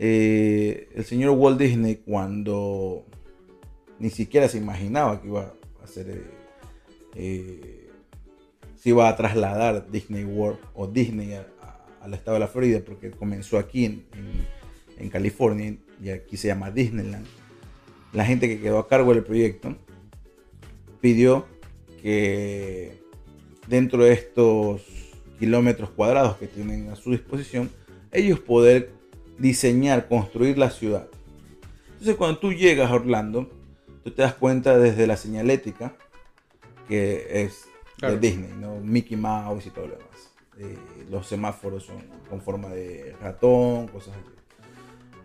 eh, 0.00 0.88
el 0.94 1.04
señor 1.04 1.30
Walt 1.30 1.58
Disney 1.58 1.96
cuando 1.96 3.04
ni 3.98 4.10
siquiera 4.10 4.48
se 4.48 4.58
imaginaba 4.58 5.20
que 5.20 5.26
iba 5.26 5.52
a 5.80 5.84
hacer, 5.84 6.08
eh, 6.08 6.22
eh, 7.16 7.77
se 8.80 8.90
iba 8.90 9.08
a 9.08 9.16
trasladar 9.16 9.90
Disney 9.90 10.24
World 10.24 10.58
o 10.74 10.86
Disney 10.86 11.34
al 12.00 12.14
estado 12.14 12.34
de 12.34 12.40
la 12.40 12.48
Florida, 12.48 12.80
porque 12.84 13.10
comenzó 13.10 13.58
aquí 13.58 13.84
en, 13.84 14.04
en- 14.14 14.58
en 14.98 15.10
California 15.10 15.76
y 16.02 16.10
aquí 16.10 16.36
se 16.36 16.48
llama 16.48 16.70
Disneyland. 16.70 17.26
La 18.12 18.24
gente 18.24 18.48
que 18.48 18.60
quedó 18.60 18.78
a 18.78 18.88
cargo 18.88 19.14
del 19.14 19.22
proyecto 19.22 19.76
pidió 21.00 21.46
que 22.02 22.98
dentro 23.68 24.04
de 24.04 24.12
estos 24.12 24.82
kilómetros 25.38 25.90
cuadrados 25.90 26.36
que 26.38 26.46
tienen 26.48 26.90
a 26.90 26.96
su 26.96 27.10
disposición, 27.12 27.70
ellos 28.10 28.40
poder 28.40 28.90
diseñar, 29.38 30.08
construir 30.08 30.58
la 30.58 30.70
ciudad. 30.70 31.08
Entonces 31.92 32.16
cuando 32.16 32.38
tú 32.38 32.52
llegas 32.52 32.90
a 32.90 32.94
Orlando, 32.94 33.48
tú 34.02 34.10
te 34.10 34.22
das 34.22 34.34
cuenta 34.34 34.78
desde 34.78 35.06
la 35.06 35.16
señalética 35.16 35.94
que 36.88 37.42
es 37.44 37.67
Claro. 37.98 38.14
de 38.14 38.20
Disney, 38.20 38.52
¿no? 38.60 38.76
Mickey 38.76 39.16
Mouse 39.16 39.66
y 39.66 39.70
todo 39.70 39.88
lo 39.88 39.96
demás. 39.96 40.32
Eh, 40.58 40.76
los 41.10 41.26
semáforos 41.26 41.84
son 41.84 41.96
con 42.28 42.40
forma 42.40 42.68
de 42.68 43.14
ratón, 43.20 43.88
cosas 43.88 44.14
así. 44.14 44.34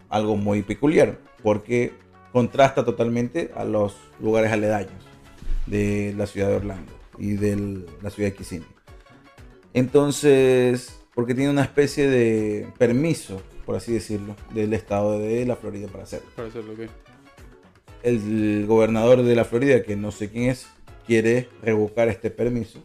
Algo 0.09 0.37
muy 0.37 0.61
peculiar, 0.61 1.17
porque 1.41 1.93
contrasta 2.31 2.83
totalmente 2.83 3.51
a 3.55 3.63
los 3.63 3.95
lugares 4.19 4.51
aledaños 4.51 5.03
de 5.65 6.13
la 6.17 6.27
ciudad 6.27 6.49
de 6.49 6.55
Orlando 6.55 6.91
y 7.17 7.33
de 7.33 7.85
la 8.01 8.09
ciudad 8.09 8.29
de 8.29 8.35
Kissimmee. 8.35 8.67
Entonces, 9.73 10.99
porque 11.15 11.33
tiene 11.33 11.51
una 11.51 11.63
especie 11.63 12.07
de 12.07 12.67
permiso, 12.77 13.41
por 13.65 13.75
así 13.75 13.93
decirlo, 13.93 14.35
del 14.53 14.73
estado 14.73 15.19
de 15.19 15.45
la 15.45 15.55
Florida 15.55 15.87
para 15.87 16.03
hacerlo. 16.03 16.29
para 16.35 16.47
hacer 16.47 16.63
lo 16.63 16.75
que. 16.75 16.89
El 18.03 18.65
gobernador 18.67 19.23
de 19.23 19.35
la 19.35 19.45
Florida, 19.45 19.81
que 19.83 19.95
no 19.95 20.11
sé 20.11 20.29
quién 20.29 20.49
es, 20.49 20.67
quiere 21.05 21.47
revocar 21.61 22.07
este 22.09 22.29
permiso 22.31 22.83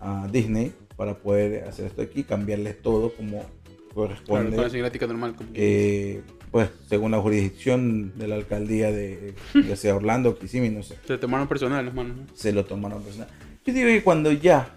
a 0.00 0.28
Disney 0.30 0.72
para 0.96 1.14
poder 1.18 1.64
hacer 1.64 1.86
esto 1.86 2.02
aquí, 2.02 2.24
cambiarle 2.24 2.72
todo 2.74 3.12
como 3.14 3.38
Claro, 3.38 3.94
corresponde. 3.94 4.56
con 4.56 4.64
la 4.64 4.70
señalética 4.70 5.06
normal. 5.06 5.34
como- 5.36 5.50
eh, 5.54 6.22
pues 6.50 6.70
según 6.88 7.10
la 7.12 7.20
jurisdicción 7.20 8.12
de 8.18 8.28
la 8.28 8.34
alcaldía 8.36 8.90
de 8.92 9.34
ya 9.66 9.76
sea 9.76 9.94
Orlando 9.96 10.30
o 10.30 10.38
Kissimmee, 10.38 10.70
no 10.70 10.82
sé 10.82 10.96
Se 11.06 11.18
tomaron 11.18 11.48
personal 11.48 11.84
las 11.84 11.94
manos, 11.94 12.16
¿no? 12.16 12.22
se 12.34 12.52
lo 12.52 12.64
tomaron 12.64 13.02
personal. 13.02 13.28
Yo 13.64 13.72
digo 13.74 13.88
que 13.88 14.02
cuando 14.02 14.30
ya 14.32 14.74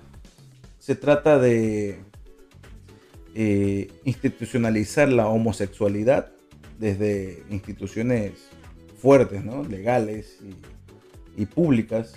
se 0.79 0.95
trata 0.95 1.37
de 1.37 1.99
eh, 3.35 3.91
institucionalizar 4.05 5.07
la 5.09 5.27
homosexualidad 5.27 6.31
desde 6.79 7.43
instituciones 7.49 8.33
fuertes, 9.01 9.43
¿no? 9.45 9.63
legales 9.63 10.39
y, 10.41 10.55
y 11.39 11.45
públicas, 11.45 12.13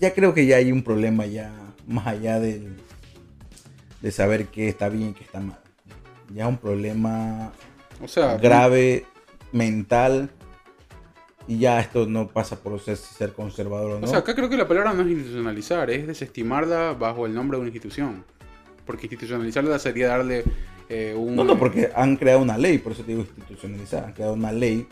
ya 0.00 0.12
creo 0.12 0.34
que 0.34 0.44
ya 0.46 0.56
hay 0.56 0.72
un 0.72 0.82
problema 0.82 1.24
ya 1.26 1.52
más 1.86 2.06
allá 2.06 2.40
del, 2.40 2.76
de 4.02 4.10
saber 4.10 4.46
qué 4.46 4.68
está 4.68 4.88
bien 4.88 5.10
y 5.10 5.12
qué 5.14 5.24
está 5.24 5.40
mal. 5.40 5.58
Ya 6.34 6.48
un 6.48 6.58
problema 6.58 7.52
O 8.02 8.08
sea, 8.08 8.36
grave, 8.36 9.04
mental 9.52 10.28
y 11.48 11.58
ya 11.58 11.78
esto 11.80 12.06
no 12.06 12.26
pasa 12.28 12.56
por 12.56 12.80
ser, 12.80 12.96
ser 12.96 13.32
conservador 13.32 13.92
o 13.92 14.00
no. 14.00 14.06
O 14.06 14.10
sea, 14.10 14.18
acá 14.18 14.34
creo 14.34 14.48
que 14.48 14.56
la 14.56 14.66
palabra 14.66 14.92
no 14.92 15.02
es 15.02 15.08
institucionalizar, 15.08 15.88
es 15.90 16.06
desestimarla 16.06 16.92
bajo 16.94 17.26
el 17.26 17.34
nombre 17.34 17.56
de 17.56 17.60
una 17.62 17.68
institución. 17.68 18.24
Porque 18.84 19.06
institucionalizarla 19.06 19.78
sería 19.78 20.08
darle 20.08 20.42
eh, 20.88 21.14
un... 21.16 21.36
no, 21.36 21.44
no, 21.44 21.56
porque 21.58 21.90
han 21.94 22.16
creado 22.16 22.40
una 22.42 22.58
ley, 22.58 22.78
por 22.78 22.92
eso 22.92 23.02
te 23.02 23.12
digo 23.12 23.22
institucionalizar, 23.36 24.04
han 24.04 24.12
creado 24.12 24.34
una 24.34 24.50
ley 24.52 24.86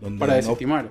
donde 0.00 0.18
Para 0.18 0.32
no- 0.32 0.36
desestimar. 0.38 0.88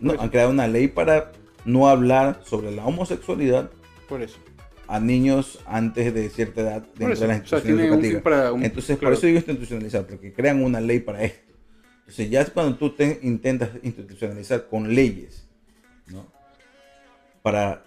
no, 0.00 0.14
han 0.18 0.28
creado 0.30 0.50
una 0.50 0.66
ley 0.66 0.88
para 0.88 1.30
no 1.64 1.88
hablar 1.88 2.40
sobre 2.44 2.70
la 2.70 2.84
homosexualidad 2.84 3.70
Por 4.08 4.22
eso. 4.22 4.38
a 4.86 5.00
niños 5.00 5.60
antes 5.66 6.12
de 6.12 6.28
cierta 6.28 6.60
edad 6.60 6.82
dentro 6.98 7.08
de 7.08 7.08
las 7.08 7.18
O 7.20 7.46
sea, 7.46 7.58
instituciones 7.58 7.66
un 7.66 7.76
fin 7.78 7.88
educativas. 7.94 8.22
para 8.22 8.52
un- 8.52 8.64
Entonces, 8.64 8.98
claro. 8.98 9.12
por 9.14 9.18
eso 9.18 9.26
digo 9.26 9.38
institucionalizar, 9.38 10.06
porque 10.06 10.32
crean 10.32 10.62
una 10.62 10.80
ley 10.80 11.00
para 11.00 11.22
esto. 11.24 11.52
Entonces, 12.00 12.28
ya 12.30 12.42
es 12.42 12.50
cuando 12.50 12.76
tú 12.76 12.90
te 12.90 13.18
intentas 13.22 13.70
institucionalizar 13.82 14.66
con 14.68 14.94
leyes, 14.94 15.46
¿no? 16.08 16.26
Para 17.42 17.82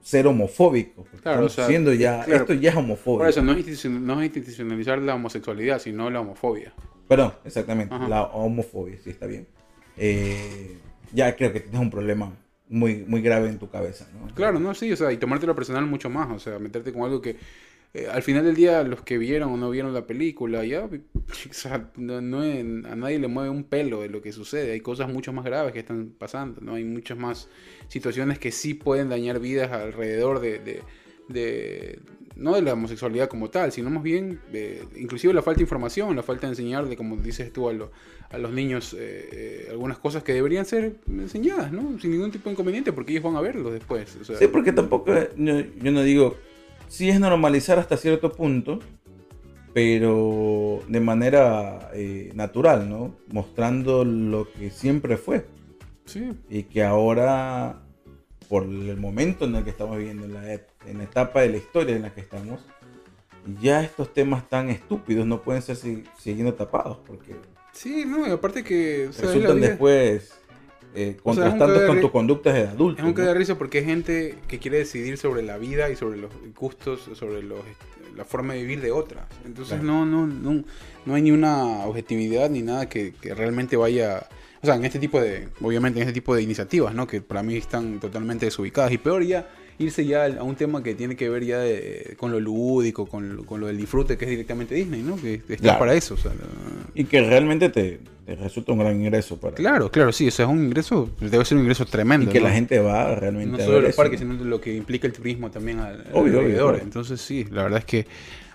ser 0.00 0.28
homofóbico. 0.28 1.04
Claro, 1.22 1.46
o 1.46 1.48
sea, 1.48 1.66
siendo 1.66 1.92
ya, 1.92 2.22
claro. 2.24 2.42
esto 2.42 2.54
ya 2.54 2.70
es 2.70 2.76
homofóbico. 2.76 3.18
Por 3.18 3.28
eso 3.28 3.42
no 3.42 3.52
es, 3.52 3.58
institucion- 3.66 4.00
no 4.00 4.20
es 4.20 4.26
institucionalizar 4.26 4.98
la 5.00 5.16
homosexualidad, 5.16 5.80
sino 5.80 6.08
la 6.10 6.20
homofobia. 6.20 6.72
Perdón, 7.08 7.32
exactamente, 7.44 7.92
Ajá. 7.94 8.08
la 8.08 8.22
homofobia, 8.26 8.96
sí 9.02 9.10
está 9.10 9.26
bien. 9.26 9.48
Eh, 9.96 10.78
ya 11.12 11.34
creo 11.34 11.52
que 11.52 11.60
tienes 11.60 11.80
un 11.80 11.90
problema 11.90 12.32
muy, 12.68 13.04
muy 13.06 13.20
grave 13.22 13.48
en 13.48 13.58
tu 13.58 13.68
cabeza, 13.68 14.08
¿no? 14.12 14.34
Claro, 14.34 14.58
no, 14.58 14.74
sí, 14.74 14.92
o 14.92 14.96
sea, 14.96 15.12
y 15.12 15.16
tomártelo 15.16 15.54
personal 15.54 15.86
mucho 15.86 16.10
más, 16.10 16.30
o 16.30 16.38
sea, 16.38 16.58
meterte 16.58 16.92
con 16.92 17.02
algo 17.02 17.20
que 17.20 17.36
eh, 17.94 18.08
al 18.10 18.22
final 18.22 18.44
del 18.44 18.54
día 18.54 18.82
los 18.82 19.02
que 19.02 19.16
vieron 19.16 19.52
o 19.52 19.56
no 19.56 19.70
vieron 19.70 19.94
la 19.94 20.06
película, 20.06 20.64
ya, 20.64 20.84
o 20.84 21.52
sea, 21.52 21.90
no, 21.96 22.20
no 22.20 22.40
a 22.40 22.96
nadie 22.96 23.18
le 23.18 23.28
mueve 23.28 23.50
un 23.50 23.64
pelo 23.64 24.02
de 24.02 24.08
lo 24.08 24.20
que 24.20 24.32
sucede, 24.32 24.72
hay 24.72 24.80
cosas 24.80 25.08
mucho 25.08 25.32
más 25.32 25.44
graves 25.44 25.72
que 25.72 25.78
están 25.78 26.12
pasando, 26.18 26.60
¿no? 26.60 26.74
Hay 26.74 26.84
muchas 26.84 27.16
más 27.16 27.48
situaciones 27.88 28.38
que 28.38 28.50
sí 28.52 28.74
pueden 28.74 29.08
dañar 29.08 29.40
vidas 29.40 29.72
alrededor 29.72 30.40
de, 30.40 30.58
de, 30.58 30.82
de- 31.28 32.00
no 32.36 32.54
de 32.54 32.60
la 32.62 32.74
homosexualidad 32.74 33.28
como 33.28 33.48
tal, 33.48 33.72
sino 33.72 33.88
más 33.88 34.02
bien, 34.02 34.40
eh, 34.52 34.84
inclusive 34.96 35.32
la 35.32 35.40
falta 35.42 35.58
de 35.58 35.62
información, 35.64 36.14
la 36.14 36.22
falta 36.22 36.46
de 36.46 36.52
enseñarle, 36.52 36.94
como 36.96 37.16
dices 37.16 37.50
tú, 37.52 37.68
a, 37.68 37.72
lo- 37.72 37.90
a 38.30 38.36
los 38.38 38.52
niños 38.52 38.92
eh, 38.92 39.28
eh, 39.32 39.66
algunas 39.70 39.98
cosas 39.98 40.22
que 40.22 40.34
deberían 40.34 40.66
ser 40.66 40.96
enseñadas, 41.08 41.72
¿no? 41.72 41.98
Sin 41.98 42.10
ningún 42.10 42.30
tipo 42.30 42.44
de 42.48 42.52
inconveniente, 42.52 42.92
porque 42.92 43.12
ellos 43.12 43.24
van 43.24 43.36
a 43.36 43.40
verlo 43.40 43.70
después. 43.70 44.16
o 44.20 44.24
sea, 44.24 44.36
Sí, 44.36 44.48
porque 44.48 44.72
tampoco, 44.72 45.14
yo, 45.36 45.60
yo 45.82 45.92
no 45.92 46.02
digo, 46.02 46.36
sí 46.88 47.08
es 47.08 47.18
normalizar 47.20 47.78
hasta 47.78 47.96
cierto 47.96 48.30
punto, 48.32 48.80
pero 49.72 50.80
de 50.88 51.00
manera 51.00 51.90
eh, 51.94 52.30
natural, 52.34 52.88
¿no? 52.88 53.14
Mostrando 53.28 54.04
lo 54.04 54.50
que 54.52 54.70
siempre 54.70 55.16
fue 55.16 55.44
sí. 56.06 56.30
y 56.48 56.62
que 56.64 56.82
ahora, 56.82 57.82
por 58.48 58.64
el 58.64 58.96
momento 58.96 59.44
en 59.44 59.54
el 59.56 59.64
que 59.64 59.70
estamos 59.70 59.98
viviendo, 59.98 60.24
en 60.24 60.34
la, 60.34 60.52
et- 60.54 60.68
en 60.86 60.98
la 60.98 61.04
etapa 61.04 61.40
de 61.42 61.50
la 61.50 61.56
historia 61.56 61.96
en 61.96 62.02
la 62.02 62.12
que 62.14 62.20
estamos, 62.20 62.60
ya 63.60 63.82
estos 63.82 64.12
temas 64.12 64.48
tan 64.48 64.68
estúpidos 64.70 65.26
no 65.26 65.42
pueden 65.42 65.62
ser 65.62 65.76
si- 65.76 66.04
siguiendo 66.18 66.54
tapados, 66.54 66.98
porque 67.06 67.36
Sí, 67.72 68.04
no, 68.06 68.26
y 68.26 68.30
aparte 68.30 68.64
que 68.64 69.08
o 69.08 69.12
sea, 69.12 69.26
resultan 69.26 69.56
vida- 69.58 69.68
después 69.68 70.32
eh, 70.94 71.16
O 71.22 71.34
sea, 71.34 71.44
contrastando 71.44 71.66
cague 71.74 71.80
de 71.80 71.86
con 71.88 72.00
tus 72.00 72.10
conductas 72.10 72.54
de 72.54 72.60
adulto. 72.68 73.02
es 73.02 73.06
un 73.08 73.14
de 73.14 73.34
risa 73.34 73.58
porque 73.58 73.78
hay 73.78 73.84
gente 73.84 74.34
que 74.48 74.58
quiere 74.58 74.78
decidir 74.78 75.18
sobre 75.18 75.42
la 75.42 75.58
vida 75.58 75.90
y 75.90 75.96
sobre 75.96 76.16
los 76.16 76.30
gustos, 76.58 77.08
sobre 77.14 77.42
los, 77.42 77.58
la 78.16 78.24
forma 78.24 78.54
de 78.54 78.60
vivir 78.62 78.80
de 78.80 78.92
otras. 78.92 79.26
Entonces 79.44 79.78
Claro. 79.78 80.06
no, 80.06 80.06
no, 80.06 80.26
no, 80.26 80.64
no 81.04 81.14
hay 81.14 81.20
ni 81.20 81.32
una 81.32 81.84
objetividad 81.84 82.48
ni 82.48 82.62
nada 82.62 82.88
que, 82.88 83.12
que 83.12 83.34
realmente 83.34 83.76
vaya... 83.76 84.26
O 84.62 84.66
sea, 84.66 84.76
en 84.76 84.86
este 84.86 84.98
tipo 84.98 85.20
de, 85.20 85.48
obviamente 85.60 85.98
en 86.00 86.08
este 86.08 86.14
tipo 86.14 86.34
de 86.34 86.40
iniciativas, 86.42 86.94
¿no? 86.94 87.06
Que 87.06 87.20
para 87.20 87.42
mí 87.42 87.56
están 87.58 88.00
totalmente 88.00 88.46
desubicadas. 88.46 88.90
Y 88.90 88.96
peor 88.98 89.22
ya 89.22 89.46
irse 89.78 90.04
ya 90.06 90.24
a 90.26 90.42
un 90.42 90.56
tema 90.56 90.82
que 90.82 90.94
tiene 90.94 91.16
que 91.16 91.28
ver 91.28 91.44
ya 91.44 91.58
de- 91.58 92.14
con 92.18 92.32
lo 92.32 92.40
lúdico, 92.40 93.06
con 93.06 93.36
lo, 93.36 93.44
con 93.44 93.60
lo 93.60 93.66
del 93.66 93.76
disfrute 93.76 94.16
que 94.16 94.24
es 94.24 94.30
directamente 94.30 94.74
Disney, 94.74 95.02
¿no? 95.02 95.16
Que 95.16 95.34
está 95.34 95.56
Claro. 95.56 95.78
para 95.80 95.94
eso. 95.94 96.14
O 96.14 96.16
sea, 96.16 96.32
no- 96.32 96.86
Y 96.94 97.04
que 97.04 97.20
realmente 97.22 97.68
te, 97.68 98.00
te 98.24 98.34
resulta 98.36 98.72
un 98.72 98.78
gran 98.78 98.98
ingreso 99.00 99.38
para 99.38 99.54
Claro, 99.54 99.90
claro, 99.90 100.12
sí, 100.12 100.28
o 100.28 100.30
sea, 100.30 100.46
es 100.46 100.50
un 100.52 100.64
ingreso, 100.64 101.10
debe 101.20 101.44
ser 101.44 101.56
un 101.58 101.62
ingreso 101.64 101.84
tremendo. 101.84 102.30
y 102.30 102.32
que 102.32 102.40
¿no? 102.40 102.46
la 102.48 102.54
gente 102.54 102.78
va 102.80 103.14
realmente 103.14 103.50
no 103.52 103.56
a 103.58 103.60
solo 103.60 103.72
ver 103.74 103.82
los 103.82 103.90
eso, 103.90 103.96
parques, 104.02 104.22
¿no? 104.22 104.32
sino 104.32 104.44
lo 104.44 104.60
que 104.60 104.74
implica 104.74 105.06
el 105.06 105.12
turismo 105.12 105.50
también 105.50 105.78
al, 105.80 106.06
Obvio, 106.12 106.40
obvio. 106.40 106.76
Entonces, 106.78 107.20
sí, 107.20 107.44
la 107.50 107.64
verdad 107.64 107.80
es 107.80 107.84
que, 107.84 108.06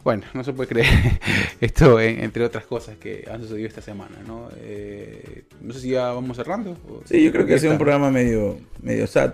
bueno, 0.03 0.23
no 0.33 0.43
se 0.43 0.53
puede 0.53 0.67
creer 0.69 0.87
esto, 1.61 1.99
en- 1.99 2.23
entre 2.23 2.43
otras 2.43 2.65
cosas 2.65 2.97
que 2.97 3.23
han 3.31 3.41
sucedido 3.43 3.67
esta 3.67 3.81
semana, 3.81 4.17
¿no? 4.25 4.49
Eh, 4.59 5.43
no 5.61 5.71
sé 5.73 5.81
si 5.81 5.89
ya 5.91 6.11
vamos 6.11 6.35
cerrando. 6.35 6.71
o- 6.89 7.01
Sí, 7.05 7.23
yo 7.23 7.31
creo 7.31 7.45
que 7.45 7.53
ha 7.53 7.59
sido 7.59 7.71
un 7.73 7.77
programa 7.77 8.09
medio, 8.09 8.57
medio 8.81 9.05
sad. 9.05 9.33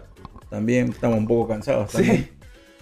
También 0.50 0.90
estamos 0.90 1.18
un 1.18 1.28
poco 1.28 1.48
cansados. 1.50 1.92
Sí. 1.92 1.98
también. 1.98 2.30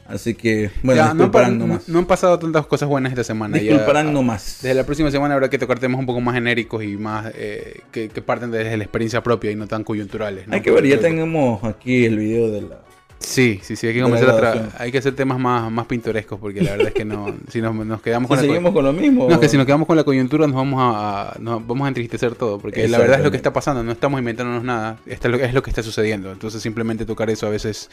Así 0.07 0.35
que, 0.35 0.69
bueno, 0.83 1.01
Ya, 1.01 1.05
no, 1.15 1.23
han 1.23 1.31
pa- 1.31 1.39
disculparán 1.39 1.57
no- 1.57 1.65
nomás. 1.67 1.89
no 1.89 1.97
han 1.97 2.05
pasado 2.05 2.37
tantas 2.37 2.67
cosas 2.67 2.87
buenas 2.87 3.11
esta 3.11 3.23
semana. 3.23 3.57
ya- 3.57 3.63
disculparán 3.63 4.13
nomás. 4.13 4.59
Desde 4.61 4.75
la 4.75 4.83
próxima 4.85 5.09
semana 5.09 5.33
habrá 5.33 5.49
que 5.49 5.57
tocar 5.57 5.79
temas 5.79 5.99
un 5.99 6.05
poco 6.05 6.21
más 6.21 6.35
genéricos 6.35 6.83
y 6.83 6.95
más 6.95 7.31
eh, 7.35 7.81
que, 7.91 8.09
que 8.09 8.21
parten 8.21 8.51
desde 8.51 8.77
la 8.77 8.83
experiencia 8.83 9.23
propia 9.23 9.49
y 9.49 9.55
no 9.55 9.65
tan 9.67 9.83
coyunturales. 9.83 10.47
¿no? 10.47 10.53
Hay 10.53 10.61
que 10.61 10.69
ver, 10.69 10.85
ya 10.85 10.99
tenemos 10.99 11.63
aquí 11.63 12.05
el 12.05 12.19
video 12.19 12.51
de 12.51 12.61
la... 12.61 12.84
Sí, 13.19 13.59
sí, 13.63 13.75
sí, 13.75 13.87
hay 13.87 13.93
que 13.93 14.01
comenzar 14.01 14.29
a 14.29 14.37
tra- 14.39 14.69
hay 14.77 14.91
que 14.91 14.97
hacer 14.99 15.15
temas 15.15 15.39
más, 15.39 15.71
más 15.71 15.85
pintorescos 15.87 16.39
porque 16.39 16.61
la 16.61 16.71
verdad 16.71 16.87
es 16.89 16.93
que 16.93 17.05
no, 17.05 17.33
si 17.49 17.59
nos, 17.61 17.73
nos 17.73 18.01
quedamos 18.01 18.27
Si 18.27 18.35
con 18.35 18.37
la 18.37 18.43
seguimos 18.53 18.73
con 18.73 18.85
lo 18.85 18.93
mismo. 18.93 19.27
No, 19.27 19.33
es 19.35 19.39
que 19.39 19.49
si 19.49 19.57
nos 19.57 19.65
quedamos 19.65 19.87
con 19.87 19.97
la 19.97 20.03
coyuntura 20.03 20.45
nos 20.47 20.55
vamos 20.55 20.79
a, 20.81 21.31
a- 21.31 21.37
nos 21.39 21.65
vamos 21.65 21.85
a 21.85 21.87
entristecer 21.87 22.35
todo, 22.35 22.59
porque 22.59 22.87
la 22.87 22.97
verdad 22.99 23.17
es 23.19 23.23
lo 23.23 23.31
que 23.31 23.37
está 23.37 23.51
pasando, 23.53 23.83
no 23.83 23.91
estamos 23.91 24.19
inventándonos 24.19 24.63
nada, 24.63 24.97
esto 25.07 25.27
es 25.29 25.31
lo, 25.39 25.43
es 25.43 25.53
lo 25.53 25.63
que 25.63 25.69
está 25.71 25.81
sucediendo, 25.81 26.31
entonces 26.31 26.61
simplemente 26.61 27.05
tocar 27.05 27.29
eso 27.29 27.47
a 27.47 27.49
veces 27.49 27.89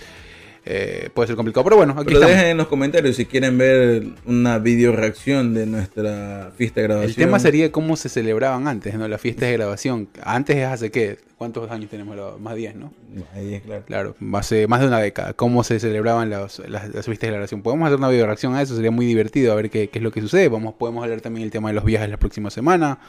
eh, 0.65 1.09
puede 1.15 1.27
ser 1.29 1.35
complicado, 1.37 1.65
pero 1.65 1.77
bueno, 1.77 1.95
aquí 1.95 2.05
Pero 2.15 2.21
dejen 2.21 2.47
en 2.47 2.57
los 2.57 2.69
comentarios 2.69 3.17
si 3.17 3.27
quieren 3.27 3.59
ver 3.59 4.05
una 4.27 4.59
video 4.59 4.93
reacción 4.95 5.55
de 5.55 5.67
nuestra 5.67 6.53
fiesta 6.57 6.81
de 6.81 6.87
graduación. 6.87 7.11
El 7.11 7.17
tema 7.17 7.39
sería 7.41 7.73
cómo 7.73 7.97
se 7.97 8.09
celebraban 8.09 8.69
antes, 8.69 8.95
¿no? 8.95 9.09
Las 9.09 9.21
fiestas 9.21 9.49
de 9.49 9.55
grabación. 9.55 10.09
Antes 10.23 10.57
es 10.57 10.67
hace 10.67 10.91
qué, 10.93 11.19
¿cuántos 11.43 11.69
años 11.73 11.91
tenemos? 11.91 12.17
Más 12.41 12.55
10, 12.55 12.77
¿no? 12.77 12.93
Ahí 13.35 13.55
es 13.55 13.63
claro. 13.63 13.83
Claro, 13.85 14.15
hace 14.35 14.69
más 14.69 14.81
de 14.81 14.87
una 14.87 15.01
década. 15.01 15.33
¿Cómo 15.33 15.65
se 15.65 15.81
celebraban 15.81 16.31
las, 16.31 16.61
las, 16.61 16.89
las 16.95 17.05
fiestas 17.05 17.27
de 17.29 17.33
grabación? 17.33 17.63
Podemos 17.63 17.87
hacer 17.87 17.99
una 17.99 18.09
video 18.09 18.27
reacción 18.27 18.55
a 18.55 18.63
eso, 18.63 18.77
sería 18.77 18.93
muy 18.93 19.07
divertido 19.07 19.51
a 19.51 19.57
ver 19.57 19.69
qué, 19.69 19.89
qué 19.89 19.99
es 19.99 20.03
lo 20.05 20.13
que 20.13 20.21
sucede. 20.21 20.49
Vamos, 20.49 20.75
podemos 20.75 21.03
hablar 21.03 21.21
también 21.21 21.43
del 21.43 21.51
tema 21.51 21.71
de 21.71 21.75
los 21.75 21.85
viajes 21.85 22.09
la 22.09 22.17
próxima 22.17 22.49
semana. 22.51 23.01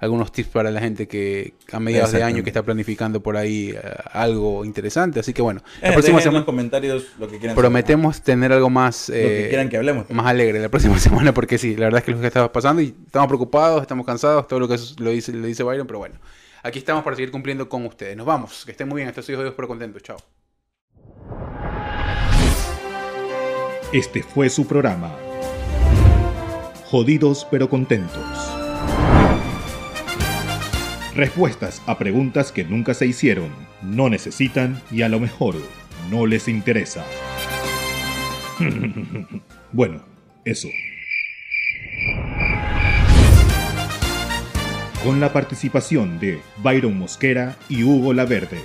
Algunos 0.00 0.32
tips 0.32 0.48
para 0.48 0.70
la 0.72 0.80
gente 0.80 1.06
que 1.06 1.54
a 1.70 1.78
mediados 1.78 2.10
de 2.10 2.24
año 2.24 2.42
que 2.42 2.50
está 2.50 2.64
planificando 2.64 3.22
por 3.22 3.36
ahí 3.36 3.70
eh, 3.70 3.80
algo 4.12 4.64
interesante. 4.64 5.20
Así 5.20 5.32
que 5.34 5.42
bueno, 5.42 5.60
la 5.80 5.90
Eh, 5.90 5.92
próxima 5.92 6.00
dejen 6.00 6.08
en 6.08 6.14
los 6.16 6.22
semana 6.24 6.44
comentarios 6.46 7.04
lo 7.20 7.28
que 7.28 7.38
quieran 7.38 7.54
prometemos 7.54 8.20
tener 8.22 8.52
algo 8.52 8.68
más, 8.68 9.10
lo 9.10 9.14
eh, 9.14 9.42
que 9.42 9.48
quieran 9.50 9.68
que 9.68 9.76
hablemos. 9.76 10.10
más 10.10 10.26
alegre 10.26 10.58
la 10.58 10.70
próxima 10.70 10.98
semana 10.98 11.32
porque 11.32 11.56
sí, 11.58 11.76
la 11.76 11.84
verdad 11.84 11.98
es 11.98 12.04
que 12.04 12.10
es 12.10 12.16
lo 12.16 12.20
que 12.20 12.26
está 12.26 12.50
pasando 12.50 12.82
y 12.82 12.94
estamos 13.06 13.28
preocupados, 13.28 13.80
estamos 13.82 14.04
cansados, 14.04 14.48
todo 14.48 14.58
lo 14.58 14.66
que 14.66 14.76
lo 14.98 15.10
dice, 15.10 15.32
lo 15.34 15.46
dice 15.46 15.62
Byron, 15.62 15.86
pero 15.86 16.00
bueno, 16.00 16.16
aquí 16.62 16.78
estamos 16.78 17.02
para 17.04 17.16
seguir 17.16 17.30
cumpliendo 17.30 17.68
con 17.68 17.84
ustedes. 17.86 18.16
Nos 18.16 18.26
vamos, 18.26 18.64
que 18.64 18.72
estén 18.72 18.88
muy 18.88 18.96
bien, 18.98 19.08
estos 19.08 19.28
hijos 19.28 19.40
de 19.40 19.44
Dios, 19.44 19.54
pero 19.56 19.68
contentos, 19.68 20.02
chao. 20.02 20.18
Este 23.92 24.22
fue 24.22 24.48
su 24.48 24.66
programa. 24.66 25.14
Jodidos 26.86 27.46
pero 27.50 27.68
contentos. 27.68 28.22
Respuestas 31.14 31.82
a 31.86 31.98
preguntas 31.98 32.52
que 32.52 32.64
nunca 32.64 32.94
se 32.94 33.06
hicieron, 33.06 33.50
no 33.82 34.08
necesitan 34.08 34.80
y 34.90 35.02
a 35.02 35.10
lo 35.10 35.20
mejor 35.20 35.56
no 36.10 36.26
les 36.26 36.48
interesa. 36.48 37.04
bueno, 39.72 40.02
eso. 40.46 40.68
Con 45.04 45.18
la 45.18 45.32
participación 45.32 46.20
de 46.20 46.40
Byron 46.58 46.96
Mosquera 46.96 47.56
y 47.68 47.82
Hugo 47.82 48.12
Laverde. 48.12 48.60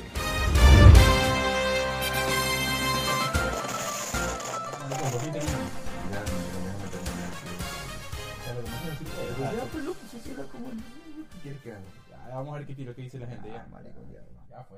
Vamos 12.29 12.53
a 12.53 12.57
ver 12.59 12.67
qué 12.67 12.75
tiro 12.75 12.93
que 12.93 13.01
dice 13.01 13.17
la 13.17 13.27
gente 13.27 13.49
Ah, 13.51 13.65
ya. 13.83 14.57
Ya 14.57 14.63
fue. 14.63 14.77